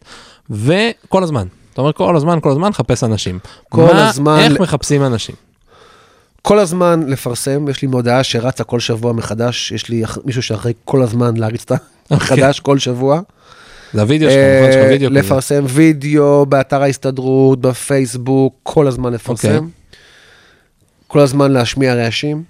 וכל 0.51 1.23
הזמן. 1.23 1.47
אתה 1.73 1.81
אומר 1.81 1.93
כל 1.93 2.17
הזמן, 2.17 2.39
כל 2.43 2.51
הזמן, 2.51 2.73
חפש 2.73 3.05
אנשים. 3.05 3.39
כל 3.69 3.83
מה, 3.83 4.09
הזמן- 4.09 4.39
איך 4.39 4.61
מחפשים 4.61 5.03
אנשים? 5.05 5.35
כל 6.43 6.59
הזמן 6.59 7.03
לפרסם, 7.09 7.69
יש 7.69 7.83
לי 7.83 7.89
מודעה 7.89 8.23
שרצה 8.25 8.65
כל 8.65 8.81
שבוע 8.81 9.13
מחדש, 9.13 9.73
יש 9.73 9.89
לי 9.89 10.03
מישהו 10.25 10.43
שאחראי 10.43 10.73
כל 10.85 11.03
הזמן 11.03 11.37
להריץ 11.37 11.61
אותה 11.63 11.75
מחדש 12.11 12.61
כל 12.61 12.79
שבוע. 12.79 13.21
זה 13.93 14.03
הוידאו 14.03 14.31
שלך, 14.31 14.39
נכון? 14.59 14.71
יש 14.71 14.77
לך 14.77 14.83
אה, 14.83 14.89
וידאו 14.91 15.11
כזה. 15.11 15.19
לפרסם 15.19 15.65
וידאו 15.69 16.47
באתר 16.47 16.83
ההסתדרות, 16.83 17.61
בפייסבוק, 17.61 18.55
כל 18.63 18.87
הזמן 18.87 19.13
לפרסם. 19.13 19.69
כל 21.07 21.21
הזמן 21.21 21.53
להשמיע 21.53 21.95
רעשים, 21.95 22.45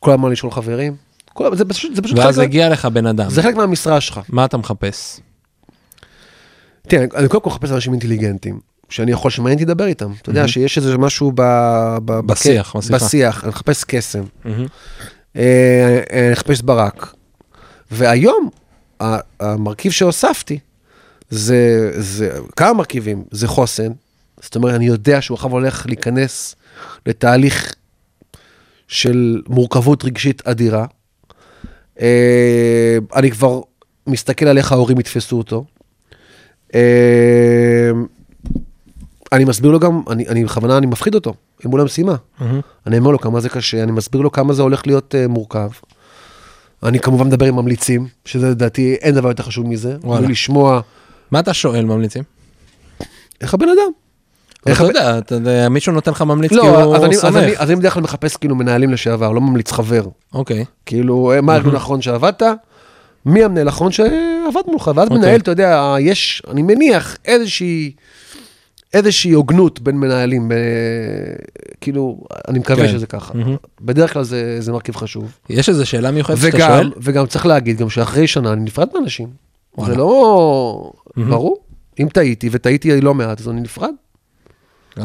כל 0.00 0.12
הזמן 0.12 0.30
לשאול 0.30 0.52
חברים. 0.52 0.96
כל- 1.32 1.56
זה 1.56 1.64
פשוט, 1.64 1.96
זה 1.96 2.02
פשוט 2.02 2.18
ואז 2.18 2.36
חלק, 2.36 2.44
הגיע 2.44 2.68
לך 2.68 2.84
בן 2.86 3.06
אדם. 3.06 3.30
זה 3.30 3.42
חלק 3.42 3.54
מהמשרה 3.54 4.00
שלך. 4.00 4.20
מה 4.28 4.44
אתה 4.44 4.56
מחפש? 4.56 5.20
תראה, 6.88 7.02
אני- 7.04 7.10
אני 7.16 7.28
קודם 7.28 7.42
כל 7.42 7.50
מחפש 7.50 7.70
אנשים 7.70 7.92
אינטליגנטים, 7.92 8.60
שאני 8.88 9.12
יכול 9.12 9.30
שמעניין 9.30 9.58
אותי 9.58 9.64
לדבר 9.64 9.86
איתם. 9.86 10.12
אתה 10.22 10.30
יודע 10.30 10.48
שיש 10.48 10.78
איזה 10.78 10.98
משהו 10.98 11.32
ב... 11.34 11.40
ב- 12.04 12.20
בשיח, 12.20 12.76
בשיחה. 12.76 12.94
בשיח, 12.94 13.44
אני 13.44 13.50
מחפש 13.50 13.84
קסם. 13.84 14.22
אה, 15.36 15.42
אה, 16.12 16.28
נחפש 16.32 16.60
ברק. 16.60 17.14
והיום, 17.90 18.50
המרכיב 19.40 19.92
שהוספתי, 19.92 20.58
זה, 21.30 21.90
זה 22.00 22.30
כמה 22.56 22.72
מרכיבים, 22.72 23.24
זה 23.30 23.48
חוסן. 23.48 23.92
זאת 24.40 24.56
אומרת, 24.56 24.74
אני 24.74 24.86
יודע 24.86 25.22
שהוא 25.22 25.34
עכשיו 25.34 25.50
הולך 25.50 25.86
להיכנס 25.86 26.54
לתהליך 27.06 27.74
של 28.88 29.42
מורכבות 29.48 30.04
רגשית 30.04 30.46
אדירה. 30.46 30.86
אה, 32.00 32.98
אני 33.16 33.30
כבר 33.30 33.60
מסתכל 34.06 34.46
על 34.46 34.58
איך 34.58 34.72
ההורים 34.72 35.00
יתפסו 35.00 35.38
אותו. 35.38 35.64
אה, 36.74 37.90
אני 39.32 39.44
מסביר 39.44 39.70
לו 39.70 39.80
גם, 39.80 40.02
אני, 40.10 40.28
אני 40.28 40.44
בכוונה, 40.44 40.78
אני 40.78 40.86
מפחיד 40.86 41.14
אותו, 41.14 41.34
אל 41.64 41.70
מול 41.70 41.80
המשימה. 41.80 42.14
מהמם. 42.40 42.60
אני 42.86 42.98
אומר 42.98 43.10
לו 43.10 43.18
כמה 43.18 43.40
זה 43.40 43.48
קשה, 43.48 43.82
אני 43.82 43.92
מסביר 43.92 44.20
לו 44.20 44.32
כמה 44.32 44.52
זה 44.52 44.62
הולך 44.62 44.86
להיות 44.86 45.14
uh, 45.14 45.28
מורכב. 45.28 45.68
אני 46.82 47.00
כמובן 47.00 47.26
מדבר 47.26 47.46
עם 47.46 47.56
ממליצים, 47.56 48.08
שזה 48.24 48.50
לדעתי 48.50 48.94
אין 48.94 49.14
דבר 49.14 49.28
יותר 49.28 49.42
חשוב 49.42 49.66
מזה. 49.66 49.96
וואלה. 50.02 50.28
לשמוע 50.28 50.80
מה 51.30 51.40
אתה 51.40 51.54
שואל 51.54 51.84
ממליצים? 51.84 52.22
איך 53.40 53.54
הבן 53.54 53.68
אדם. 53.68 54.05
איך 54.66 54.80
אתה 54.80 54.90
יודע, 54.90 55.18
אתה 55.18 55.34
יודע, 55.34 55.68
מישהו 55.68 55.92
נותן 55.92 56.10
לך 56.10 56.22
ממליץ 56.22 56.50
כי 56.50 56.56
לא, 56.56 56.82
הוא 56.82 56.96
אז 56.96 57.04
אני, 57.04 57.16
אז. 57.16 57.36
אני, 57.36 57.52
אז 57.58 57.70
אני 57.70 57.76
בדרך 57.76 57.94
כלל 57.94 58.02
מחפש 58.02 58.36
כאילו 58.36 58.54
מנהלים 58.56 58.92
לשעבר, 58.92 59.32
לא 59.32 59.40
ממליץ 59.40 59.72
חבר. 59.72 60.06
אוקיי. 60.34 60.64
כאילו, 60.86 61.32
אה, 61.32 61.40
מה 61.40 61.52
הארגון 61.52 61.74
האחרון 61.74 62.02
שעבדת? 62.02 62.42
מי 63.26 63.44
המנהל 63.44 63.66
האחרון 63.66 63.92
שעבד 63.92 64.60
מולך? 64.66 64.90
ואז 64.94 65.08
אוקיי. 65.08 65.18
מנהל, 65.18 65.40
אתה 65.40 65.50
יודע, 65.50 65.96
יש, 66.00 66.42
אני 66.50 66.62
מניח, 66.62 67.16
איזושהי, 67.24 67.92
איזושהי 68.94 69.32
הוגנות 69.32 69.80
בין 69.80 69.96
מנהלים. 69.96 70.52
אה, 70.52 70.56
כאילו, 71.80 72.20
אני 72.48 72.58
מקווה 72.58 72.86
כן. 72.86 72.92
שזה 72.92 73.06
ככה. 73.06 73.34
מהמם. 73.34 73.56
בדרך 73.80 74.12
כלל 74.12 74.24
זה, 74.24 74.56
זה 74.60 74.72
מרכיב 74.72 74.96
חשוב. 74.96 75.32
יש 75.50 75.68
איזה 75.68 75.84
שאלה 75.84 76.10
מיוחדת 76.10 76.38
שאתה 76.38 76.58
שואל? 76.58 76.92
וגם 76.96 77.26
צריך 77.26 77.46
להגיד, 77.46 77.78
גם 77.78 77.90
שאחרי 77.90 78.26
שנה 78.26 78.52
אני 78.52 78.64
נפרד 78.64 78.88
מאנשים. 78.94 79.28
וואלה. 79.78 79.94
זה 79.94 79.98
לא... 79.98 80.92
מהמם. 81.16 81.30
ברור. 81.30 81.56
אם 82.00 82.08
טעיתי, 82.12 82.48
וטעיתי 82.52 83.00
לא 83.00 83.14
מעט, 83.14 83.40
אז 83.40 83.48
אני 83.48 83.60
נפרד. 83.60 83.90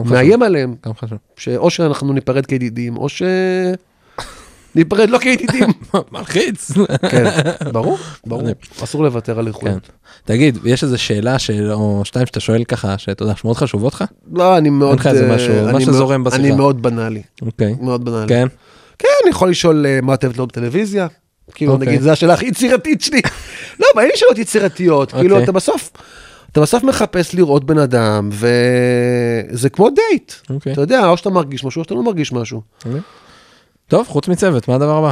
מאיים 0.05 0.43
עליהם, 0.43 0.75
גם 0.85 0.91
חשוב. 0.99 1.17
שאו 1.37 1.69
שאנחנו 1.69 2.13
ניפרד 2.13 2.45
כידידים, 2.45 2.97
או 2.97 3.09
ש... 3.09 3.21
ניפרד 4.75 5.09
לא 5.09 5.17
כידידים. 5.17 5.67
מלחיץ. 6.11 6.71
כן, 7.09 7.23
ברור, 7.71 7.97
ברור, 8.25 8.49
אסור 8.83 9.03
לוותר 9.03 9.39
על 9.39 9.45
כן. 9.45 9.67
איכות. 9.67 9.89
תגיד, 10.25 10.57
יש 10.65 10.83
איזה 10.83 10.97
שאלה 10.97 11.39
של- 11.39 11.71
או 11.71 12.01
שתיים 12.05 12.25
שאתה 12.25 12.39
שואל 12.39 12.63
ככה, 12.63 12.97
שאתה 12.97 13.23
יודע, 13.23 13.35
שמאוד 13.35 13.57
חשובות 13.57 13.93
לך? 13.93 14.03
לא, 14.33 14.57
אני 14.57 14.69
מאוד... 14.69 14.99
לך 14.99 15.07
איזה 15.07 15.29
אה, 15.29 15.35
משהו, 15.35 15.53
אני 15.53 15.61
משהו 15.77 15.79
מאוד- 15.91 15.97
זורם 15.97 16.23
בשיחה. 16.23 16.41
אני 16.43 16.51
מאוד 16.51 16.81
בנאלי, 16.81 17.21
אוקיי. 17.41 17.75
מאוד 17.81 18.05
בנאלי. 18.05 18.27
כן? 18.27 18.47
כן, 18.99 19.07
אני 19.23 19.31
יכול 19.31 19.49
לשאול 19.49 19.85
אה, 19.85 19.99
מה 20.01 20.13
את 20.13 20.23
אוהבת 20.23 20.37
לראות 20.37 20.49
בטלוויזיה. 20.51 21.07
כאילו, 21.53 21.73
אוקיי. 21.73 21.87
נגיד, 21.87 22.01
זו 22.01 22.11
השאלה 22.11 22.33
הכי 22.33 22.45
יצירתית 22.45 23.01
שלי. 23.01 23.21
לא, 23.79 23.85
אבל 23.93 24.01
אין 24.01 24.11
לי 24.11 24.17
שאלות 24.17 24.37
יצירתיות. 24.37 25.11
כאילו, 25.11 25.35
אוקיי. 25.35 25.43
אתה 25.43 25.51
בסוף, 25.51 25.91
אתה 26.51 26.61
בסוף 26.61 26.83
מחפש 26.83 27.35
לראות 27.35 27.63
בן 27.63 27.77
אדם, 27.77 28.29
וזה 28.31 29.69
כמו 29.69 29.89
דייט. 29.89 30.33
אוקיי. 30.49 30.73
אתה 30.73 30.81
יודע, 30.81 31.07
או 31.07 31.17
שאתה 31.17 31.29
מרגיש 31.29 31.63
משהו, 31.63 31.79
או 31.79 31.83
שאתה 31.83 31.93
לא 31.95 32.03
מרגיש 32.03 32.31
משהו. 32.31 32.61
טוב, 33.87 34.07
חוץ 34.07 34.27
מצוות, 34.27 34.67
מה 34.67 34.75
הדבר 34.75 34.97
הבא? 34.97 35.11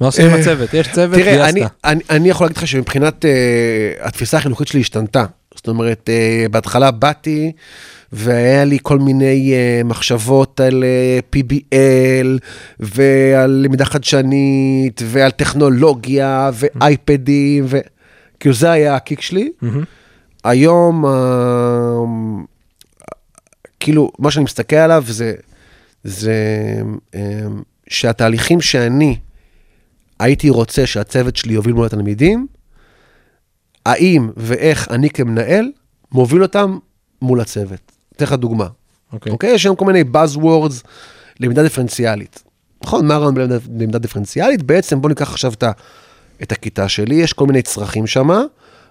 מה 0.00 0.06
עושים 0.06 0.26
עם 0.26 0.34
אה, 0.34 0.40
הצוות? 0.40 0.74
יש 0.74 0.88
צוות, 0.88 1.18
תראה, 1.18 1.48
אני, 1.48 1.60
גייסת. 1.60 1.72
אני, 1.84 2.00
אני 2.10 2.28
יכול 2.28 2.44
להגיד 2.44 2.56
לך 2.56 2.66
שמבחינת 2.66 3.24
uh, 3.24 4.06
התפיסה 4.06 4.36
החינוכית 4.36 4.68
שלי 4.68 4.80
השתנתה. 4.80 5.24
זאת 5.54 5.68
אומרת, 5.68 6.08
uh, 6.08 6.48
בהתחלה 6.48 6.90
באתי 6.90 7.52
והיה 8.12 8.64
לי 8.64 8.78
כל 8.82 8.98
מיני 8.98 9.54
uh, 9.54 9.86
מחשבות 9.86 10.60
על 10.60 10.84
uh, 10.84 11.36
PBL 11.36 12.38
ועל 12.80 13.50
למידה 13.50 13.84
חדשנית 13.84 15.02
ועל 15.04 15.30
טכנולוגיה 15.30 16.50
ואייפדים 16.54 17.66
וכאילו 18.40 18.54
זה 18.54 18.70
היה 18.70 18.96
הקיק 18.96 19.20
שלי. 19.20 19.50
מהמם. 19.62 19.84
היום, 20.44 21.06
אה, 21.06 22.04
כאילו, 23.80 24.12
מה 24.18 24.30
שאני 24.30 24.44
מסתכל 24.44 24.76
עליו 24.76 25.04
זה, 25.06 25.34
זה 26.04 26.34
אה, 27.14 27.20
שהתהליכים 27.88 28.60
שאני 28.60 29.16
הייתי 30.20 30.50
רוצה 30.50 30.86
שהצוות 30.86 31.36
שלי 31.36 31.52
יוביל 31.54 31.72
מול 31.74 31.86
התלמידים, 31.86 32.46
האם 33.86 34.30
ואיך 34.36 34.88
אני 34.90 35.10
כמנהל 35.10 35.72
מוביל 36.12 36.42
אותם 36.42 36.78
מול 37.22 37.40
הצוות. 37.40 37.92
אתן 38.16 38.24
לך 38.24 38.32
דוגמה. 38.32 38.66
אוקיי. 39.12 39.32
אוקיי? 39.32 39.50
יש 39.50 39.64
היום 39.64 39.76
כל 39.76 39.84
מיני 39.84 40.02
Buzzwords 40.12 40.86
למידה 41.40 41.62
דיפרנציאלית. 41.62 42.42
נכון, 42.84 43.06
מה 43.06 43.14
הרעיון 43.14 43.34
בלמידה- 43.34 43.58
בלמידה 43.68 43.98
דיפרנציאלית? 43.98 44.62
בעצם 44.62 45.00
בוא 45.00 45.08
ניקח 45.08 45.30
עכשיו 45.30 45.52
את, 45.52 45.62
ה, 45.62 45.70
את 46.42 46.52
הכיתה 46.52 46.88
שלי, 46.88 47.14
יש 47.14 47.32
כל 47.32 47.46
מיני 47.46 47.62
צרכים 47.62 48.06
שמה, 48.06 48.42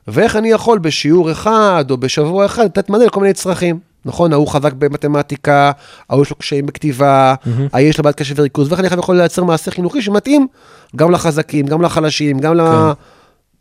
ואיך 0.07 0.35
אני 0.35 0.49
יכול 0.49 0.79
בשיעור 0.79 1.31
אחד 1.31 1.85
או 1.89 1.97
בשבוע 1.97 2.45
אחד 2.45 2.65
לתת 2.65 2.89
מענה 2.89 3.05
לכל 3.05 3.21
מיני 3.21 3.33
צרכים. 3.33 3.79
נכון, 4.05 4.33
ההוא 4.33 4.47
חזק 4.47 4.73
במתמטיקה, 4.73 5.71
ההוא 6.09 6.21
יש 6.21 6.29
לו 6.29 6.35
קשיים 6.35 6.65
בכתיבה, 6.65 7.35
ההוא 7.73 7.87
יש 7.87 7.97
לו 7.97 8.03
בעיית 8.03 8.15
קשב 8.15 8.35
וריכוז, 8.37 8.71
ואיך 8.71 8.93
אני 8.93 8.99
יכול 8.99 9.17
לייצר 9.17 9.43
מעשה 9.43 9.71
חינוכי 9.71 10.01
שמתאים 10.01 10.47
גם 10.95 11.11
לחזקים, 11.11 11.65
גם 11.65 11.81
לחלשים, 11.81 12.39
גם 12.39 12.53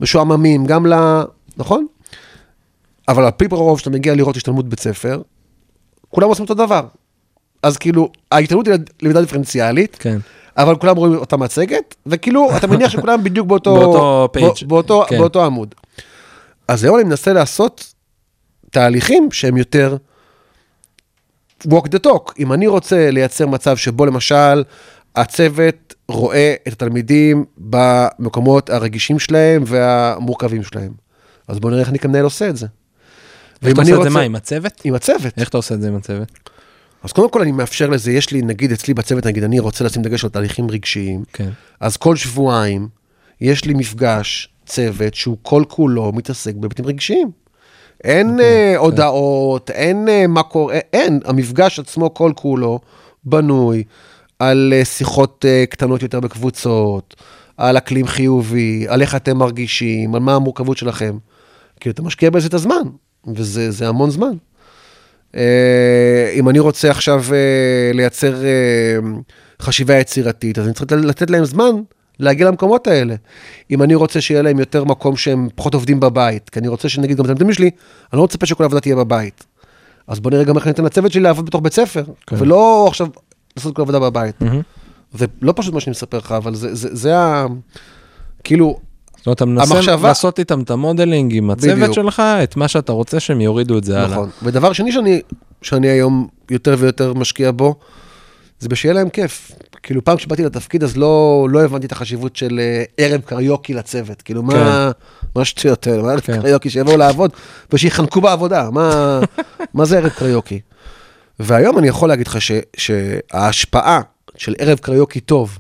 למשועממים, 0.01 0.67
גם 0.67 0.87
ל... 0.87 0.95
נכון? 1.57 1.87
אבל 3.09 3.25
על 3.25 3.31
פי 3.31 3.47
רוב, 3.51 3.77
כשאתה 3.77 3.91
מגיע 3.91 4.15
לראות 4.15 4.37
השתלמות 4.37 4.69
בית 4.69 4.81
ספר, 4.81 5.23
כולם 6.09 6.29
עושים 6.29 6.43
אותו 6.43 6.55
דבר. 6.55 6.87
אז 7.63 7.77
כאילו, 7.77 8.13
ההשתלמות 8.33 8.67
היא 8.67 8.75
למידה 9.03 9.21
דיפרנציאלית, 9.21 9.97
כן. 10.01 10.19
אבל 10.59 10.77
כולם 10.77 10.97
רואים 10.97 11.15
אותה 11.15 11.37
מצגת, 11.37 11.95
וכאילו, 12.07 12.57
אתה 12.57 12.67
מניח 12.67 12.91
שכולם 12.91 13.25
בדיוק 13.25 13.47
באותו... 13.47 13.75
באותו. 13.75 14.29
בא- 14.41 14.67
באותו, 14.67 15.05
כן. 15.09 15.19
באותו 15.19 15.45
עמוד. 15.45 15.75
אז 16.69 16.85
היום 16.85 16.97
אני 16.97 17.05
מנסה 17.05 17.33
לעשות 17.33 17.95
תהליכים 18.71 19.29
שהם 19.33 19.57
יותר 19.57 19.97
walk 21.69 21.85
the 21.97 22.07
talk. 22.07 22.33
אם 22.39 22.53
אני 22.53 22.67
רוצה 22.67 23.11
לייצר 23.11 23.47
מצב 23.47 23.77
שבו 23.77 24.07
למשל 24.07 24.63
הצוות 25.17 25.95
רואה 26.09 26.55
את 26.69 26.73
התלמידים 26.73 27.45
במקומות 27.59 28.71
הרגישים 28.71 29.19
שלהם 29.19 29.63
והמורכבים 29.67 30.63
שלהם, 30.63 30.93
אז 31.49 31.59
בוא 31.59 31.71
נראה 31.71 31.81
איך 31.81 31.89
אני 31.89 31.99
כמנהל 31.99 32.25
עושה 32.25 32.49
את 32.49 32.57
זה. 32.57 32.67
ואתה 33.63 33.67
ואם 33.67 33.81
עושה 33.81 33.83
את 33.83 33.87
זה 33.87 33.97
רוצה- 33.97 34.11
מה, 34.11 34.21
עם 34.21 34.35
הצוות? 34.35 34.73
עם 34.85 34.95
הצוות. 34.95 35.33
איך 35.39 35.49
אתה 35.49 35.57
עושה 35.57 35.75
את 35.75 35.81
זה 35.81 35.89
עם 35.89 35.97
הצוות? 35.97 36.29
אז 37.03 37.13
קודם 37.13 37.31
כל 37.31 37.41
אני 37.41 37.53
מאפשר 37.53 37.91
לזה, 37.91 38.13
יש 38.13 38.31
לי, 38.31 38.43
נגיד 38.43 38.73
אצלי 38.73 38.95
בצוות, 38.95 39.27
נגיד 39.27 39.45
אני 39.45 39.59
רוצה 39.59 39.85
לשים 39.85 40.03
דגש 40.03 40.25
על 40.25 40.31
תהליכים 40.31 40.71
רגשיים, 40.71 41.25
כן. 41.33 41.51
אז 41.81 41.97
כל 41.97 42.17
שבועיים 42.17 42.89
יש 43.41 43.65
לי 43.65 43.75
מפגש 43.75 44.49
צוות 44.67 45.15
שהוא 45.15 45.37
כל 45.43 45.65
כולו 45.69 46.13
מתעסק 46.13 46.55
בהיבטים 46.55 46.87
רגשיים. 46.87 47.31
אין 48.05 48.31
אוקיי, 48.31 48.77
okay, 48.77 48.79
הודעות, 48.79 49.71
אין 49.71 50.09
אה, 50.09 50.27
מה 50.27 50.43
קורה, 50.43 50.79
אין, 50.93 51.21
המפגש 51.25 51.79
עצמו 51.79 52.15
כל 52.15 52.33
כולו 52.37 52.81
בנוי 53.25 53.85
על 54.39 54.73
אה, 54.77 54.85
שיחות 54.85 55.45
אה, 55.49 55.65
קטנות 55.71 56.03
יותר 56.03 56.21
בקבוצות, 56.21 57.17
על 57.57 57.77
אקלים 57.79 58.07
חיובי, 58.07 58.87
על 58.89 59.03
איך 59.03 59.15
אתם 59.15 59.37
מרגישים, 59.37 60.15
על 60.15 60.21
מה 60.21 60.35
המורכבות 60.35 60.77
שלכם. 60.77 61.19
כי 61.81 61.91
אתה 61.91 62.03
משקיע 62.03 62.31
בזה 62.31 62.49
את 62.49 62.55
הזמן, 62.55 62.83
וזה 63.35 63.71
זה 63.71 63.89
המון 63.89 64.11
זמן. 64.11 64.33
אה, 65.37 66.33
אם 66.35 66.49
אני 66.49 66.59
רוצה 66.59 66.91
עכשיו 66.91 67.25
אה, 67.33 67.91
לייצר 67.95 68.45
אה, 68.45 68.99
חשיבה 69.63 69.99
יצירתית, 69.99 70.59
אז 70.59 70.67
אני 70.67 70.75
צריך 70.75 70.93
לתת 70.93 71.31
להם 71.31 71.45
זמן 71.45 71.71
להגיע 72.19 72.47
למקומות 72.47 72.87
האלה. 72.87 73.15
אם 73.71 73.83
אני 73.83 73.95
רוצה 73.95 74.21
שיהיה 74.21 74.43
להם 74.43 74.59
יותר 74.59 74.85
מקום 74.85 75.17
שהם 75.17 75.49
פחות 75.55 75.75
עובדים 75.75 76.01
בבית, 76.01 76.51
כי 76.51 76.59
אני 76.59 76.69
רוצה 76.69 76.89
שנגיד 76.89 77.17
גם 77.17 77.25
את 77.25 77.31
התלמידים 77.31 77.55
שלי, 77.55 77.71
אני 78.13 78.19
לא 78.19 78.25
מצפה 78.25 78.47
שכל 78.47 78.65
העבודה 78.65 78.81
תהיה 78.81 78.97
בבית. 78.97 79.45
אז 80.07 80.21
בוא 80.21 80.31
נראה 80.31 80.45
גם 80.45 80.57
איך 80.57 80.67
אני 80.67 80.73
אתן 80.73 80.85
לצוות 80.85 81.13
שלי 81.13 81.23
לעבוד 81.23 81.47
בתוך 81.47 81.61
בית 81.63 81.73
ספר, 81.73 82.05
כן. 82.27 82.37
ולא 82.39 82.87
עכשיו 82.89 83.09
לעשות 83.57 83.77
כל 83.77 83.83
עבודה 83.83 83.99
בבית. 83.99 84.43
מהמם. 84.43 84.61
זה 85.13 85.27
לא 85.43 85.53
פשוט 85.57 85.75
מה 85.75 85.81
שאני 85.81 85.91
מספר 85.91 86.19
לך, 86.19 86.33
אבל 86.33 86.55
זה, 86.55 86.75
זה, 86.75 86.89
זה 86.93 87.19
ה... 87.19 87.47
כאילו, 88.45 88.81
זאת 89.19 89.27
אומרת, 89.27 89.37
אתה 89.37 89.45
מנסה 89.45 89.75
המחשבה- 89.75 90.09
לעשות 90.09 90.39
איתם 90.39 90.61
את 90.61 90.71
המודלינג 90.71 91.35
עם 91.37 91.51
הצוות 91.51 91.79
בדיוק. 91.79 91.93
שלך, 91.95 92.23
את 92.43 92.57
מה 92.57 92.69
שאתה 92.69 92.93
רוצה 92.93 93.21
שהם 93.21 93.41
יורידו 93.41 93.79
את 93.79 93.85
זה 93.85 93.99
הלאה. 93.99 94.11
נכון. 94.11 94.31
ודבר 94.43 94.73
שני 94.73 94.93
שאני, 94.93 95.21
שאני 95.63 95.89
היום 95.89 96.29
יותר 96.51 96.75
ויותר 96.79 97.15
משקיע 97.15 97.51
בו, 97.57 97.75
זה 98.61 98.69
בשיהיה 98.69 98.95
להם 98.95 99.09
כיף. 99.09 99.53
כאילו, 99.83 100.05
פעם 100.05 100.17
כשבאתי 100.17 100.45
לתפקיד, 100.45 100.85
אז 100.85 100.97
לא, 100.97 101.47
לא 101.51 101.65
הבנתי 101.65 101.87
את 101.87 101.93
החשיבות 101.93 102.37
של 102.37 102.61
אה, 102.63 102.83
ערב 102.97 103.21
קריוקי 103.21 103.75
לצוות. 103.75 104.23
כאילו, 104.23 104.43
מה, 104.43 104.91
מה 105.37 105.43
השטויות 105.43 105.87
האלה? 105.87 106.03
מה 106.03 106.11
ערב 106.13 106.21
כן. 106.21 106.41
קריוקי? 106.43 106.71
שיבואו 106.71 106.97
לעבוד 106.97 107.31
ושיחנקו 107.73 108.21
בעבודה. 108.21 108.71
מה, 108.71 109.21
מה 109.75 109.85
זה 109.85 109.99
ערב 109.99 110.09
קריוקי? 110.09 110.61
והיום 111.41 111.79
אני 111.79 111.89
יכול 111.89 112.09
להגיד 112.09 112.27
לך 112.27 112.41
ש, 112.41 112.53
שההשפעה 112.77 114.01
של 114.37 114.55
ערב 114.59 114.79
קריוקי 114.79 115.21
טוב, 115.21 115.59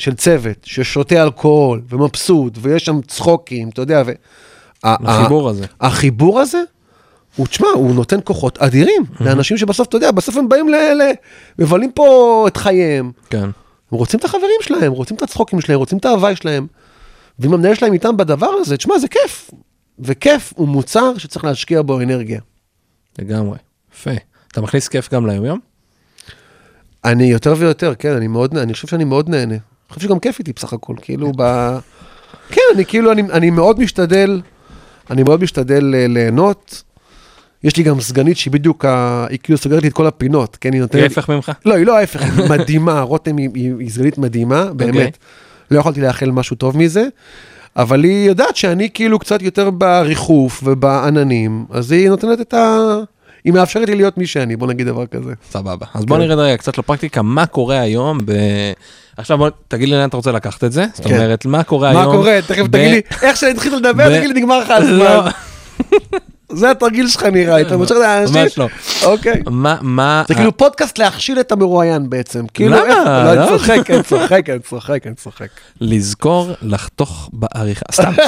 של 0.00 0.14
צוות 0.14 0.56
ששותה 0.62 1.22
אלכוהול 1.22 1.82
ומבסוט, 1.88 2.58
ויש 2.60 2.84
שם 2.84 3.00
צחוקים, 3.08 3.68
אתה 3.68 3.82
יודע, 3.82 4.02
ו... 4.06 4.12
החיבור 4.84 5.48
הזה. 5.48 5.66
החיבור 5.80 6.40
הזה, 6.40 6.62
הוא, 7.36 7.46
תשמע, 7.46 7.68
הוא 7.74 7.94
נותן 7.94 8.18
כוחות 8.24 8.58
אדירים 8.58 9.02
לאנשים 9.20 9.56
שבסוף, 9.56 9.88
אתה 9.88 9.96
יודע, 9.96 10.10
בסוף 10.10 10.36
הם 10.36 10.48
באים 10.48 10.68
ל... 10.68 10.74
ל 10.74 11.12
מבלים 11.58 11.92
פה 11.92 12.44
את 12.48 12.56
חייהם. 12.56 13.12
כן. 13.30 13.44
הם 13.92 13.98
רוצים 13.98 14.20
את 14.20 14.24
החברים 14.24 14.60
שלהם, 14.62 14.92
רוצים 14.92 15.16
את 15.16 15.22
הצחוקים 15.22 15.60
שלהם, 15.60 15.78
רוצים 15.78 15.98
את 15.98 16.04
ההוואי 16.04 16.36
שלהם. 16.36 16.66
ואם 17.38 17.54
המנהל 17.54 17.74
שלהם 17.74 17.92
איתם 17.92 18.16
בדבר 18.16 18.50
הזה, 18.60 18.76
תשמע, 18.76 18.98
זה 18.98 19.08
כיף. 19.08 19.50
וכיף 19.98 20.52
הוא 20.56 20.68
מוצר 20.68 21.18
שצריך 21.18 21.44
להשקיע 21.44 21.82
בו 21.82 22.00
אנרגיה. 22.00 22.40
לגמרי. 23.18 23.58
יפה. 23.94 24.10
אתה 24.52 24.60
מכניס 24.60 24.88
כיף 24.88 25.14
גם 25.14 25.26
ליומיום? 25.26 25.58
אני 27.04 27.24
יותר 27.24 27.54
ויותר, 27.58 27.94
כן, 27.94 28.12
אני 28.12 28.26
מאוד, 28.26 28.56
אני 28.56 28.72
חושב 28.72 28.88
שאני 28.88 29.04
מאוד 29.04 29.28
נהנה. 29.28 29.54
אני 29.90 29.94
חושב 29.94 30.08
שגם 30.08 30.18
כיף 30.18 30.38
איתי 30.38 30.52
בסך 30.52 30.72
הכל, 30.72 30.94
כאילו 31.02 31.32
ב... 31.36 31.42
כן, 32.48 32.60
אני 32.74 32.84
כאילו, 32.84 33.12
אני, 33.12 33.22
אני 33.22 33.50
מאוד 33.50 33.80
משתדל, 33.80 34.40
אני 35.10 35.22
מאוד 35.22 35.42
משתדל 35.42 35.94
אה, 35.94 36.06
ליהנות. 36.08 36.82
יש 37.64 37.76
לי 37.76 37.82
גם 37.82 38.00
סגנית 38.00 38.36
שהיא 38.36 38.52
בדיוק, 38.52 38.84
ה... 38.84 39.26
היא 39.30 39.38
כאילו 39.42 39.58
סוגרת 39.58 39.82
לי 39.82 39.88
את 39.88 39.92
כל 39.92 40.06
הפינות, 40.06 40.56
כן, 40.60 40.72
היא 40.72 40.80
נותנת... 40.80 41.02
ההפך 41.02 41.30
ממך? 41.30 41.52
לא, 41.66 41.74
היא 41.74 41.86
לא 41.86 41.98
ההפך, 41.98 42.22
היא 42.22 42.48
מדהימה, 42.50 43.00
רותם 43.10 43.36
היא, 43.36 43.48
היא, 43.54 43.72
היא 43.78 43.90
סגנית 43.90 44.18
מדהימה, 44.18 44.64
באמת. 44.64 45.18
לא 45.70 45.78
יכולתי 45.78 46.00
לאחל 46.00 46.30
משהו 46.30 46.56
טוב 46.56 46.76
מזה, 46.76 47.04
אבל 47.76 48.04
היא 48.04 48.28
יודעת 48.28 48.56
שאני 48.56 48.88
כאילו 48.94 49.18
קצת 49.18 49.42
יותר 49.42 49.70
בריחוף 49.70 50.60
ובעננים, 50.64 51.64
אז 51.70 51.92
היא 51.92 52.08
נותנת 52.08 52.40
את 52.40 52.54
ה... 52.54 52.96
היא 53.44 53.52
מאפשרת 53.52 53.88
לי 53.88 53.94
להיות 53.94 54.18
מי 54.18 54.26
שאני, 54.26 54.56
בוא 54.56 54.66
נגיד 54.66 54.86
דבר 54.86 55.06
כזה. 55.06 55.32
סבבה. 55.50 55.86
אז 55.94 56.04
בוא 56.04 56.16
כן. 56.16 56.22
נרד 56.22 56.38
רגע 56.38 56.56
קצת 56.56 56.78
לפרקטיקה, 56.78 57.22
מה 57.22 57.46
קורה 57.46 57.80
היום 57.80 58.18
ב... 58.24 58.32
עכשיו 59.16 59.38
בוא 59.38 59.48
תגיד 59.68 59.88
לי 59.88 59.94
לאן 59.94 60.08
אתה 60.08 60.16
רוצה 60.16 60.32
לקחת 60.32 60.64
את 60.64 60.72
זה. 60.72 60.86
זאת 60.94 61.06
כן. 61.06 61.14
אומרת, 61.14 61.46
מה 61.46 61.62
קורה 61.62 61.92
מה 61.92 62.00
היום... 62.00 62.16
קורה? 62.16 62.38
תכף 62.46 62.66
תגיד 62.66 62.90
לי, 62.90 63.00
איך 63.22 63.36
שהתחילו 63.36 63.76
לדבר, 63.76 64.10
ב- 64.10 64.18
תגיד 64.18 64.30
לי, 64.30 64.40
נגמר 64.40 64.58
לך 64.58 64.70
לא, 64.70 64.74
הזמן. 64.76 65.30
זה 66.52 66.70
התרגיל 66.70 67.08
שלך 67.08 67.22
נראה 67.22 67.60
אתה 67.60 67.76
מושך 67.76 67.94
את 67.96 68.02
האנשים? 68.02 68.42
ממש 68.42 68.58
לא. 68.58 68.68
אוקיי. 69.02 69.42
מה, 69.50 69.76
מה... 69.80 70.22
זה 70.28 70.34
כאילו 70.34 70.56
פודקאסט 70.56 70.98
להכשיל 70.98 71.40
את 71.40 71.52
המרואיין 71.52 72.10
בעצם. 72.10 72.44
כאילו, 72.54 72.76
למה? 72.76 73.24
לא, 73.24 73.34
לא. 73.34 73.42
אני 73.42 73.58
צוחק, 73.58 73.90
אני 73.90 74.02
צוחק, 74.02 74.50
אני 74.50 74.58
צוחק, 74.58 75.06
אני 75.06 75.14
צוחק. 75.14 75.48
לזכור 75.80 76.50
לחתוך 76.62 77.30
בעריכה, 77.32 77.84
סתם. 77.92 78.12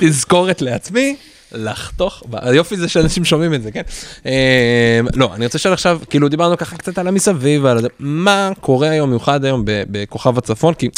תזכורת 0.00 0.62
לעצמי, 0.62 1.16
לחתוך, 1.52 2.22
היופי 2.32 2.76
זה 2.76 2.88
שאנשים 2.88 3.24
שומעים 3.24 3.54
את 3.54 3.62
זה, 3.62 3.70
כן? 3.72 3.82
אה, 4.26 4.32
לא, 5.14 5.30
אני 5.34 5.44
רוצה 5.44 5.58
לשאול 5.58 5.74
עכשיו, 5.74 6.00
כאילו 6.10 6.28
דיברנו 6.28 6.56
ככה 6.56 6.76
קצת 6.76 6.98
על 6.98 7.08
המסביב 7.08 7.62
זה, 7.78 7.88
מה 7.98 8.50
קורה 8.60 8.88
היום, 8.90 9.10
מיוחד 9.10 9.44
היום 9.44 9.62
בכוכב 9.66 10.38
הצפון, 10.38 10.74
כי 10.74 10.88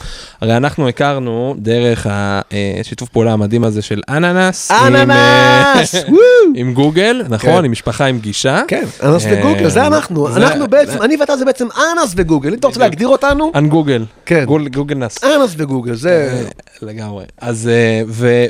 הרי 0.40 0.56
אנחנו 0.56 0.88
הכרנו 0.88 1.54
דרך 1.58 2.06
השיתוף 2.10 3.08
פעולה 3.08 3.32
המדהים 3.32 3.64
הזה 3.64 3.82
של 3.82 4.00
אננס, 4.08 4.70
אה, 4.70 4.86
אננס! 4.86 5.94
וואו! 5.94 6.18
עם 6.54 6.74
גוגל, 6.74 7.22
נכון? 7.28 7.50
כן. 7.58 7.64
עם 7.64 7.72
משפחה 7.72 8.04
עם 8.06 8.18
גישה. 8.18 8.62
כן, 8.68 8.84
אה, 9.02 9.16
וגוגל, 9.30 9.68
זה 9.68 9.86
אנחנו. 9.86 10.36
אנחנו 10.36 10.68
בעצם, 10.68 11.02
אני 11.02 11.16
ואתה 11.16 11.36
זה 11.36 11.44
בעצם 11.44 11.66
אנס 11.76 12.12
וגוגל. 12.16 12.48
אם 12.52 12.58
אתה 12.58 12.66
רוצה 12.66 12.80
להגדיר 12.80 13.08
אותנו, 13.08 13.52
אנגוגל, 13.54 14.04
כן. 14.26 14.44
גול- 14.44 14.68
גוגל 14.68 14.94
נס. 14.94 15.24
אנס 15.24 15.54
וגוגל, 15.56 15.94
זה... 15.94 16.44
לגמרי. 16.82 17.24
אז 17.40 17.68
אה, 17.68 18.02
ו... 18.08 18.44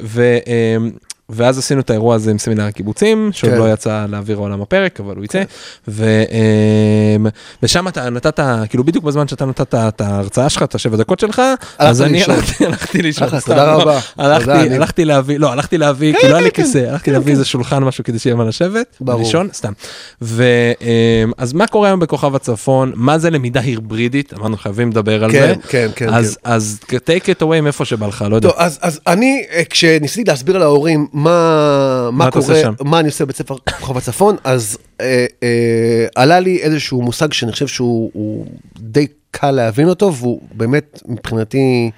ו... 1.30 1.48
ואז 1.48 1.58
עשינו 1.58 1.80
את 1.80 1.90
האירוע 1.90 2.14
הזה 2.14 2.30
עם 2.30 2.38
סמינר 2.38 2.64
הקיבוצים, 2.64 3.30
שעוד 3.32 3.52
כן. 3.52 3.58
לא 3.58 3.72
יצא 3.72 4.06
לאוויר 4.08 4.38
העולם 4.38 4.62
הפרק, 4.62 5.00
אבל 5.00 5.16
הוא 5.16 5.24
יצא. 5.24 5.42
ו, 5.88 6.04
אה, 6.04 7.30
ושם 7.62 7.88
אתה 7.88 8.10
נתת, 8.10 8.40
כאילו 8.68 8.84
בדיוק 8.84 9.04
בזמן 9.04 9.28
שאתה 9.28 9.46
נתת 9.46 9.74
את 9.74 10.00
ההרצאה 10.00 10.48
שלך, 10.48 10.62
את 10.62 10.74
השבע 10.74 10.96
דקות 10.96 11.20
שלך, 11.20 11.42
אז 11.78 12.02
אני. 12.02 12.24
הלכתי, 12.24 12.66
הלכתי 12.66 13.02
לישון. 13.02 13.28
תודה. 13.46 13.74
רבה. 13.74 14.00
הלכתי, 14.18 14.50
הלכתי 14.50 15.04
להביא, 15.04 15.38
לא, 15.38 15.52
הלכתי 15.52 15.78
להביא, 15.78 16.12
כן, 16.12 16.18
כי 16.20 16.28
לא 16.28 16.34
היה 16.34 16.44
לי 16.44 16.50
כן, 16.50 16.62
כיסא, 16.62 16.78
כן, 16.78 16.90
הלכתי 16.90 17.04
כן, 17.04 17.12
להביא 17.12 17.26
כן. 17.26 17.32
איזה 17.32 17.44
שולחן, 17.44 17.84
משהו 17.84 18.04
כדי 18.04 18.18
שיהיה 18.18 18.36
מה 18.36 18.44
לשבת, 18.44 18.96
ברור. 19.00 19.22
לישון, 19.22 19.48
סתם. 19.52 19.72
ואז 20.20 21.52
מה 21.52 21.66
קורה 21.66 21.88
היום 21.88 22.00
בכוכב 22.00 22.34
הצפון? 22.34 22.92
מה 22.94 23.18
זה 23.18 23.30
למידה 23.30 23.60
היברידית? 23.60 24.34
אמרנו 24.34 24.56
חייבים 24.56 24.90
לדבר 24.90 25.24
על 25.24 25.32
כן, 25.32 25.54
זה. 25.62 25.68
כן, 25.68 25.88
כן, 25.96 26.14
אז, 26.14 26.38
אז 26.44 26.80
take 26.92 27.24
it 27.24 27.42
away 27.42 27.60
מאיפה 27.62 27.84
שבא 27.84 28.06
לך, 28.06 28.24
לא 28.30 28.36
יודע. 28.36 28.48
אז, 28.56 28.78
אז 28.82 29.00
אני, 29.06 29.44
אה, 29.52 29.62
כשניסיתי 29.70 30.30
להסביר 30.30 30.58
להורים 30.58 31.06
מה, 31.18 32.10
מה, 32.12 32.24
מה 32.24 32.30
קורה? 32.30 32.62
מה 32.84 33.00
אני 33.00 33.08
עושה 33.08 33.24
בבית 33.24 33.36
ספר 33.36 33.56
כוכב 33.80 33.96
הצפון, 33.96 34.36
אז 34.44 34.78
אה, 35.00 35.26
אה, 35.42 36.06
עלה 36.14 36.40
לי 36.40 36.58
איזשהו 36.58 37.02
מושג 37.02 37.32
שאני 37.32 37.52
חושב 37.52 37.66
שהוא 37.66 38.10
הוא 38.12 38.46
די 38.78 39.06
קל 39.30 39.50
להבין 39.50 39.88
אותו, 39.88 40.14
והוא 40.14 40.40
באמת 40.52 41.02
מבחינתי 41.08 41.90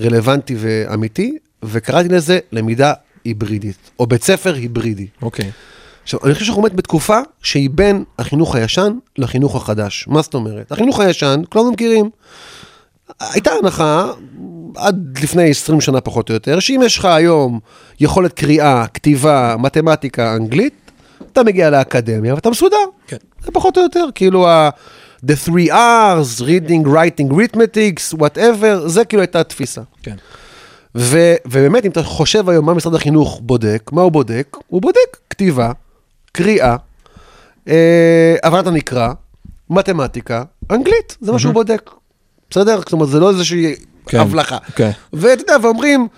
רלוונטי 0.00 0.54
ואמיתי, 0.58 1.38
וקראתי 1.64 2.08
לזה 2.08 2.38
למידה 2.52 2.92
היברידית, 3.24 3.90
או 3.98 4.06
בית 4.06 4.24
ספר 4.24 4.54
היברידי. 4.54 5.06
אוקיי. 5.22 5.50
עכשיו, 6.02 6.20
אני 6.24 6.34
חושב 6.34 6.46
שאנחנו 6.46 6.62
באמת 6.62 6.74
בתקופה 6.74 7.18
שהיא 7.42 7.70
בין 7.70 8.04
החינוך 8.18 8.54
הישן 8.54 8.92
לחינוך 9.18 9.56
החדש. 9.56 10.04
מה 10.08 10.22
זאת 10.22 10.34
אומרת? 10.34 10.72
החינוך 10.72 11.00
הישן, 11.00 11.42
כולנו 11.48 11.72
מכירים. 11.72 12.10
הייתה 13.20 13.50
הנחה, 13.62 14.12
עד 14.76 15.18
לפני 15.22 15.50
20 15.50 15.80
שנה 15.80 16.00
פחות 16.00 16.28
או 16.28 16.34
יותר, 16.34 16.60
שאם 16.60 16.80
יש 16.84 16.98
לך 16.98 17.04
היום 17.04 17.60
יכולת 18.00 18.32
קריאה, 18.32 18.86
כתיבה, 18.94 19.56
מתמטיקה, 19.58 20.36
אנגלית, 20.36 20.74
אתה 21.32 21.42
מגיע 21.42 21.70
לאקדמיה 21.70 22.34
ואתה 22.34 22.50
מסודר. 22.50 22.76
כן. 23.06 23.16
זה 23.44 23.52
פחות 23.52 23.78
או 23.78 23.82
יותר, 23.82 24.04
כאילו 24.14 24.48
ה... 24.48 24.70
The 25.26 25.48
three 25.48 25.70
R's, 25.70 26.40
reading, 26.40 26.86
writing, 26.86 27.32
arithmetics, 27.32 28.18
whatever, 28.18 28.86
זה 28.86 29.04
כאילו 29.04 29.22
הייתה 29.22 29.40
התפיסה. 29.40 29.82
כן. 30.02 30.16
ו- 30.94 31.34
ובאמת, 31.46 31.84
אם 31.84 31.90
אתה 31.90 32.02
חושב 32.02 32.48
היום 32.48 32.66
מה 32.66 32.74
משרד 32.74 32.94
החינוך 32.94 33.40
בודק, 33.42 33.90
מה 33.92 34.02
הוא 34.02 34.12
בודק? 34.12 34.56
הוא 34.66 34.82
בודק 34.82 35.16
כתיבה, 35.30 35.72
קריאה, 36.32 36.76
אה, 37.68 38.36
הבנת 38.42 38.66
הנקרא, 38.66 39.12
מתמטיקה, 39.70 40.42
אנגלית, 40.70 41.16
זה 41.20 41.32
מה 41.32 41.38
שהוא 41.38 41.54
בודק. 41.54 41.90
בסדר? 42.50 42.78
זאת 42.78 42.92
אומרת, 42.92 43.08
זה 43.08 43.20
לא 43.20 43.30
איזושהי 43.30 43.74
הבלחה. 44.12 44.58
כן. 44.76 44.90
ואתה 45.12 45.42
יודע, 45.42 45.56
ואומרים, 45.62 46.08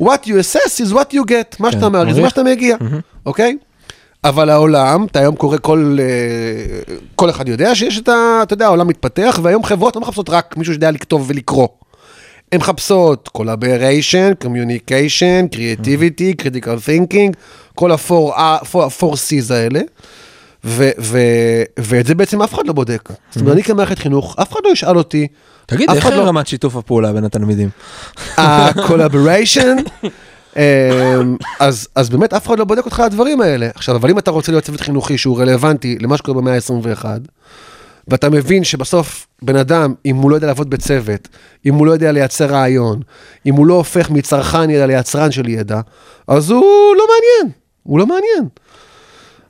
what 0.00 0.24
you 0.24 0.30
assess 0.40 0.86
is 0.86 0.92
what 0.92 1.14
you 1.14 1.22
get, 1.28 1.56
מה 1.58 1.72
שאתה 1.72 1.88
מעריך 1.88 2.14
זה. 2.14 2.22
מה 2.22 2.30
שאתה 2.30 2.42
מגיע, 2.42 2.76
אוקיי? 3.26 3.56
אבל 4.24 4.50
העולם, 4.50 5.06
אתה 5.10 5.18
היום 5.18 5.36
קורא 5.36 5.56
כל, 5.62 5.98
אה, 6.00 6.94
כל 7.14 7.30
אחד 7.30 7.48
יודע 7.48 7.74
שיש 7.74 7.98
את 7.98 8.08
ה... 8.08 8.40
אתה 8.42 8.54
יודע, 8.54 8.66
העולם 8.66 8.88
מתפתח, 8.88 9.40
והיום 9.42 9.64
חברות 9.64 9.96
לא 9.96 10.02
מחפשות 10.02 10.30
רק 10.30 10.56
מישהו 10.56 10.72
שיודע 10.74 10.90
לכתוב 10.90 11.24
ולקרוא. 11.28 11.68
הן 12.52 12.58
מחפשות 12.58 13.28
collaboration, 13.38 14.44
communication, 14.44 15.54
creativity, 15.54 16.42
critical 16.42 16.86
thinking, 16.86 17.32
כל 17.74 17.90
ה-4 17.92 18.74
C's 19.00 19.52
האלה, 19.52 19.80
ו- 20.64 20.90
ו- 20.98 21.62
ואת 21.78 22.06
זה 22.06 22.14
בעצם 22.14 22.42
אף 22.42 22.54
אחד 22.54 22.66
לא 22.66 22.72
בודק. 22.72 23.08
זאת 23.30 23.40
אומרת, 23.40 23.54
אני 23.54 23.62
כמערכת 23.62 23.98
חינוך, 23.98 24.36
אף 24.42 24.52
אחד 24.52 24.60
לא 24.64 24.70
ישאל 24.70 24.98
אותי, 24.98 25.26
תגיד, 25.70 25.90
איך 25.90 26.06
לא- 26.06 26.28
רמת 26.28 26.46
שיתוף 26.46 26.76
הפעולה 26.76 27.12
בין 27.12 27.24
התלמידים? 27.24 27.68
ה-collaboration, 28.38 30.06
אמ, 30.56 31.36
אז, 31.60 31.88
אז 31.94 32.10
באמת 32.10 32.32
אף 32.32 32.46
אחד 32.46 32.58
לא 32.58 32.64
בודק 32.64 32.84
אותך 32.84 33.00
על 33.00 33.06
הדברים 33.06 33.40
האלה. 33.40 33.68
עכשיו, 33.74 33.96
אבל 33.96 34.10
אם 34.10 34.18
אתה 34.18 34.30
רוצה 34.30 34.52
להיות 34.52 34.64
צוות 34.64 34.80
חינוכי 34.80 35.18
שהוא 35.18 35.40
רלוונטי 35.40 35.98
למה 36.00 36.16
שקורה 36.16 36.40
במאה 36.40 36.54
ה-21, 36.54 37.04
ואתה 38.08 38.30
מבין 38.30 38.64
שבסוף 38.64 39.26
בן 39.42 39.56
אדם, 39.56 39.94
אם 40.06 40.16
הוא 40.16 40.30
לא 40.30 40.34
יודע 40.34 40.46
לעבוד 40.46 40.70
בצוות, 40.70 41.28
אם 41.66 41.74
הוא 41.74 41.86
לא 41.86 41.92
יודע 41.92 42.12
לייצר 42.12 42.46
רעיון, 42.46 43.00
אם 43.46 43.54
הוא 43.54 43.66
לא 43.66 43.74
הופך 43.74 44.10
מצרכן 44.10 44.70
ידע 44.70 44.86
ליצרן 44.86 45.30
של 45.30 45.48
ידע, 45.48 45.80
אז 46.28 46.50
הוא 46.50 46.96
לא 46.96 47.04
מעניין, 47.08 47.54
הוא 47.82 47.98
לא 47.98 48.06
מעניין. 48.06 48.48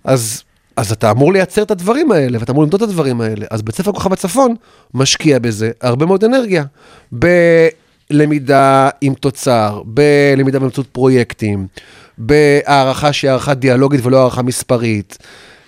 אז, 0.05 0.43
אז 0.79 0.93
אתה 0.93 1.11
אמור 1.11 1.33
לייצר 1.33 1.63
את 1.63 1.71
הדברים 1.71 2.13
האלה, 2.13 2.39
ואתה 2.41 2.53
אמור 2.53 2.63
למדוד 2.63 2.83
את 2.83 2.89
הדברים 2.89 3.21
האלה. 3.21 3.47
אז 3.51 3.63
בית 3.63 3.75
ספר 3.75 3.93
כוכב 3.93 4.13
הצפון 4.13 4.55
משקיע 4.95 5.39
בזה 5.39 5.71
הרבה 5.81 6.07
מאוד 6.07 6.25
אנרגיה. 6.25 6.65
בלמידה 8.11 8.89
עם 9.01 9.15
תוצר, 9.15 9.83
בלמידה 9.85 10.59
באמצעות 10.59 10.87
פרויקטים, 10.87 11.67
בהערכה 12.19 13.13
שהיא 13.13 13.31
הערכה 13.31 13.55
דיאלוגית 13.55 14.07
ולא 14.07 14.19
הערכה 14.19 14.43
מספרית. 14.43 15.19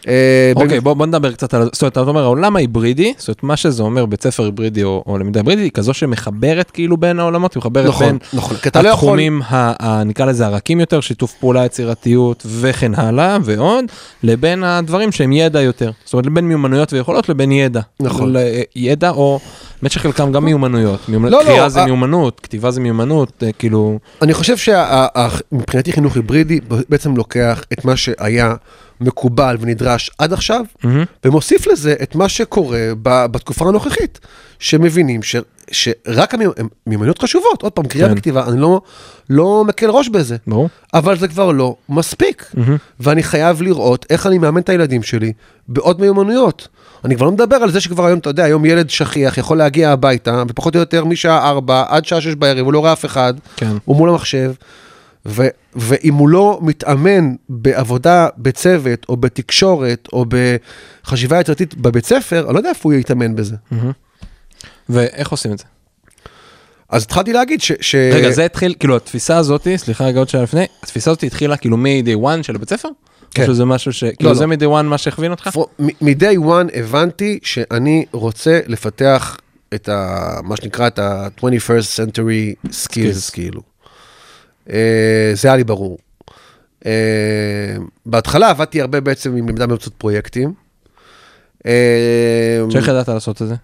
אה, 0.08 0.52
אוקיי, 0.56 0.80
בוא 0.80 0.94
בוא 0.94 1.06
נדבר 1.06 1.32
קצת 1.32 1.54
על... 1.54 1.68
זאת 1.72 1.82
אומרת, 1.82 1.92
אתה 1.92 2.00
אומר, 2.00 2.22
העולם 2.22 2.56
ההיברידי, 2.56 3.14
זאת 3.18 3.28
אומרת, 3.28 3.42
מה 3.42 3.56
שזה 3.56 3.82
אומר, 3.82 4.06
בית 4.06 4.22
ספר 4.22 4.44
היברידי 4.44 4.82
או 4.82 5.04
או 5.06 5.18
למידה 5.18 5.40
היברידית, 5.40 5.64
היא 5.64 5.72
כזו 5.72 5.94
שמחברת 5.94 6.70
כאילו 6.70 6.96
בין 6.96 7.18
העולמות, 7.20 7.54
היא 7.54 7.60
מחברת 7.60 7.86
נכון, 7.86 8.06
בין 8.06 8.18
נכון, 8.32 8.56
לא. 8.82 8.88
התחומים, 8.88 9.42
נקרא 10.06 10.26
לזה 10.26 10.46
הרכים 10.46 10.80
יותר, 10.80 11.00
שיתוף 11.00 11.34
פעולה, 11.40 11.64
יצירתיות 11.64 12.46
וכן 12.60 12.92
הלאה, 12.94 13.38
ועוד, 13.44 13.84
לבין 14.22 14.64
הדברים 14.64 15.12
שהם 15.12 15.32
ידע 15.32 15.60
יותר. 15.62 15.90
זאת 16.04 16.12
אומרת, 16.12 16.26
לבין 16.26 16.44
מיומנויות 16.48 16.92
ויכולות 16.92 17.28
לבין 17.28 17.52
ידע. 17.52 17.80
נכון. 18.00 18.36
ל- 18.36 18.38
ידע 18.76 19.10
או, 19.10 19.40
באמת 19.82 19.92
שחלקם 19.92 20.32
גם 20.32 20.44
מיומנויות. 20.44 21.00
מיומנ- 21.08 21.12
לא, 21.30 21.38
לא, 21.38 21.44
קריאה 21.44 21.68
זה 21.68 21.82
ה- 21.82 21.84
מיומנות, 21.84 22.40
כתיבה 22.40 22.70
זה 22.70 22.80
מיומנות, 22.80 23.42
אה, 23.42 23.52
כאילו... 23.52 23.98
אני 24.22 24.34
חושב 24.34 24.56
שמבחינתי 24.56 25.92
חינוך 25.92 26.16
היברידי 26.16 26.60
בעצם 26.88 27.16
לוקח 27.16 27.62
את 27.72 27.84
מה 27.84 27.96
שהיה 27.96 28.54
מקובל 29.00 29.56
ונדרש 29.60 30.10
עד 30.18 30.32
עכשיו, 30.32 30.64
מהמם. 30.84 31.04
ומוסיף 31.24 31.66
לזה 31.66 31.94
את 32.02 32.14
מה 32.14 32.28
שקורה 32.28 32.88
ב- 33.02 33.26
בתקופה 33.26 33.68
הנוכחית, 33.68 34.20
שמבינים 34.58 35.22
ש, 35.22 35.36
שרק 35.70 36.34
המיומנויות 36.86 37.22
חשובות, 37.22 37.62
עוד 37.62 37.72
פעם, 37.72 37.86
קריאה 37.86 38.08
כן. 38.08 38.14
וכתיבה, 38.14 38.44
אני 38.48 38.60
לא, 38.60 38.80
לא 39.30 39.64
מקל 39.66 39.90
ראש 39.90 40.08
בזה, 40.08 40.36
ברור. 40.46 40.68
אבל 40.94 41.18
זה 41.18 41.28
כבר 41.28 41.52
לא 41.52 41.74
מספיק, 41.88 42.46
מהמם. 42.54 42.76
ואני 43.00 43.22
חייב 43.22 43.62
לראות 43.62 44.06
איך 44.10 44.26
אני 44.26 44.38
מאמן 44.38 44.60
את 44.60 44.68
הילדים 44.68 45.02
שלי 45.02 45.32
בעוד 45.68 46.00
מיומנויות. 46.00 46.68
אני 47.04 47.16
כבר 47.16 47.26
לא 47.26 47.32
מדבר 47.32 47.56
על 47.56 47.70
זה 47.70 47.80
שכבר 47.80 48.06
היום, 48.06 48.18
אתה 48.18 48.30
יודע, 48.30 48.44
היום 48.44 48.64
ילד 48.64 48.90
שכיח 48.90 49.38
יכול 49.38 49.58
להגיע 49.58 49.90
הביתה, 49.90 50.42
ופחות 50.48 50.74
או 50.74 50.80
יותר 50.80 51.04
משעה 51.04 51.48
4 51.50 51.84
עד 51.88 52.04
שעה 52.04 52.20
6 52.20 52.34
בערב, 52.34 52.64
הוא 52.64 52.72
לא 52.72 52.78
רואה 52.78 52.92
אף 52.92 53.04
אחד, 53.04 53.34
כן. 53.56 53.72
הוא 53.84 53.96
מול 53.96 54.08
המחשב, 54.10 54.52
ו, 55.26 55.48
ואם 55.76 56.14
הוא 56.14 56.28
לא 56.28 56.58
מתאמן 56.62 57.34
בעבודה 57.48 58.28
בצוות, 58.38 59.06
או 59.08 59.16
בתקשורת, 59.16 60.08
או 60.12 60.24
בחשיבה 60.28 61.40
יצירתית 61.40 61.74
בבית 61.74 62.06
ספר, 62.06 62.44
אני 62.46 62.54
לא 62.54 62.58
יודע 62.58 62.68
איפה 62.68 62.88
הוא 62.88 62.92
יתאמן 62.92 63.36
בזה. 63.36 63.56
ואיך 64.88 65.30
עושים 65.30 65.52
את 65.52 65.58
זה? 65.58 65.64
אז 66.88 67.02
התחלתי 67.02 67.32
להגיד 67.32 67.60
ש... 67.60 67.72
ש... 67.80 67.94
רגע, 67.94 68.30
זה 68.30 68.44
התחיל, 68.44 68.74
כאילו 68.78 68.96
התפיסה 68.96 69.36
הזאתי, 69.36 69.78
סליחה 69.78 70.04
רגע 70.04 70.18
עוד 70.18 70.28
שעה 70.28 70.42
לפני, 70.42 70.64
התפיסה 70.82 71.10
הזאתי 71.10 71.26
התחילה 71.26 71.56
כאילו 71.56 71.76
מ-day 71.76 72.24
one 72.24 72.42
של 72.42 72.54
הבית 72.54 72.68
ספר? 72.68 72.88
כן. 73.34 73.42
או 73.42 73.46
שזה 73.46 73.64
משהו 73.64 73.92
ש... 73.92 74.04
כאילו 74.04 74.30
לא. 74.30 74.34
זה 74.36 74.46
מ-day 74.46 74.80
one 74.80 74.82
מה 74.82 74.98
שהכווין 74.98 75.30
אותך? 75.30 75.50
מ-day 75.78 76.38
one 76.38 76.78
הבנתי 76.78 77.38
שאני 77.42 78.04
רוצה 78.12 78.60
לפתח 78.66 79.36
את 79.74 79.88
ה... 79.88 80.16
מה 80.42 80.56
שנקרא 80.56 80.86
את 80.86 80.98
ה-21st 80.98 81.96
century 81.96 82.68
skills, 82.68 82.88
Skills. 82.88 83.32
כאילו. 83.32 83.69
אה, 84.72 85.32
זה 85.34 85.48
היה 85.48 85.56
לי 85.56 85.64
ברור. 85.64 85.98
אה, 86.86 86.92
בהתחלה 88.06 88.50
עבדתי 88.50 88.80
הרבה 88.80 89.00
בעצם 89.00 89.36
עם 89.36 89.48
למידה 89.48 89.66
באמצעות 89.66 89.94
פרויקטים. 89.98 90.52
אה, 91.66 92.62
שאיך 92.70 92.88
ידעת 92.88 93.08
לעשות 93.08 93.42
את 93.42 93.48
זה? 93.48 93.54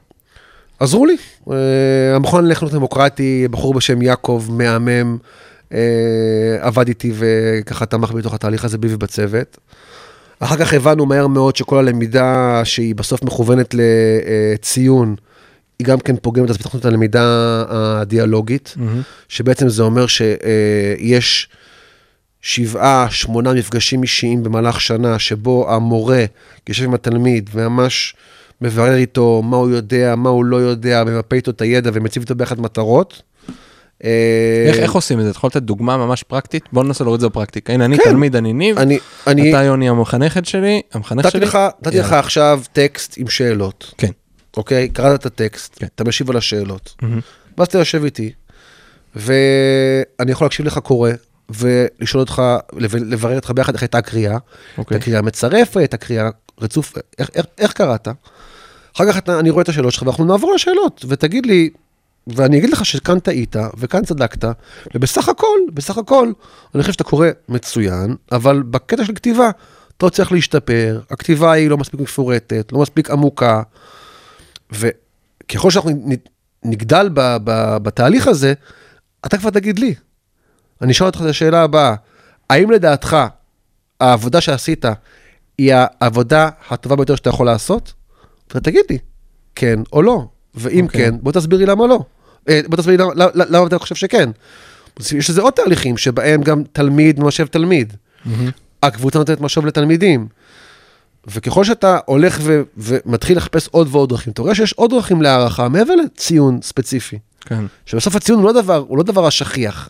עזרו 0.81 1.07
לי. 1.07 1.17
אה, 1.51 2.17
המכון 2.17 2.49
לחינוך 2.49 2.75
דמוקרטי, 2.75 3.49
בחור 3.51 3.75
בשם 3.75 4.03
יעקב, 4.03 4.45
מהמם, 4.49 5.19
אה, 5.73 5.79
עבד 6.61 6.89
איתי 6.89 7.13
וככה 7.15 7.87
תמך 7.87 8.13
בתוך 8.13 8.35
התהליך 8.35 8.65
הזה 8.65 8.79
בי 8.79 8.95
ובצוות. 8.95 9.59
אחר 10.41 10.57
כך 10.57 10.75
הבנו 10.75 11.07
מהר 11.07 11.27
מאוד 11.27 11.57
שכל 11.57 11.79
הלמידה 11.79 12.61
שהיא 12.65 12.95
בסוף 12.95 13.23
מכוונת 13.23 13.75
לציון, 13.75 15.17
היא 15.79 15.87
גם 15.87 15.99
כן 15.99 16.17
פוגמת, 16.23 16.51
אז 16.51 16.57
את 16.77 16.85
הלמידה 16.85 17.65
הדיאלוגית, 17.69 18.75
שבעצם 19.29 19.69
זה 19.69 19.83
אומר 19.83 20.07
שיש 20.07 21.49
שבעה, 22.41 23.07
שמונה 23.11 23.53
מפגשים 23.53 24.03
אישיים 24.03 24.43
במהלך 24.43 24.81
שנה, 24.81 25.19
שבו 25.19 25.75
המורה 25.75 26.25
יושב 26.69 26.85
עם 26.85 26.95
התלמיד 26.95 27.51
וממש 27.53 28.15
מברר 28.61 28.95
איתו 28.95 29.43
מה 29.45 29.57
הוא 29.57 29.71
יודע, 29.71 30.15
מה 30.17 30.29
הוא 30.29 30.45
לא 30.45 30.57
יודע, 30.57 31.05
ממפה 31.05 31.37
איתו 31.37 31.51
את 31.51 31.61
הידע 31.61 31.91
ומציב 31.95 32.23
איתו 32.23 32.35
ביחד 32.35 32.61
מטרות. 32.61 33.23
אה, 34.05 34.65
איך, 34.69 34.77
איך 34.77 34.93
עושים 34.93 35.19
את 35.19 35.25
זה? 35.25 35.31
אתה 35.31 35.39
יכול 35.39 35.49
לתת 35.49 35.63
דוגמה 35.63 35.97
ממש 35.97 36.23
פרקטית? 36.23 36.63
בוא 36.73 36.85
ננסה 36.85 37.05
להוריד 37.05 37.19
את 37.19 37.21
זה 37.21 37.29
בפרקטיקה. 37.29 37.73
הנה, 37.73 37.85
אני 37.85 37.99
כן. 37.99 38.11
תלמיד, 38.11 38.37
אני 38.37 38.53
ניב, 38.53 38.79
אני, 38.79 38.99
אני, 39.27 39.51
אתה 39.51 39.63
יוני 39.63 39.89
המחנכת 39.89 40.47
שלי, 40.47 40.83
המחנך 40.93 41.31
שלי. 41.31 41.41
נתתי 41.41 41.99
לך. 41.99 42.13
עכשיו 42.13 42.61
טקסט 42.73 43.15
עם 43.19 43.29
שאלות, 43.29 43.95
כן. 43.99 44.11
אוקיי? 44.57 44.89
קראת 44.89 45.21
את 45.21 45.27
הטקסט, 45.27 45.77
כן. 45.79 45.87
אתה 45.95 46.05
משיב 46.05 46.31
על 46.31 46.37
השאלות. 46.37 46.95
מהמם. 47.03 47.21
ואז 47.59 47.67
אתה 47.69 47.79
יושב 47.79 48.05
איתי, 48.05 48.33
ואני 49.17 50.33
יכול 50.33 50.45
להקשיב 50.45 50.67
לך 50.67 50.79
קורא, 50.79 51.11
ולשאול 51.51 52.21
אותך, 52.21 52.43
לב- 52.73 52.97
לברר 52.97 53.37
איתך 53.37 53.51
ביחד 53.51 53.73
איך 53.75 53.83
הייתה 53.83 53.99
הקריאה, 53.99 54.37
את 54.37 54.43
אוקיי. 54.79 54.97
הקריאה 54.97 55.19
המצרפת, 55.19 55.95
הקריאה 55.95 56.29
רצוף, 56.61 56.93
איך, 57.19 57.31
איך, 57.35 57.47
איך 57.59 57.73
קראת? 57.73 58.09
אחר 58.97 59.13
כך 59.13 59.19
אתה, 59.19 59.39
אני 59.39 59.51
רואה 59.51 59.63
את 59.63 59.69
השאלות 59.69 59.93
שלך, 59.93 60.03
ואנחנו 60.03 60.25
נעבור 60.25 60.55
לשאלות, 60.55 61.05
ותגיד 61.09 61.47
לי, 61.47 61.71
ואני 62.27 62.59
אגיד 62.59 62.71
לך 62.71 62.85
שכאן 62.87 63.19
טעית, 63.19 63.57
וכאן 63.79 64.05
צדקת, 64.05 64.45
ובסך 64.95 65.29
הכל, 65.29 65.59
בסך 65.75 65.99
הכל, 65.99 66.33
אני 66.75 66.83
חושב 66.83 66.93
שאתה 66.93 67.05
קורא 67.05 67.29
מצוין, 67.49 68.17
אבל 68.33 68.63
בקטע 68.63 69.05
של 69.05 69.15
כתיבה, 69.15 69.51
אתה 69.97 70.07
עוד 70.07 70.13
צריך 70.13 70.33
להשתפר, 70.33 71.01
הכתיבה 71.11 71.53
היא 71.53 71.71
לא 71.71 71.77
מספיק 71.79 72.01
מפורטת, 72.01 72.73
לא 72.73 72.79
מספיק 72.79 73.11
עמוקה, 73.11 73.63
וככל 74.71 75.71
שאנחנו 75.71 75.91
נגדל 76.65 77.09
ב, 77.15 77.21
ב, 77.45 77.77
בתהליך 77.77 78.29
הזה, 78.29 78.55
אתה 79.27 79.39
כבר 79.39 79.51
תגיד 79.51 79.79
לי. 79.79 79.95
אני 80.83 80.93
אשאל 80.93 81.07
אותך 81.07 81.21
את 81.21 81.27
השאלה 81.27 81.63
הבאה, 81.63 81.95
האם 82.51 82.71
לדעתך 82.71 83.17
העבודה 84.01 84.41
שעשית 84.41 84.85
היא 85.59 85.75
העבודה 85.75 86.49
הטובה 86.71 86.97
ביותר 86.97 87.15
שאתה 87.17 87.31
יכול 87.31 87.47
לעשות? 87.47 87.93
אתה 88.49 88.61
תגיד 88.61 88.85
לי, 88.91 88.99
כן 89.55 89.79
או 89.93 90.03
לא. 90.03 90.29
ואם 90.55 90.85
אוקיי. 90.85 91.05
כן, 91.05 91.15
בוא 91.23 91.33
תסביר 91.33 91.59
לי 91.59 91.67
למה 91.67 91.87
לא. 91.87 92.05
אה, 92.49 92.61
בוא 92.67 92.77
תסביר 92.77 92.97
לי 92.97 93.03
למה, 93.03 93.13
למה, 93.15 93.45
למה 93.49 93.67
אתה 93.67 93.79
חושב 93.79 93.95
שכן. 93.95 94.31
יש 95.13 95.31
לזה 95.31 95.43
עוד 95.43 95.53
תהליכים 95.53 95.97
שבהם 95.97 96.43
גם 96.43 96.63
תלמיד 96.73 97.21
משאב 97.21 97.47
תלמיד. 97.47 97.93
מהמם. 98.25 98.51
הקבוצה 98.83 99.19
נותנת 99.19 99.41
משאב 99.41 99.67
לתלמידים. 99.67 100.29
וככל 101.27 101.65
שאתה 101.65 101.99
הולך 102.05 102.39
ו- 102.43 102.63
ומתחיל 102.77 103.37
לחפש 103.37 103.69
עוד 103.71 103.89
ועוד 103.91 104.09
דרכים, 104.09 104.33
אתה 104.33 104.43
רואה 104.43 104.55
שיש 104.55 104.73
עוד 104.73 104.91
דרכים 104.91 105.23
להערכה 105.23 105.69
מעבר 105.69 105.95
לציון 105.95 106.59
ספציפי. 106.63 107.19
כן. 107.41 107.65
שבסוף 107.87 108.17
הציון 108.17 108.39
הוא 108.39 108.47
לא 108.47 108.53
דבר, 108.53 108.85
הוא 108.89 108.99
לא 108.99 109.03
דבר 109.03 109.27
השכיח, 109.27 109.89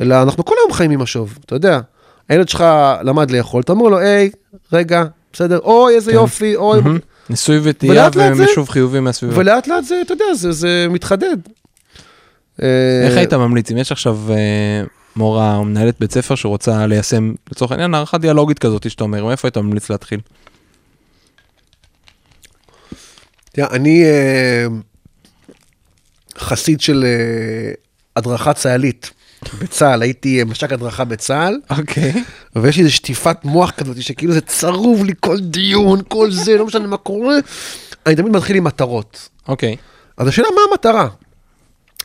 אלא 0.00 0.22
אנחנו 0.22 0.44
כל 0.44 0.54
היום 0.62 0.72
חיים 0.72 0.90
עם 0.90 1.02
משוב, 1.02 1.38
אתה 1.44 1.54
יודע. 1.54 1.80
הילד 2.28 2.48
שלך 2.48 2.64
למד 3.02 3.30
לאכול, 3.30 3.62
אתה 3.62 3.72
אומר 3.72 3.88
לו, 3.88 3.98
היי, 3.98 4.30
רגע, 4.72 5.04
בסדר, 5.32 5.58
אוי, 5.58 5.94
איזה 5.94 6.10
כן. 6.10 6.16
יופי, 6.16 6.56
אוי, 6.56 6.80
מהמם. 6.80 6.98
ניסוי 7.30 7.60
וטעייה 7.62 8.08
ומישוב 8.14 8.68
חיובי 8.68 9.00
מהסביבה. 9.00 9.38
ולאט 9.38 9.66
לאט 9.66 9.84
זה, 9.84 10.00
אתה 10.04 10.12
יודע, 10.12 10.24
זה, 10.34 10.52
זה 10.52 10.86
מתחדד. 10.90 11.36
איך 12.58 13.12
אה, 13.12 13.18
היית 13.18 13.32
ממליץ 13.32 13.70
אם 13.70 13.78
יש 13.78 13.92
עכשיו 13.92 14.18
אה, 14.30 14.84
מורה 15.16 15.56
או 15.56 15.64
מנהלת 15.64 16.00
בית 16.00 16.12
ספר 16.12 16.34
שרוצה 16.34 16.86
ליישם 16.86 17.32
לצורך 17.50 17.70
העניין 17.70 17.94
הערכה 17.94 18.18
דיאלוגית 18.18 18.58
כזאת 18.58 18.90
שאתה 18.90 19.04
אומר 19.04 19.24
מאיפה 19.24 19.48
היית 19.48 19.58
ממליץ 19.58 19.90
להתחיל? 19.90 20.20
תראה, 23.52 23.68
אני 23.70 24.04
אה, 24.04 24.66
חסיד 26.38 26.80
של 26.80 27.04
אה, 27.04 27.72
הדרכה 28.16 28.52
צה"לית 28.52 29.10
בצה"ל, 29.58 30.02
הייתי 30.02 30.38
אה, 30.38 30.44
מש"ק 30.44 30.72
הדרכה 30.72 31.04
בצה"ל, 31.04 31.58
אוקיי. 31.70 32.24
ויש 32.56 32.76
לי 32.76 32.82
איזו 32.82 32.94
שטיפת 32.94 33.44
מוח 33.44 33.70
כזאת, 33.70 34.02
שכאילו 34.02 34.32
זה 34.32 34.40
צרוב 34.40 35.04
לי 35.04 35.12
כל 35.20 35.40
דיון, 35.40 36.00
כל 36.08 36.30
זה, 36.30 36.56
לא 36.56 36.66
משנה 36.66 36.86
מה 36.86 36.96
קורה. 36.96 37.36
אני 38.06 38.16
תמיד 38.16 38.32
מתחיל 38.32 38.56
עם 38.56 38.64
מטרות. 38.64 39.28
אוקיי. 39.48 39.76
אז 40.16 40.28
השאלה 40.28 40.48
מה 40.54 40.60
המטרה? 40.70 41.08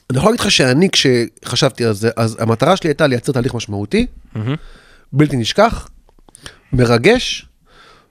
אני 0.09 0.17
יכול 0.17 0.29
להגיד 0.29 0.39
לך 0.39 0.51
שאני, 0.51 0.89
כשחשבתי 0.89 1.85
על 1.85 1.93
זה, 1.93 2.09
אז 2.15 2.37
המטרה 2.39 2.77
שלי 2.77 2.89
הייתה 2.89 3.07
לייצר 3.07 3.31
תהליך 3.31 3.53
משמעותי. 3.53 4.07
בלתי 5.13 5.37
נשכח, 5.37 5.87
מרגש, 6.73 7.45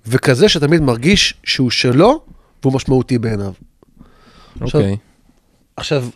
וכזה 0.06 0.48
שתמיד 0.48 0.82
מרגיש 0.82 1.34
שהוא 1.44 1.70
שלו 1.70 2.22
והוא 2.62 2.74
משמעותי 2.74 3.18
בעיניו. 3.18 3.52
אוקיי. 4.60 4.96
עכשיו, 5.76 6.08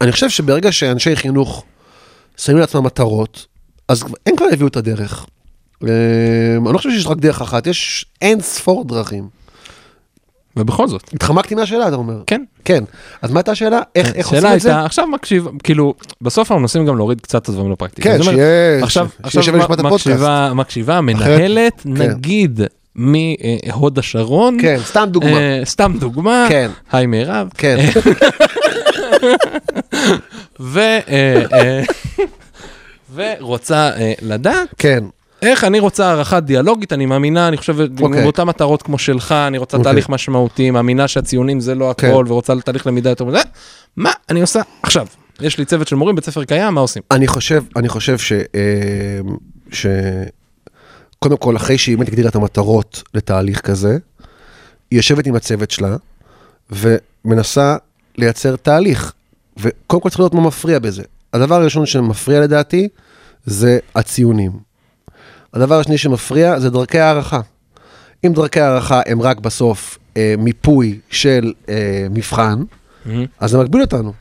אני 0.00 0.12
חושב 0.12 0.28
שברגע 0.28 0.72
שאנשי 0.72 1.16
חינוך 1.16 1.64
שמים 2.36 2.58
לעצמם 2.58 2.84
מטרות, 2.84 3.46
אז 3.88 4.04
הם 4.26 4.36
כבר 4.36 4.46
הביאו 4.52 4.68
את 4.68 4.76
הדרך. 4.76 5.26
אה, 5.84 6.56
אני 6.56 6.72
לא 6.72 6.78
חושב 6.78 6.90
שיש 6.90 7.06
רק 7.06 7.18
דרך 7.18 7.42
אחת, 7.42 7.66
יש 7.66 8.06
אין 8.22 8.40
ספור 8.40 8.84
דרכים. 8.84 9.28
ובכל 10.58 10.88
זאת. 10.88 11.10
התחמקתי 11.14 11.54
מהשאלה, 11.54 11.88
אתה 11.88 11.96
אומר. 11.96 12.22
כן. 12.26 12.44
כן. 12.64 12.84
אז 13.22 13.30
מה 13.30 13.40
הייתה 13.40 13.52
השאלה? 13.52 13.80
איך, 13.94 14.14
איך 14.14 14.26
עושים 14.26 14.38
השאלה 14.38 14.54
את 14.54 14.60
זה? 14.60 14.68
הייתה 14.68 14.84
עכשיו 14.84 15.06
מקשיב 15.06 15.48
כאילו 15.62 15.94
בסוף 16.22 16.50
אנחנו 16.50 16.60
מנסים 16.60 16.86
גם 16.86 16.96
להוריד 16.96 17.20
קצת 17.20 17.42
את 17.42 17.48
הדברים 17.48 17.72
לפרקטיקה. 17.72 18.08
כן, 18.08 18.20
אומר, 18.20 18.32
שיהיה... 18.32 18.82
עכשיו, 18.82 19.08
עכשיו. 19.22 19.42
מקשיבה, 19.82 20.52
מקשיבה, 20.54 21.00
מנהלת, 21.00 21.80
כן. 21.80 21.90
נגיד 21.92 22.60
מהוד 22.94 23.98
השרון, 23.98 24.58
כן, 24.60 24.78
סתם 24.84 25.08
דוגמה. 25.10 25.38
אה, 25.38 25.60
סתם 25.64 25.92
דוגמה, 25.98 26.46
כן, 26.48 26.70
היי 26.92 27.06
מירב, 27.06 27.48
כן. 27.58 27.76
ו, 30.60 30.78
אה, 30.80 31.42
אה, 31.52 31.82
ורוצה 33.14 33.90
לדעת 34.22 34.68
כן. 34.78 35.04
איך 35.42 35.64
אני 35.64 35.80
רוצה 35.80 36.06
הערכה 36.06 36.40
דיאלוגית, 36.40 36.92
אני 36.92 37.06
מאמינה, 37.06 37.48
אני 37.48 37.56
חושב, 37.56 37.80
אוקיי. 38.00 38.22
באותן 38.22 38.42
מטרות 38.42 38.82
כמו 38.82 38.98
שלך, 38.98 39.32
אני 39.32 39.58
רוצה 39.58 39.76
אוקיי. 39.76 39.92
תהליך 39.92 40.08
משמעותי, 40.08 40.70
מאמינה 40.70 41.08
שהציונים 41.08 41.60
זה 41.60 41.74
לא 41.74 41.94
כן. 41.96 42.06
הכל, 42.06 42.24
ורוצה 42.28 42.60
תהליך 42.64 42.86
למידה 42.86 43.10
יותר 43.10 43.24
מזה, 43.24 43.38
מה 43.96 44.12
אני 44.30 44.40
עושה 44.40 44.60
עכשיו? 44.82 45.06
יש 45.40 45.58
לי 45.58 45.64
צוות 45.64 45.88
של 45.88 45.96
מורים, 45.96 46.14
בית 46.16 46.24
ספר 46.24 46.44
קיים, 46.44 46.74
מה 46.74 46.80
עושים? 46.80 47.02
אני 47.10 47.26
חושב, 47.26 47.64
אני 47.76 47.88
חושב 47.88 48.18
ש... 48.18 48.32
אה, 48.32 49.20
ש... 49.72 49.86
קודם 51.18 51.36
כל, 51.36 51.56
אחרי 51.56 51.78
שהיא 51.78 51.96
באמת 51.96 52.08
הגדירה 52.08 52.28
את 52.28 52.34
המטרות 52.34 53.02
לתהליך 53.14 53.60
כזה, 53.60 53.98
היא 54.90 54.98
יושבת 54.98 55.26
עם 55.26 55.34
הצוות 55.34 55.70
שלה 55.70 55.96
ומנסה 56.70 57.76
לייצר 58.18 58.56
תהליך. 58.56 59.12
וקודם 59.56 60.02
כל 60.02 60.08
צריך 60.08 60.20
לראות 60.20 60.34
מה 60.34 60.40
מפריע 60.40 60.78
בזה. 60.78 61.02
הדבר 61.32 61.54
הראשון 61.54 61.86
שמפריע 61.86 62.40
לדעתי 62.40 62.88
זה 63.44 63.78
הציונים. 63.94 64.67
הדבר 65.54 65.80
השני 65.80 65.98
שמפריע 65.98 66.60
זה 66.60 66.70
דרכי 66.70 66.98
הערכה. 66.98 67.40
אם 68.26 68.32
דרכי 68.32 68.60
הערכה 68.60 69.00
הם 69.06 69.22
רק 69.22 69.40
בסוף 69.40 69.98
אה, 70.16 70.34
מיפוי 70.38 70.98
של 71.10 71.52
אה, 71.68 72.06
מבחן, 72.10 72.62
אז 73.40 73.50
זה 73.50 73.58
מגביל 73.58 73.80
אותנו. 73.80 74.12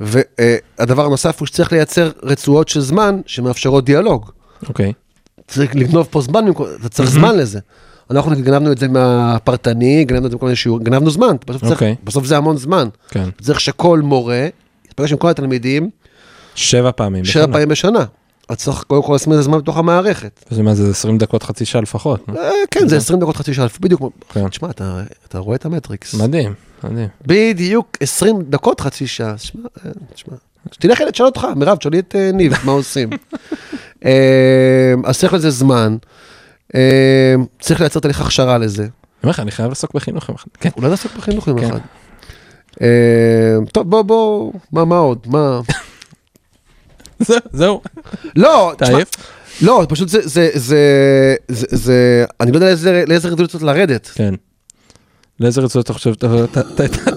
והדבר 0.00 1.04
הנוסף 1.06 1.40
הוא 1.40 1.46
שצריך 1.46 1.72
לייצר 1.72 2.10
רצועות 2.22 2.68
של 2.68 2.80
זמן 2.80 3.20
שמאפשרות 3.26 3.84
דיאלוג. 3.84 4.30
אוקיי. 4.68 4.92
צריך 5.46 5.76
לגנוב 5.76 6.08
פה 6.10 6.20
זמן, 6.20 6.44
אתה 6.80 6.88
צריך 6.88 7.10
זמן 7.10 7.36
לזה. 7.36 7.60
אנחנו 8.10 8.32
גנבנו 8.36 8.72
את 8.72 8.78
זה 8.78 8.88
מהפרטני, 8.88 10.04
גנבנו 10.04 10.26
את 10.26 10.30
זה 10.30 10.36
מכל 10.36 10.46
מיני 10.46 10.56
שיעור, 10.56 10.80
גנבנו 10.80 11.10
זמן, 11.10 11.36
בסוף, 11.46 11.60
צריך, 11.60 11.72
אוקיי. 11.72 11.96
בסוף 12.04 12.26
זה 12.26 12.36
המון 12.36 12.56
זמן. 12.56 12.88
כן. 13.08 13.28
צריך 13.40 13.60
שכל 13.60 14.00
מורה 14.00 14.48
יפגש 14.90 15.12
עם 15.12 15.18
כל 15.18 15.28
התלמידים 15.28 15.90
שבע 16.54 16.90
פעמים. 16.96 17.24
שבע 17.24 17.42
בשנה. 17.42 17.52
פעמים 17.52 17.68
בשנה. 17.68 18.04
אז 18.48 18.56
צריך 18.56 18.82
קודם 18.82 19.02
כל 19.02 19.14
לשים 19.14 19.32
את 19.32 19.38
הזמן 19.38 19.58
בתוך 19.58 19.76
המערכת. 19.76 20.44
זה 20.50 20.62
מה 20.62 20.74
זה 20.74 20.90
20 20.90 21.18
דקות 21.18 21.42
חצי 21.42 21.64
שעה 21.64 21.82
לפחות. 21.82 22.20
אה, 22.36 22.50
כן, 22.70 22.88
זה 22.88 22.96
20 22.96 23.20
דקות 23.20 23.36
חצי 23.36 23.54
שעה, 23.54 23.66
בדיוק. 23.80 24.02
כן. 24.32 24.48
תשמע, 24.48 24.70
אתה 24.70 25.02
אתה 25.28 25.38
רואה 25.38 25.56
את 25.56 25.64
המטריקס. 25.64 26.14
מדהים, 26.14 26.54
מדהים. 26.84 27.08
בדיוק 27.26 27.96
20 28.00 28.42
דקות 28.42 28.80
חצי 28.80 29.06
שעה. 29.06 29.38
שמע, 29.38 29.68
אה, 29.86 29.90
תשמע. 30.14 30.34
תלך 30.70 31.00
ילד, 31.00 31.10
תשאל 31.10 31.26
אותך, 31.26 31.46
מירב, 31.56 31.76
תשאלי 31.76 31.98
את 31.98 32.16
אה, 32.18 32.30
ניב, 32.32 32.52
מה 32.64 32.72
עושים. 32.72 33.10
אז 35.04 35.18
צריך 35.18 35.32
לזה 35.32 35.50
זמן. 35.50 35.96
צריך 37.60 37.80
לייצר 37.80 38.00
תהליך 38.00 38.20
הכשרה 38.20 38.58
לזה. 38.58 38.82
אני 38.82 38.90
אומר 39.22 39.30
לך, 39.30 39.40
אני 39.40 39.50
חייב 39.50 39.68
לעסוק 39.68 39.94
בחינוך 39.94 40.28
יום 40.28 40.36
אחד. 40.36 40.46
כן. 40.60 40.70
אולי 40.76 40.88
נעסוק 40.90 41.16
בחינוך 41.16 41.48
יום 41.48 41.60
כן. 41.60 41.66
אחד. 41.66 41.78
טוב, 43.72 43.90
בוא, 43.90 44.02
בוא, 44.72 44.84
מה 44.84 44.98
עוד? 44.98 45.26
מה? 45.26 45.60
זהו. 47.52 47.80
לא, 48.36 48.72
אתה 48.72 48.84
תשמע? 48.84 48.98
לא, 49.62 49.86
פשוט 49.88 50.08
זה, 50.08 50.20
זה, 50.22 50.50
זה, 50.54 50.78
זה, 51.48 51.66
זה, 51.70 52.24
אני 52.40 52.52
לא 52.52 52.56
יודע 52.56 52.66
לאיזה, 52.66 53.04
לאיזה 53.06 53.28
רזולוציות 53.28 53.62
לרדת. 53.62 54.10
כן. 54.14 54.34
לאיזה 55.40 55.60
רצועות 55.60 55.84
אתה 55.84 55.92
חושב, 55.92 56.12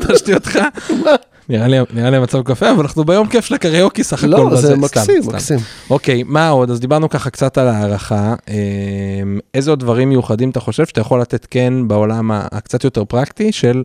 תשתי 0.08 0.34
אותך? 0.34 0.60
נראה 1.50 1.68
לי, 1.68 1.78
נראה 1.94 2.10
לי 2.10 2.18
המצב 2.18 2.42
קפה, 2.42 2.72
אבל 2.72 2.80
אנחנו 2.82 3.04
ביום 3.04 3.28
כיף 3.28 3.46
של 3.46 3.56
הקריוקי 3.56 4.04
סך 4.04 4.24
הכל. 4.24 4.28
לא. 4.28 4.56
זה 4.56 4.76
מקסים. 4.76 5.22
מקסים. 5.26 5.60
אוקיי, 5.90 6.24
מה 6.24 6.50
עוד? 6.50 6.72
אז 6.72 6.80
דיברנו 6.80 7.10
ככה 7.10 7.30
קצת 7.30 7.58
על 7.58 7.68
הערכה. 7.68 8.36
אמ, 8.48 9.40
איזה 9.54 9.70
עוד 9.70 9.80
דברים 9.80 10.10
מיוחדים 10.10 10.50
אתה 10.50 10.60
חושב 10.60 10.86
שאתה 10.86 11.02
יכול 11.02 11.22
לתת 11.22 11.48
כן 11.50 11.88
בעולם 11.88 12.32
הקצת 12.32 12.84
יותר 12.84 13.06
פרקטי 13.06 13.52
של 13.52 13.84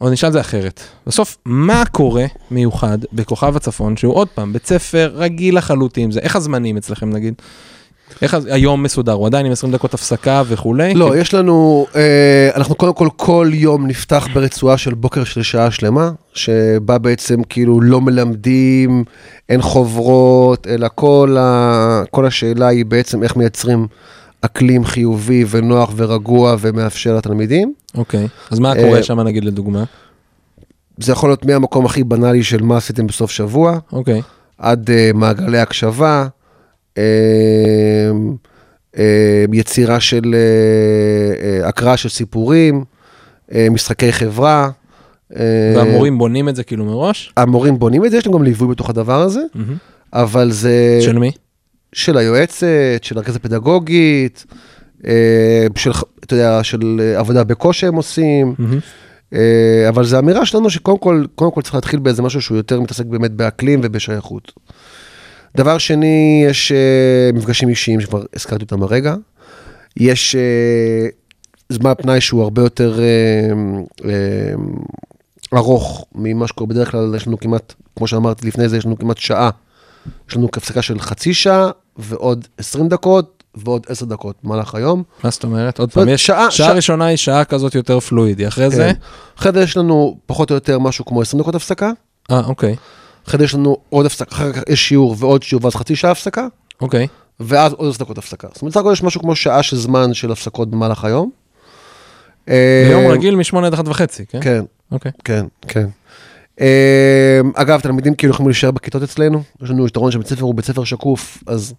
או 0.00 0.10
נשאל 0.10 0.28
את 0.28 0.32
זה 0.32 0.40
אחרת. 0.40 0.80
בסוף, 1.06 1.36
מה 1.44 1.82
קורה 1.92 2.24
מיוחד 2.50 2.98
בכוכב 3.12 3.56
הצפון, 3.56 3.96
שהוא 3.96 4.14
עוד 4.14 4.28
פעם, 4.28 4.52
בית 4.52 4.66
ספר 4.66 5.12
רגיל 5.14 5.58
לחלוטין, 5.58 6.10
זה 6.10 6.20
איך 6.20 6.36
הזמנים 6.36 6.76
אצלכם 6.76 7.10
נגיד? 7.10 7.34
איך 8.22 8.36
היום 8.50 8.82
מסודר? 8.82 9.12
הוא 9.12 9.26
עדיין 9.26 9.46
עם 9.46 9.52
20 9.52 9.72
דקות 9.72 9.94
הפסקה 9.94 10.42
וכולי? 10.46 10.94
לא, 10.94 11.16
יש 11.16 11.34
לנו, 11.34 11.86
אה, 11.96 12.50
אנחנו 12.54 12.74
קודם 12.74 12.94
כל 12.94 13.08
כל 13.16 13.50
יום 13.52 13.86
נפתח 13.86 14.28
ברצועה 14.34 14.78
של 14.78 14.94
בוקר 14.94 15.24
של 15.24 15.42
שעה 15.42 15.70
שלמה, 15.70 16.10
שבה 16.34 16.98
בעצם 16.98 17.42
כאילו 17.42 17.80
לא 17.80 18.00
מלמדים, 18.00 19.04
אין 19.48 19.62
חוברות, 19.62 20.66
אלא 20.66 20.88
כל, 20.94 21.36
ה, 21.40 22.02
כל 22.10 22.26
השאלה 22.26 22.68
היא 22.68 22.84
בעצם 22.84 23.22
איך 23.22 23.36
מייצרים 23.36 23.86
אקלים 24.46 24.84
חיובי 24.84 25.44
ונוח 25.50 25.92
ורגוע 25.96 26.56
ומאפשר 26.60 27.16
לתלמידים. 27.16 27.74
אוקיי, 27.94 28.28
אז 28.50 28.58
מה 28.58 28.74
קורה 28.74 28.98
אה, 28.98 29.02
שם 29.02 29.20
נגיד 29.20 29.44
לדוגמה? 29.44 29.84
זה 30.98 31.12
יכול 31.12 31.30
להיות 31.30 31.44
מהמקום 31.44 31.86
הכי 31.86 32.04
בנאלי 32.04 32.42
של 32.42 32.62
מה 32.62 32.76
עשיתם 32.76 33.06
בסוף 33.06 33.30
שבוע, 33.30 33.78
אוקיי, 33.92 34.22
עד 34.58 34.90
uh, 34.90 35.16
מעגלי 35.16 35.58
הקשבה, 35.58 36.26
uh, 36.94 36.98
uh, 38.94 38.98
יצירה 39.52 40.00
של 40.00 40.22
uh, 40.22 41.64
uh, 41.64 41.68
הקראה 41.68 41.96
של 41.96 42.08
סיפורים, 42.08 42.84
uh, 43.50 43.52
משחקי 43.70 44.12
חברה. 44.12 44.70
והמורים 45.76 46.18
בונים 46.18 46.48
את 46.48 46.56
זה 46.56 46.64
כאילו 46.64 46.84
מראש? 46.84 47.32
המורים 47.36 47.78
בונים 47.78 48.04
את 48.04 48.10
זה, 48.10 48.16
יש 48.16 48.26
להם 48.26 48.34
גם 48.34 48.42
ליווי 48.42 48.68
בתוך 48.68 48.90
הדבר 48.90 49.22
הזה, 49.22 49.40
מהמם. 49.54 49.76
אבל 50.12 50.50
זה 50.50 50.98
של 51.00 51.18
מי? 51.18 51.30
של 51.92 52.16
היועצת, 52.18 52.66
של 53.02 53.18
הרכזת 53.18 53.36
הפדגוגית, 53.36 54.44
uh, 55.02 55.06
של, 55.76 55.90
אתה 56.24 56.34
יודע, 56.34 56.64
של 56.64 57.00
עבודה 57.16 57.44
בקושי 57.44 57.86
הם 57.86 57.94
עושים. 57.94 58.54
אה, 59.34 59.88
אבל 59.88 60.04
זו 60.04 60.18
אמירה 60.18 60.46
שלנו 60.46 60.70
שקודם 60.70 60.98
כל, 60.98 61.24
קודם 61.34 61.50
כל 61.50 61.62
צריך 61.62 61.74
להתחיל 61.74 62.00
באיזה 62.00 62.22
משהו 62.22 62.42
שהוא 62.42 62.56
יותר 62.56 62.80
מתעסק 62.80 63.06
באמת 63.06 63.30
באקלים 63.30 63.80
ובשייכות. 63.82 64.52
דבר 65.56 65.78
שני, 65.78 66.44
יש 66.48 66.72
אה, 66.72 67.30
מפגשים 67.34 67.68
אישיים 67.68 68.00
שכבר 68.00 68.22
הזכרתי 68.34 68.64
אותם 68.64 68.82
הרגע. 68.82 69.14
יש 69.96 70.36
אה, 70.36 71.08
זמן 71.68 71.92
פנאי 71.98 72.20
שהוא 72.20 72.42
הרבה 72.42 72.62
יותר 72.62 72.98
אה, 73.00 73.04
אה, 74.04 74.54
ארוך 75.54 76.06
ממה 76.14 76.46
שקורה 76.46 76.68
בדרך 76.68 76.90
כלל, 76.90 77.14
יש 77.16 77.26
לנו 77.26 77.38
כמעט, 77.38 77.74
כמו 77.96 78.06
שאמרתי 78.06 78.46
לפני 78.46 78.68
זה, 78.68 78.76
יש 78.76 78.86
לנו 78.86 78.98
כמעט 78.98 79.18
שעה. 79.18 79.50
יש 80.28 80.36
לנו 80.36 80.48
הפסקה 80.56 80.82
של 80.82 80.98
חצי 81.00 81.34
שעה 81.34 81.70
ועוד 81.96 82.46
20 82.58 82.88
דקות 82.88 83.44
ועוד 83.54 83.86
10 83.88 84.04
דקות 84.06 84.36
במהלך 84.44 84.74
היום. 84.74 85.02
מה 85.24 85.30
זאת 85.30 85.44
אומרת? 85.44 85.78
עוד 85.78 85.92
פעם, 85.92 86.08
יש 86.08 86.26
שעה- 86.26 86.50
שעה 86.50 86.66
שעה- 86.66 86.72
ראשונה 86.76 87.04
היא 87.06 87.16
שעה 87.16 87.44
כזאת 87.44 87.74
יותר 87.74 88.00
פלואידי, 88.00 88.48
אחרי 88.48 88.70
זה? 88.70 88.76
כן. 88.76 89.00
אחרי 89.38 89.52
זה 89.52 89.60
יש 89.62 89.76
לנו 89.76 90.18
פחות 90.26 90.50
או 90.50 90.54
יותר 90.54 90.78
משהו 90.78 91.04
כמו 91.04 91.20
20 91.22 91.42
דקות 91.42 91.54
הפסקה. 91.54 91.90
אה, 92.30 92.40
אוקיי, 92.46 92.76
אחרי 93.28 93.38
זה 93.38 93.44
יש 93.44 93.54
לנו 93.54 93.76
עוד 93.90 94.06
הפסקה, 94.06 94.34
אחר 94.34 94.52
כך 94.52 94.62
יש 94.68 94.88
שיעור 94.88 95.16
ועוד 95.18 95.42
שיעור 95.42 95.64
ואז 95.64 95.74
חצי 95.74 95.96
שעה 95.96 96.10
הפסקה, 96.10 96.46
אוקיי. 96.80 97.06
ואז 97.40 97.72
עוד 97.72 97.88
עשר 97.90 98.04
דקות 98.04 98.18
הפסקה. 98.18 98.48
זאת 98.52 98.62
אומרת, 98.62 98.74
סך 98.74 98.80
הכל 98.80 98.90
יש 98.92 99.02
משהו 99.02 99.20
כמו 99.20 99.36
שעה 99.36 99.62
של 99.62 99.76
זמן 99.76 100.14
של 100.14 100.32
הפסקות 100.32 100.70
במהלך 100.70 101.04
היום. 101.04 101.30
אה, 102.48 102.86
ביום 102.88 103.06
רגיל 103.06 103.36
משמונה 103.36 103.66
עד 103.66 103.74
אחת 103.74 103.88
וחצי, 103.88 104.26
כן? 104.26 104.40
כן, 104.42 104.64
אוקיי. 104.92 105.12
כן, 105.24 105.46
כן. 105.68 105.86
אה, 106.60 107.40
אגב, 107.54 107.80
תלמידים 107.80 108.14
כאילו 108.14 108.32
יכולים 108.32 108.48
להישאר 108.48 108.70
בכיתות 108.70 109.02
אצלנו, 109.02 109.42
יש 109.62 109.70
לנו 109.70 109.86
יתרון 109.86 110.10
שבית 110.10 110.26
ספר 110.26 110.42
הוא 110.42 110.54
בית 110.54 110.64
ספר 110.64 110.84
שקוף, 110.84 111.38
אז 111.46 111.74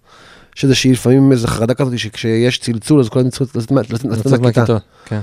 יש 0.58 0.64
איזושהי 0.64 0.92
לפעמים 0.92 1.32
איזו 1.32 1.48
חרדה 1.48 1.74
כזאת 1.74 2.00
שכשיש 2.00 2.58
צלצול 2.60 3.00
אז 3.00 3.10
כולם 3.10 3.30
צריכים 3.30 3.48
לצאת 3.56 3.72
מה- 3.72 3.82
לצאת- 3.82 4.06
לצאת 4.06 4.26
לצאת 4.26 4.40
מהכיתה. 4.40 4.78
כן. 5.06 5.20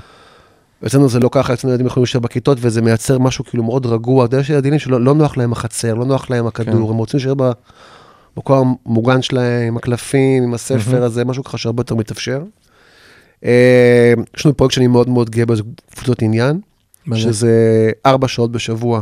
אצלנו 0.87 1.09
זה 1.09 1.21
לא 1.21 1.29
ככה, 1.33 1.53
אצלנו 1.53 1.73
ילדים 1.73 1.87
יכולים 1.87 2.05
להישאר 2.05 2.21
בכיתות 2.21 2.59
וזה 2.61 2.83
מייצר 2.83 3.19
משהו 3.19 3.45
כאילו 3.45 3.65
מאוד 3.65 3.87
רגוע. 3.87 4.27
יש 4.41 4.51
ילדים 4.51 4.79
שלא 4.79 5.01
לא 5.01 5.15
נוח 5.15 5.37
להם 5.37 5.53
החצר, 5.53 5.95
לא 5.95 6.05
נוח 6.05 6.31
להם 6.31 6.47
הכדור, 6.47 6.73
כן. 6.87 6.93
הם 6.93 6.97
רוצים 6.97 7.19
להישאר 7.19 7.35
במקום 8.37 8.77
המוגן 8.87 9.23
שלהם, 9.23 9.69
עם 9.69 9.77
הקלפים, 9.77 10.43
עם 10.43 10.55
הספר. 10.55 11.03
הזה, 11.05 11.25
משהו 11.25 11.45
ככה 11.45 11.59
שהרבה 11.59 11.81
יותר 11.81 11.95
מתאפשר. 11.95 12.43
אה, 13.45 14.15
יש 14.37 14.47
לנו 14.47 14.57
פרויקט 14.57 14.75
שאני 14.75 14.87
מאוד 14.87 15.09
מאוד 15.09 15.31
גאה 15.31 15.47
בו, 15.47 15.57
זה 15.57 15.63
קבוצות 15.95 16.23
עניין? 16.23 16.61
שזה 17.15 17.51
ארבע 18.07 18.29
שעות 18.29 18.53
בשבוע, 18.53 19.01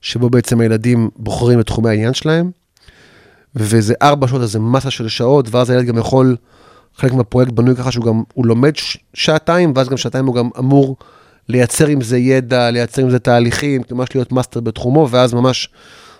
שבו 0.00 0.30
בעצם 0.30 0.60
הילדים 0.60 1.10
בוחרים 1.16 1.60
את 1.60 1.66
תחומי 1.66 1.88
העניין 1.90 2.14
שלהם, 2.14 2.50
וזה 3.54 3.94
ארבע 4.02 4.28
שעות, 4.28 4.42
אז 4.42 4.52
זה 4.52 4.58
מסה 4.58 4.90
של 4.90 5.08
שעות, 5.08 5.48
ואז 5.50 5.70
הילד 5.70 5.84
גם 5.84 5.98
יכול, 5.98 6.36
חלק 6.96 7.12
מהפרויקט 7.12 7.52
בנוי 7.52 7.76
ככה 7.76 7.92
שהוא 7.92 8.04
גם, 8.04 8.22
הוא 8.34 8.46
לומד 8.46 8.72
שעתיים, 9.14 9.72
ואז 9.76 9.88
גם 9.88 9.96
שעתיים 9.96 10.26
הוא 10.26 10.34
גם 10.34 10.48
אמור 10.58 10.96
לייצר 11.48 11.86
עם 11.86 12.00
זה 12.00 12.18
ידע, 12.18 12.70
לייצר 12.70 13.02
עם 13.02 13.10
זה 13.10 13.18
תהליכים, 13.18 13.82
ממש 13.90 14.08
להיות 14.14 14.32
master 14.32 14.60
בתחומו, 14.60 15.08
ואז 15.10 15.34
ממש, 15.34 15.68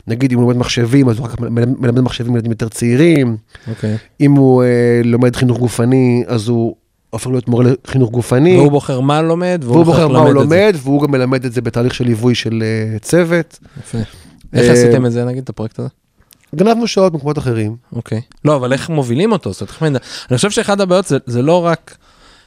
נגיד 0.07 0.33
אם 0.33 0.39
הוא 0.39 0.43
לומד 0.43 0.57
מחשבים, 0.57 1.09
אז 1.09 1.19
הוא 1.19 1.27
רק 1.27 1.41
מלמד, 1.41 1.69
מלמד 1.79 2.01
מחשבים 2.01 2.33
לילדים 2.33 2.51
יותר 2.51 2.69
צעירים, 2.69 3.37
אוקיי. 3.69 3.97
אם 4.21 4.33
הוא 4.33 4.63
אה, 4.63 5.01
לומד 5.05 5.37
חינוך 5.37 5.59
גופני, 5.59 6.25
אז 6.27 6.49
הוא 6.49 6.77
הופך 7.11 7.27
להיות 7.27 7.49
מורה 7.49 7.65
לחינוך 7.85 8.11
גופני. 8.11 8.57
והוא 8.57 8.71
בוחר 8.71 9.01
מה 9.01 9.23
לומד, 9.23 9.61
והוא 9.65 9.85
בוחר 9.85 10.09
מה 10.09 10.19
הוא 10.19 10.29
ללמד 10.29 10.43
את 10.43 10.49
זה. 10.49 10.57
לומד, 10.57 10.77
והוא 10.83 11.03
גם 11.03 11.11
מלמד 11.11 11.45
את 11.45 11.53
זה 11.53 11.61
בתהליך 11.61 11.95
של 11.95 12.05
ליווי 12.05 12.35
של 12.35 12.63
אה, 12.63 12.99
צוות. 12.99 13.59
יפה. 13.79 13.99
איך 14.53 14.67
אה, 14.67 14.73
עשיתם 14.73 15.07
את 15.07 15.13
זה, 15.13 15.25
נגיד, 15.25 15.43
את 15.43 15.49
הפרויקט 15.49 15.79
הזה? 15.79 15.89
גנבנו 16.55 16.87
שעות 16.87 17.13
במקומות 17.13 17.39
אחרים. 17.39 17.77
אוקיי. 17.93 18.21
לא, 18.45 18.57
אבל 18.57 18.73
איך 18.73 18.91
מובילים 18.91 19.33
אותו? 19.33 19.53
זאת 19.53 19.69
אומרת, 19.81 20.03
אני 20.31 20.37
חושב 20.37 20.51
שאחד 20.51 20.81
הבעיות 20.81 21.07
זה, 21.07 21.19
זה 21.27 21.43
לא 21.43 21.65
רק, 21.65 21.97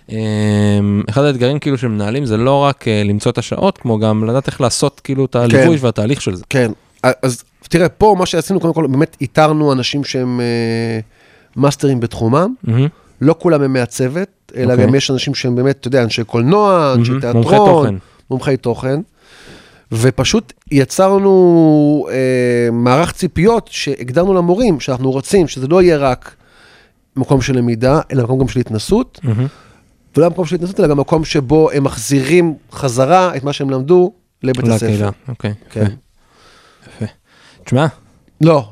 אמ, 0.10 1.04
אחד 1.10 1.24
האתגרים 1.24 1.60
כאילו 1.60 1.78
של 1.78 1.88
מנהלים 1.88 2.26
זה 2.26 2.38
לא 2.38 2.64
רק 2.64 2.88
אה, 2.88 3.04
למצוא 3.06 3.32
את 3.32 3.38
השעות, 3.38 3.78
כמו 3.78 4.00
גם 4.00 4.24
לדעת 4.24 4.48
איך 4.48 4.62
לעשות 4.62 5.00
כאילו 5.00 5.26
את 5.26 5.36
הליווי 5.36 5.78
והתהליך 5.80 6.22
של 6.22 6.36
זה. 6.36 6.44
כן, 6.50 6.72
אז 7.04 7.44
תראה, 7.70 7.90
פה 7.90 8.16
מה 8.20 8.26
שעשינו, 8.26 8.60
קודם 8.60 8.74
כל, 8.74 8.88
באמת 8.88 9.18
איתרנו 9.22 9.74
אנשים 9.74 10.04
שהם 10.04 10.42
מאסטרים 11.56 12.00
בתחומם. 12.00 12.54
מהמם. 12.64 12.88
לא 13.22 13.36
כולם 13.40 13.62
הם 13.62 13.74
מהצוות, 13.74 14.52
אלא 14.56 14.72
אוקיי. 14.72 14.88
גם 14.88 14.96
יש 14.96 15.12
אנשים 15.12 15.36
שהם 15.36 15.56
באמת, 15.56 15.80
אתה 15.80 15.88
יודע, 15.88 16.04
אנשי 16.04 16.24
קולנוע, 16.24 16.94
אנשי 16.98 17.12
מהמם. 17.12 17.22
תיאטרון. 17.22 17.44
מומחי 17.44 17.58
תוכן. 17.58 17.96
מומחי 18.30 18.58
תוכן. 18.58 19.02
ופשוט 19.92 20.54
יצרנו 20.72 22.08
אה, 22.12 22.72
מערך 22.72 23.12
ציפיות 23.12 23.70
שהגדרנו 23.72 24.34
למורים, 24.34 24.80
שאנחנו 24.80 25.12
רוצים 25.12 25.48
שזה 25.48 25.68
לא 25.68 25.82
יהיה 25.82 25.98
רק 25.98 26.36
מקום 27.16 27.42
של 27.42 27.58
למידה, 27.58 28.00
אלא 28.12 28.24
מקום 28.24 28.40
גם 28.40 28.48
של 28.48 28.60
התנסות, 28.60 29.20
מהמם. 29.24 29.48
ולא 30.18 30.30
מקום 30.30 30.46
של 30.46 30.56
התנסות, 30.56 30.80
אלא 30.80 30.88
גם 30.88 30.98
מקום 30.98 31.26
שבו 31.26 31.72
הם 31.72 31.84
מחזירים 31.84 32.56
חזרה 32.72 33.36
את 33.36 33.44
מה 33.44 33.54
שהם 33.54 33.70
למדו 33.70 34.14
לבית 34.44 34.68
הספר. 34.68 34.86
לקהילה, 34.86 35.10
אוקיי. 35.28 35.54
כן. 35.70 35.86
יפה. 36.88 37.06
תשמע, 37.64 37.86
לא, 38.42 38.70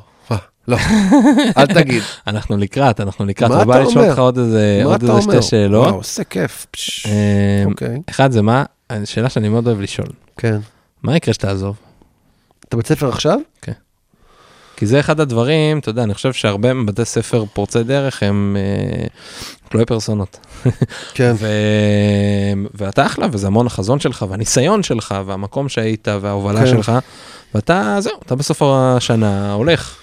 לא, 0.70 0.78
אל 1.58 1.66
תגיד. 1.66 2.04
אנחנו 2.28 2.58
לקראת, 2.58 3.00
אנחנו 3.00 3.26
לקראת, 3.26 3.52
מה 3.52 3.58
אבל 3.58 3.66
בא 3.66 3.74
אתה 3.74 3.80
לי 3.80 3.88
לשאול 3.88 4.00
אומר? 4.00 4.10
אותך 4.10 4.20
עוד 4.20 4.38
איזה 4.38 4.82
מה 4.84 4.90
עוד 4.90 5.04
אתה 5.04 5.18
איזה 5.18 5.28
אומר? 5.28 5.42
שתי 5.42 5.50
שאלות. 5.50 5.86
וואו, 5.86 5.96
עושה 5.96 6.24
כיף. 6.24 6.68
אמ, 7.06 7.12
אוקיי, 7.72 8.02
אחד 8.10 8.32
זה 8.32 8.42
מה, 8.42 8.64
שאלה 9.06 9.30
שאני 9.30 9.50
מאוד 9.50 9.68
אוהב 9.68 9.82
לשאול, 9.82 10.10
כן. 10.38 10.58
מה 11.04 11.16
יקרה 11.16 11.34
שתעזוב? 11.34 11.76
אתה 12.68 12.78
בית 12.78 12.88
ספר 12.88 13.10
עכשיו? 13.10 13.40
כי 14.80 14.86
זה 14.86 15.00
אחד 15.00 15.20
הדברים, 15.20 15.80
אתה 15.80 15.90
יודע, 15.90 16.04
אני 16.04 16.14
חושב 16.14 16.34
שהרבה 16.34 16.74
מבתי 16.74 17.06
ספר 17.06 17.46
פורצי 17.54 17.84
דרך 17.84 18.24
הם 18.24 18.58
אה, 18.60 19.08
תלויי 19.70 19.86
פרסונות. 19.86 20.48
כן. 21.14 21.34
ו... 21.40 21.48
ואתה 22.74 23.06
אחלה, 23.06 23.28
וזה 23.32 23.48
המון 23.48 23.68
החזון 23.68 24.00
שלך, 24.00 24.26
והניסיון 24.30 24.84
שלך, 24.84 25.16
והמקום 25.26 25.70
שהיית, 25.70 26.08
וההובלה 26.22 26.60
כן. 26.60 26.68
שלך, 26.68 26.92
ואתה, 27.56 27.98
זהו, 28.00 28.14
אתה 28.26 28.36
בסוף 28.36 28.62
השנה 28.66 29.54
הולך. 29.54 29.98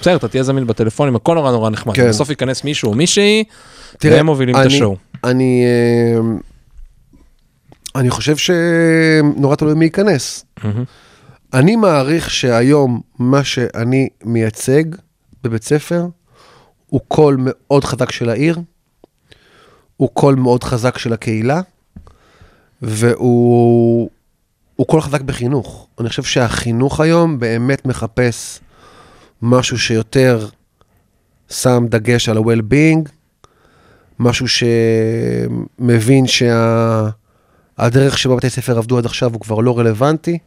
בסדר, 0.00 0.16
אתה 0.16 0.28
תהיה 0.28 0.42
זמין 0.42 0.66
בטלפונים, 0.66 1.16
הכל 1.16 1.34
נורא 1.34 1.50
נורא 1.52 1.70
נחמד. 1.70 1.94
כן. 1.94 2.08
בסוף 2.08 2.30
ייכנס 2.30 2.64
מישהו 2.64 2.88
או 2.90 2.94
מישהי, 2.94 3.44
תראה, 3.98 4.16
והם 4.16 4.26
מובילים 4.26 4.56
את 4.56 4.60
אני- 4.60 4.74
ה 4.74 4.78
show. 4.78 4.96
אני, 5.24 5.64
אה, 5.64 6.20
אני 8.00 8.10
חושב 8.10 8.36
שנורא 8.36 9.56
תלוי 9.56 9.74
מי 9.74 9.84
ייכנס. 9.84 10.44
אני 11.54 11.76
מעריך 11.76 12.30
שהיום 12.30 13.00
מה 13.18 13.44
שאני 13.44 14.08
מייצג 14.24 14.84
בבית 15.44 15.64
ספר 15.64 16.06
הוא 16.86 17.00
קול 17.08 17.36
מאוד 17.38 17.84
חזק 17.84 18.10
של 18.12 18.28
העיר, 18.28 18.58
הוא 19.96 20.08
קול 20.14 20.34
מאוד 20.34 20.64
חזק 20.64 20.98
של 20.98 21.12
הקהילה, 21.12 21.60
והוא 22.82 24.10
הוא 24.76 24.86
קול 24.86 25.00
חזק 25.00 25.20
בחינוך. 25.20 25.88
אני 26.00 26.08
חושב 26.08 26.22
שהחינוך 26.22 27.00
היום 27.00 27.38
באמת 27.38 27.86
מחפש 27.86 28.60
משהו 29.42 29.78
שיותר 29.78 30.46
שם 31.50 31.86
דגש 31.88 32.28
על 32.28 32.36
ה-well-being, 32.36 33.08
משהו 34.18 34.46
שמבין 35.78 36.24
שהדרך 36.26 38.18
שבה 38.18 38.36
בתי 38.36 38.50
ספר 38.50 38.78
עבדו 38.78 38.98
עד 38.98 39.06
עכשיו 39.06 39.32
הוא 39.32 39.40
כבר 39.40 39.60
לא 39.60 39.78
רלוונטי. 39.78 40.38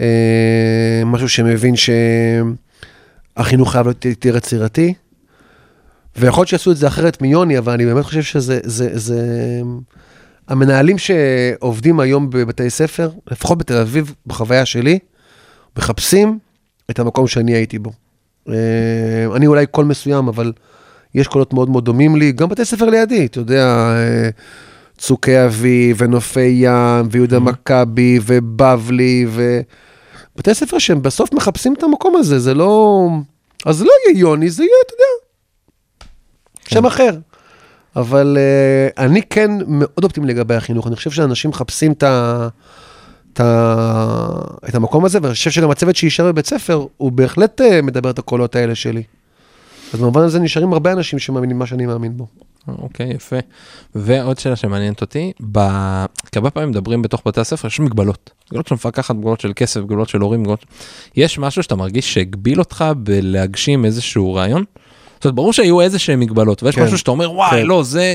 אה, 0.00 1.02
משהו 1.06 1.28
שמבין 1.28 1.74
שהחינוך 3.36 3.72
חייב 3.72 3.86
להיות 3.86 4.04
יותר 4.04 4.36
יצירתי. 4.36 4.94
ויכול 6.16 6.40
להיות 6.40 6.48
שיעשו 6.48 6.72
את 6.72 6.76
זה 6.76 6.86
אחרת 6.86 7.22
מיוני, 7.22 7.58
אבל 7.58 7.72
אני 7.72 7.86
באמת 7.86 8.04
חושב 8.04 8.22
שזה, 8.22 8.60
זה, 8.62 8.98
זה, 8.98 9.20
המנהלים 10.48 10.98
שעובדים 10.98 12.00
היום 12.00 12.30
בבתי 12.30 12.70
ספר, 12.70 13.10
לפחות 13.30 13.58
בתל 13.58 13.76
אביב, 13.76 14.14
בחוויה 14.26 14.66
שלי, 14.66 14.98
מחפשים 15.76 16.38
את 16.90 16.98
המקום 16.98 17.26
שאני 17.26 17.52
הייתי 17.52 17.78
בו. 17.78 17.92
אה, 18.48 18.54
אני 19.36 19.46
אולי 19.46 19.66
קול 19.66 19.84
מסוים, 19.84 20.28
אבל 20.28 20.52
יש 21.14 21.28
קולות 21.28 21.52
מאוד 21.52 21.70
מאוד 21.70 21.84
דומים 21.84 22.16
לי, 22.16 22.32
גם 22.32 22.48
בתי 22.48 22.64
ספר 22.64 22.84
לידי, 22.90 23.26
אתה 23.26 23.38
יודע, 23.38 23.64
אה, 23.66 24.28
צוקי 24.98 25.44
אבי, 25.44 25.94
ונופי 25.96 26.40
ים, 26.40 27.08
ויהודה 27.10 27.38
מכבי, 27.38 28.18
ובבלי, 28.26 29.26
ובתי 29.28 30.54
ספר 30.54 30.78
שהם 30.78 31.02
בסוף 31.02 31.32
מחפשים 31.32 31.74
את 31.74 31.82
המקום 31.82 32.16
הזה, 32.16 32.38
זה 32.38 32.54
לא... 32.54 33.08
אז 33.66 33.76
זה 33.76 33.84
לא 33.84 33.90
יהיה 34.06 34.20
יוני, 34.20 34.50
זה 34.50 34.62
יהיה, 34.62 34.72
אתה 34.86 34.94
יודע, 34.94 35.26
שם 36.68 36.86
אחר. 36.86 37.18
אבל 37.96 38.38
uh, 38.38 39.00
אני 39.00 39.22
כן 39.22 39.50
מאוד 39.66 40.04
אופטימי 40.04 40.26
לגבי 40.26 40.54
החינוך, 40.54 40.86
אני 40.86 40.96
חושב 40.96 41.10
שאנשים 41.10 41.50
מחפשים 41.50 41.92
את, 41.92 42.02
ה, 42.02 42.48
את, 43.36 43.40
ה, 43.40 44.68
את 44.68 44.74
המקום 44.74 45.04
הזה, 45.04 45.18
ואני 45.22 45.34
חושב 45.34 45.50
שגם 45.50 45.70
הצוות 45.70 45.96
שיישאר 45.96 46.32
בבית 46.32 46.46
ספר, 46.46 46.86
הוא 46.96 47.12
בהחלט 47.12 47.60
uh, 47.60 47.82
מדבר 47.82 48.10
את 48.10 48.18
הקולות 48.18 48.56
האלה 48.56 48.74
שלי. 48.74 49.02
אז 49.94 50.00
במובן 50.00 50.22
הזה 50.22 50.40
נשארים 50.40 50.72
הרבה 50.72 50.92
אנשים 50.92 51.18
שמאמינים 51.18 51.58
מה 51.58 51.66
שאני 51.66 51.86
מאמין 51.86 52.16
בו. 52.16 52.26
אוקיי, 52.68 53.10
יפה. 53.10 53.36
ועוד 53.94 54.38
שאלה 54.38 54.56
שמעניינת 54.56 55.00
אותי, 55.00 55.32
ב... 55.52 55.58
כי 56.32 56.38
הרבה 56.38 56.50
פעמים 56.50 56.68
מדברים 56.68 57.02
בתוך 57.02 57.22
בתי 57.26 57.40
הספר, 57.40 57.68
יש 57.68 57.80
מגבלות. 57.80 58.30
מגבלות 58.46 58.66
של 58.68 58.74
מפקחת, 58.74 59.14
מגבלות 59.14 59.40
של 59.40 59.52
כסף, 59.56 59.80
מגבלות 59.80 60.08
של 60.08 60.20
הורים, 60.20 60.40
מגבלות... 60.40 60.64
יש 61.16 61.38
משהו 61.38 61.62
שאתה 61.62 61.76
מרגיש 61.76 62.14
שהגביל 62.14 62.58
אותך 62.58 62.84
בלהגשים 62.96 63.84
איזשהו 63.84 64.34
רעיון? 64.34 64.64
זאת 65.16 65.24
אומרת, 65.24 65.34
ברור 65.34 65.52
שהיו 65.52 65.80
איזה 65.80 65.98
שהם 65.98 66.20
מגבלות, 66.20 66.62
ויש 66.62 66.74
כן. 66.74 66.84
משהו 66.84 66.98
שאתה 66.98 67.10
אומר, 67.10 67.32
וואי, 67.32 67.50
כן. 67.50 67.66
לא, 67.66 67.82
זה... 67.82 68.14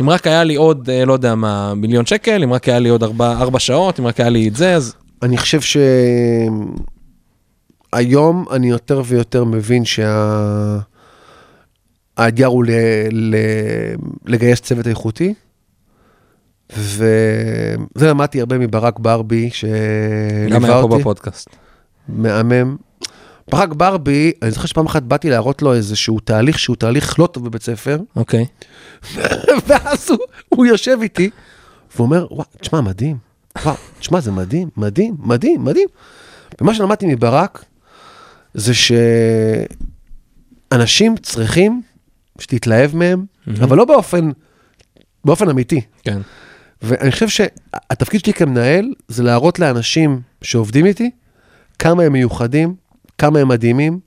אם 0.00 0.10
רק 0.10 0.26
היה 0.26 0.44
לי 0.44 0.54
עוד, 0.54 0.90
אה, 0.90 1.04
לא 1.04 1.12
יודע 1.12 1.34
מה, 1.34 1.74
מיליון 1.74 2.06
שקל, 2.06 2.42
אם 2.42 2.52
רק 2.52 2.68
היה 2.68 2.78
לי 2.78 2.88
עוד 2.88 3.02
ארבע, 3.02 3.32
ארבע 3.32 3.58
שעות, 3.58 4.00
אם 4.00 4.06
רק 4.06 4.20
היה 4.20 4.28
לי 4.28 4.48
את 4.48 4.56
זה, 4.56 4.74
אז... 4.74 4.94
אני 5.22 5.38
חושב 5.38 5.60
שהיום 7.92 8.44
אני 8.50 8.68
יותר 8.68 9.02
ויותר 9.06 9.44
מבין 9.44 9.84
שה... 9.84 10.78
האתגר 12.16 12.46
הוא 12.46 12.64
ל... 12.64 12.70
ל... 13.12 13.36
לגייס 14.26 14.60
צוות 14.60 14.86
איכותי, 14.86 15.34
וזה 16.76 17.76
למדתי 18.00 18.40
הרבה 18.40 18.58
מברק 18.58 18.98
ברבי, 18.98 19.44
גם 19.44 19.50
שליווה 19.52 20.68
היה 20.68 20.82
פה 20.82 20.82
אותי, 20.82 21.00
בפודקאסט. 21.00 21.48
מהמם. 22.08 22.76
ברק 23.50 23.72
ברבי, 23.72 24.32
אני 24.42 24.50
זוכר 24.50 24.66
שפעם 24.66 24.86
אחת 24.86 25.02
באתי 25.02 25.30
להראות 25.30 25.62
לו 25.62 25.74
איזשהו 25.74 26.20
תהליך 26.20 26.58
שהוא 26.58 26.76
תהליך 26.76 27.18
לא 27.18 27.26
טוב 27.26 27.44
בבית 27.44 27.62
ספר, 27.62 27.98
אוקיי. 28.16 28.46
ואז 29.66 30.10
הוא, 30.10 30.18
הוא 30.48 30.66
יושב 30.66 30.98
איתי, 31.02 31.30
והוא 31.94 32.04
אומר, 32.04 32.26
וואי, 32.30 32.46
תשמע, 32.60 32.80
מדהים. 32.80 33.16
וואו, 33.62 33.76
תשמע, 33.98 34.20
זה 34.20 34.32
מדהים, 34.32 34.68
מדהים, 34.76 35.16
מדהים, 35.18 35.64
מדהים. 35.64 35.88
ומה 36.60 36.74
שלמדתי 36.74 37.06
מברק, 37.06 37.64
זה 38.54 38.72
שאנשים 40.72 41.16
צריכים 41.16 41.82
שתתלהב 42.38 42.96
מהם, 42.96 43.24
אבל 43.62 43.76
לא 43.76 43.84
באופן, 43.84 44.30
באופן 45.24 45.48
אמיתי. 45.48 45.80
כן. 46.02 46.18
ואני 46.82 47.12
חושב 47.12 47.28
שהתפקיד 47.28 48.20
שלי 48.20 48.32
כמנהל, 48.32 48.92
זה 49.08 49.22
להראות 49.22 49.58
לאנשים 49.58 50.20
שעובדים 50.42 50.86
איתי, 50.86 51.10
כמה 51.78 52.02
הם 52.02 52.12
מיוחדים, 52.12 52.74
כמה 53.18 53.38
הם 53.38 53.48
מדהימים, 53.48 54.00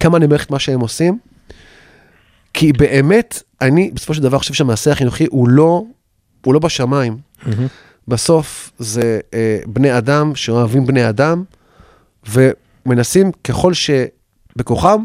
כמה 0.00 0.16
אני 0.16 0.26
מעריך 0.26 0.44
את 0.44 0.50
מה 0.50 0.58
שהם 0.58 0.80
עושים. 0.80 1.18
כי 2.54 2.72
באמת, 2.72 3.42
אני 3.60 3.90
בסופו 3.94 4.14
של 4.14 4.22
דבר 4.22 4.38
חושב 4.38 4.54
שהמעשה 4.54 4.92
החינוכי 4.92 5.26
הוא 5.30 5.48
לא, 5.48 5.84
הוא 6.44 6.54
לא 6.54 6.60
בשמיים. 6.60 7.18
מהמם. 7.46 7.66
בסוף 8.08 8.70
זה 8.78 9.20
אה, 9.34 9.58
בני 9.66 9.98
אדם 9.98 10.34
שאוהבים 10.34 10.86
בני 10.86 11.08
אדם, 11.08 11.44
ומנסים 12.28 13.32
ככל 13.44 13.72
שבכוחם 13.74 15.04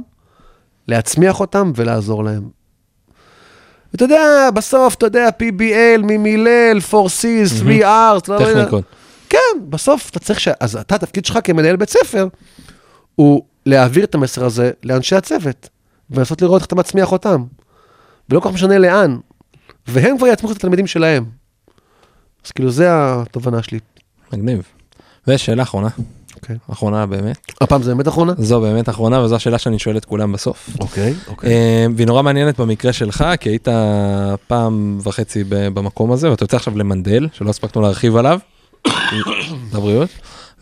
להצמיח 0.87 1.39
אותם 1.39 1.71
ולעזור 1.75 2.23
להם. 2.23 2.49
ואתה 3.93 4.03
יודע, 4.05 4.49
בסוף, 4.53 4.95
אתה 4.95 5.05
יודע, 5.05 5.29
PBL, 5.29 6.01
ממילל, 6.03 6.77
4Cs, 6.91 7.63
3Rs, 7.63 8.27
לא 8.27 8.33
יודע. 8.33 8.53
טכניקות. 8.53 8.83
כן, 9.29 9.37
בסוף 9.69 10.09
אתה 10.09 10.19
צריך 10.19 10.39
ש... 10.39 10.47
אז 10.59 10.75
אתה, 10.75 10.95
התפקיד 10.95 11.25
שלך 11.25 11.39
כמנהל 11.43 11.75
בית 11.75 11.89
ספר, 11.89 12.27
הוא 13.15 13.43
להעביר 13.65 14.03
את 14.03 14.15
המסר 14.15 14.45
הזה 14.45 14.71
לאנשי 14.83 15.15
הצוות, 15.15 15.69
ולנסות 16.09 16.41
לראות 16.41 16.61
איך 16.61 16.67
אתה 16.67 16.75
מצמיח 16.75 17.11
אותם. 17.11 17.43
ולא 18.29 18.39
כל 18.39 18.49
כך 18.49 18.55
משנה 18.55 18.77
לאן. 18.77 19.17
והם 19.87 20.17
כבר 20.17 20.27
יצמיחו 20.27 20.51
את 20.51 20.57
התלמידים 20.57 20.87
שלהם. 20.87 21.25
אז 22.45 22.51
כאילו, 22.51 22.71
זה 22.71 22.87
התובנה 22.91 23.63
שלי. 23.63 23.79
מגניב. 24.33 24.63
ושאלה 25.27 25.63
אחרונה, 25.63 25.87
אוקיי. 26.35 26.55
אחרונה 26.71 27.05
באמת. 27.05 27.37
הפעם 27.61 27.83
זה 27.83 27.91
באמת 27.91 28.07
אחרונה? 28.07 28.33
זו 28.37 28.61
באמת 28.61 28.89
אחרונה, 28.89 29.19
וזו 29.19 29.35
השאלה 29.35 29.57
שאני 29.57 29.79
שואל 29.79 29.97
את 29.97 30.05
כולם 30.05 30.31
בסוף. 30.31 30.69
אוקיי, 30.79 31.13
אוקיי. 31.27 31.49
אה, 31.51 31.85
והיא 31.95 32.07
נורא 32.07 32.21
מעניינת 32.21 32.59
במקרה 32.59 32.93
שלך, 32.93 33.25
כי 33.39 33.49
היית 33.49 33.67
פעם 34.47 34.99
וחצי 35.03 35.43
במקום 35.47 36.11
הזה, 36.11 36.31
ואתה 36.31 36.43
יוצא 36.43 36.57
עכשיו 36.57 36.77
למנדל, 36.77 37.27
שלא 37.33 37.49
הספקנו 37.49 37.81
להרחיב 37.81 38.15
עליו, 38.15 38.39
לבריאות, 39.73 40.09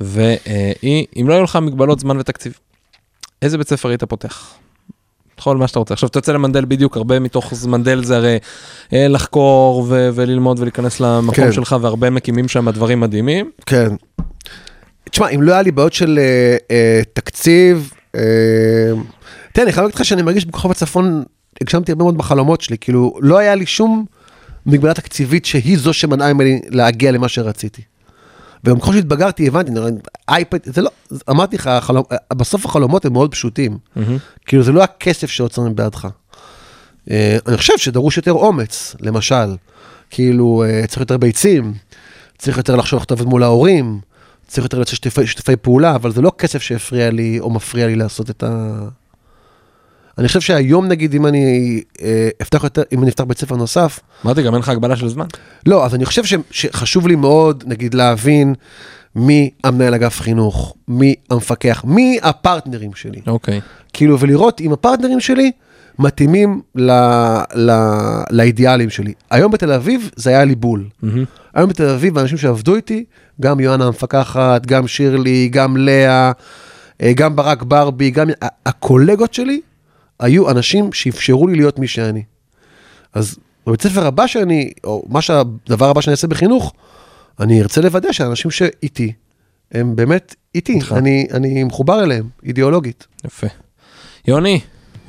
והיא, 0.04 1.06
אם 1.22 1.26
לא 1.30 1.34
היו 1.34 1.43
לך 1.43 1.56
מגבלות 1.56 1.99
זמן 1.99 2.20
ותקציב, 2.20 2.54
איזה 3.41 3.58
בית 3.58 3.70
ספר 3.70 3.89
היית 3.89 4.04
פותח? 4.04 4.54
תחול 5.36 5.58
מה 5.58 5.68
שאתה 5.68 5.80
רוצה. 5.80 5.93
עכשיו 5.93 6.10
אתה 6.10 6.18
יוצא 6.18 6.32
למנדל 6.32 6.66
בדיוק, 6.66 6.97
הרבה 6.97 7.20
מתוך 7.20 7.54
מנדל 7.68 8.04
זה 8.04 8.16
הרי 8.16 8.38
אה, 8.93 9.08
לחקור 9.08 9.86
ו- 9.89 10.10
וללמוד 10.14 10.60
ולהיכנס 10.60 10.99
למקום 10.99 11.36
כן. 11.36 11.52
שלך, 11.52 11.76
והרבה 11.82 12.10
מקימים 12.10 12.47
שם 12.47 12.70
דברים 12.70 12.99
מדהימים. 12.99 13.52
כן. 13.66 13.89
תשמע, 15.10 15.30
אם 15.30 15.41
לא 15.41 15.52
היה 15.52 15.62
לי 15.62 15.72
בעיות 15.72 15.93
של 15.93 16.20
אה, 16.20 16.58
אה, 16.72 17.02
תקציב, 17.14 17.93
אה, 18.16 18.22
תראה, 19.54 19.66
אני 19.66 19.72
חייב 19.72 19.84
להגיד 19.84 19.95
לך 19.95 20.06
שאני 20.06 20.22
מרגיש 20.22 20.45
בכוכב 20.45 20.72
הצפון, 20.72 21.24
הגשמתי 21.62 21.91
הרבה 21.91 22.04
מאוד 22.04 22.18
בחלומות 22.18 22.62
שלי, 22.62 22.78
כאילו, 22.78 23.14
לא 23.22 23.38
היה 23.38 23.56
לי 23.56 23.66
שום 23.66 24.06
מגבלה 24.66 24.93
תקציבית 24.93 25.45
שהיא 25.45 25.78
זו 25.78 25.93
שמנעה 25.93 26.34
ממני 26.34 26.62
להגיע 26.70 27.12
למה 27.12 27.28
שרציתי. 27.28 27.82
וגם 28.64 28.80
ככל 28.80 28.93
שהתבגרתי, 28.93 29.47
הבנתי, 29.47 29.72
אייפד, 30.30 30.59
זה 30.64 30.82
לא, 30.82 30.89
אמרתי 31.30 31.55
לך, 31.55 31.68
החלום, 31.68 32.03
בסוף 32.34 32.66
החלומות 32.66 33.05
הם 33.05 33.14
מאוד 33.14 33.32
פשוטים. 33.32 33.78
מהמם. 33.95 34.18
כאילו, 34.45 34.64
זה 34.64 34.72
לא 34.72 34.84
הכסף 34.84 35.30
שעוצרים 35.30 35.76
בעדך. 35.76 36.07
אה, 37.12 37.38
אני 37.47 37.57
חושב 37.57 37.78
שדרוש 37.78 38.18
יותר 38.18 38.32
אומץ, 38.32 38.95
למשל. 38.99 39.55
כאילו, 40.09 40.64
אה, 40.64 40.88
צריך 40.88 40.99
יותר 40.99 41.18
ביצים, 41.18 41.74
צריך 42.38 42.57
יותר 42.57 42.76
לחשוב 42.76 42.99
איך 42.99 43.12
עובד 43.12 43.26
מול 43.26 43.43
ההורים, 43.43 43.99
צריך 44.47 44.66
יותר 44.66 44.80
לצאת 44.80 45.26
שיתופי 45.26 45.55
פעולה, 45.55 45.95
אבל 45.95 46.12
זה 46.12 46.22
לא 46.22 46.32
כסף 46.38 46.62
שהפריע 46.62 47.12
לי 47.12 47.39
או 47.39 47.49
מפריע 47.49 47.88
לי 47.88 47.95
לעשות 47.95 48.30
את 48.30 48.43
ה... 48.43 48.80
אני 50.22 50.28
חושב 50.28 50.42
שהיום, 50.42 50.88
נגיד, 50.88 51.14
אם 51.14 51.26
אני 51.28 51.82
אה, 52.02 52.30
אפתח 52.42 52.64
יותר, 52.64 52.82
אם 52.92 53.02
אני 53.02 53.10
אפתח 53.10 53.24
בית 53.24 53.38
ספר 53.38 53.56
נוסף, 53.56 54.00
אמרתי, 54.26 54.44
גם 54.44 54.54
אין 54.54 54.62
לך 54.62 54.70
הגבלה 54.70 54.96
של 54.96 55.10
זמן. 55.10 55.26
לא, 55.66 55.86
אז 55.86 55.96
אני 55.96 56.06
חושב 56.06 56.24
ש, 56.26 56.34
שחשוב 56.52 57.08
לי 57.08 57.16
מאוד, 57.16 57.64
נגיד, 57.68 57.94
להבין 57.94 58.54
מי 59.16 59.50
המנהל 59.64 59.94
אגף 59.94 60.22
חינוך, 60.22 60.76
מי 60.88 61.16
המפקח, 61.30 61.84
מי 61.88 62.20
הפרטנרים 62.22 62.92
שלי. 62.96 63.22
אוקיי. 63.28 63.62
כאילו, 63.94 64.20
ולראות 64.20 64.62
אם 64.62 64.74
הפרטנרים 64.74 65.20
שלי 65.20 65.52
מתאימים 66.00 66.62
ל, 66.76 66.92
ל, 67.56 67.72
לאידיאלים 68.30 68.90
שלי. 68.90 69.14
היום 69.32 69.52
בתל 69.52 69.72
אביב 69.72 70.10
זה 70.16 70.30
היה 70.30 70.46
לי 70.46 70.56
בול. 70.56 70.86
מהמם. 71.02 71.24
היום 71.54 71.70
בתל 71.70 71.90
אביב, 71.90 72.18
האנשים 72.18 72.38
שעבדו 72.38 72.76
איתי, 72.76 73.04
גם 73.42 73.60
יואנה 73.60 73.86
המפקחת, 73.86 74.66
גם 74.66 74.88
שירלי, 74.88 75.50
גם 75.52 75.78
לאה, 75.78 76.32
אה, 77.02 77.14
גם 77.16 77.36
ברק 77.36 77.64
ברבי, 77.64 78.10
גם 78.10 78.30
הקולגות 78.66 79.34
שלי, 79.34 79.62
היו 80.22 80.50
אנשים 80.50 80.94
שאפשרו 80.94 81.48
לי 81.48 81.56
להיות 81.56 81.80
מי 81.80 81.88
שאני. 81.88 82.24
אז 83.14 83.38
בבית 83.68 83.82
ספר 83.82 84.06
הבא 84.06 84.28
שאני, 84.28 84.72
או 84.84 85.04
מה 85.10 85.22
שהדבר 85.22 85.90
הבא 85.90 86.02
שאני 86.02 86.12
אעשה 86.12 86.28
בחינוך, 86.28 86.74
אני 87.40 87.62
ארצה 87.62 87.82
לוודא 87.82 88.12
שהאנשים 88.12 88.52
שאיתי, 88.52 89.14
הם 89.72 89.96
באמת 89.96 90.36
איתי. 90.56 90.80
אני, 90.92 91.28
אני 91.34 91.64
מחובר 91.64 92.04
אליהם, 92.04 92.30
אידיאולוגית. 92.44 93.08
יפה. 93.26 93.48
יוני, 94.28 94.60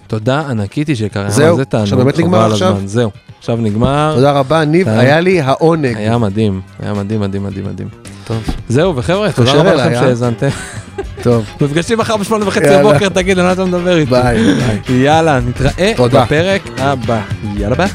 תודה 0.07 0.41
ענקית 0.41 0.89
היא 0.89 0.97
שקרה. 0.97 1.31
זהו, 1.31 1.57
זה 1.57 1.65
תענוג, 1.65 1.85
עכשיו 1.85 1.99
באמת 1.99 2.19
נגמר 2.19 2.53
עכשיו? 2.53 2.75
הזמן. 2.75 2.87
זהו, 2.87 3.11
עכשיו 3.39 3.57
נגמר. 3.57 4.13
תודה 4.15 4.33
רבה, 4.33 4.65
ניב. 4.65 4.89
היה 4.89 5.21
לי 5.21 5.41
העונג. 5.41 5.97
היה 5.97 6.19
מדהים, 6.19 6.61
היה 6.79 6.95
מדהים, 6.95 7.21
מדהים, 7.21 7.43
מדהים, 7.43 7.65
מדהים. 7.65 7.89
טוב, 8.25 8.43
זהו, 8.69 8.97
וחבר'ה, 8.97 9.33
תודה 9.33 9.53
רבה 9.53 9.75
לכם? 9.75 9.95
שהאזנתם. 9.95 10.49
טוב, 11.23 11.45
מפגשים 11.61 11.99
מחר 11.99 12.17
בשמונה 12.17 12.49
וחצי. 12.49 12.79
בבוקר, 12.79 13.09
תגיד, 13.09 13.39
על 13.39 13.47
מה 13.47 13.53
אתה 13.53 13.65
מדבר 13.65 13.97
איתי? 13.97 14.11
ביי, 14.11 14.55
ביי. 14.55 14.97
יאללה, 15.03 15.41
נתראה. 15.41 15.93
בפרק 15.99 16.63
הבא. 16.79 17.21
יאללה 17.57 17.75
ביי. 17.77 17.89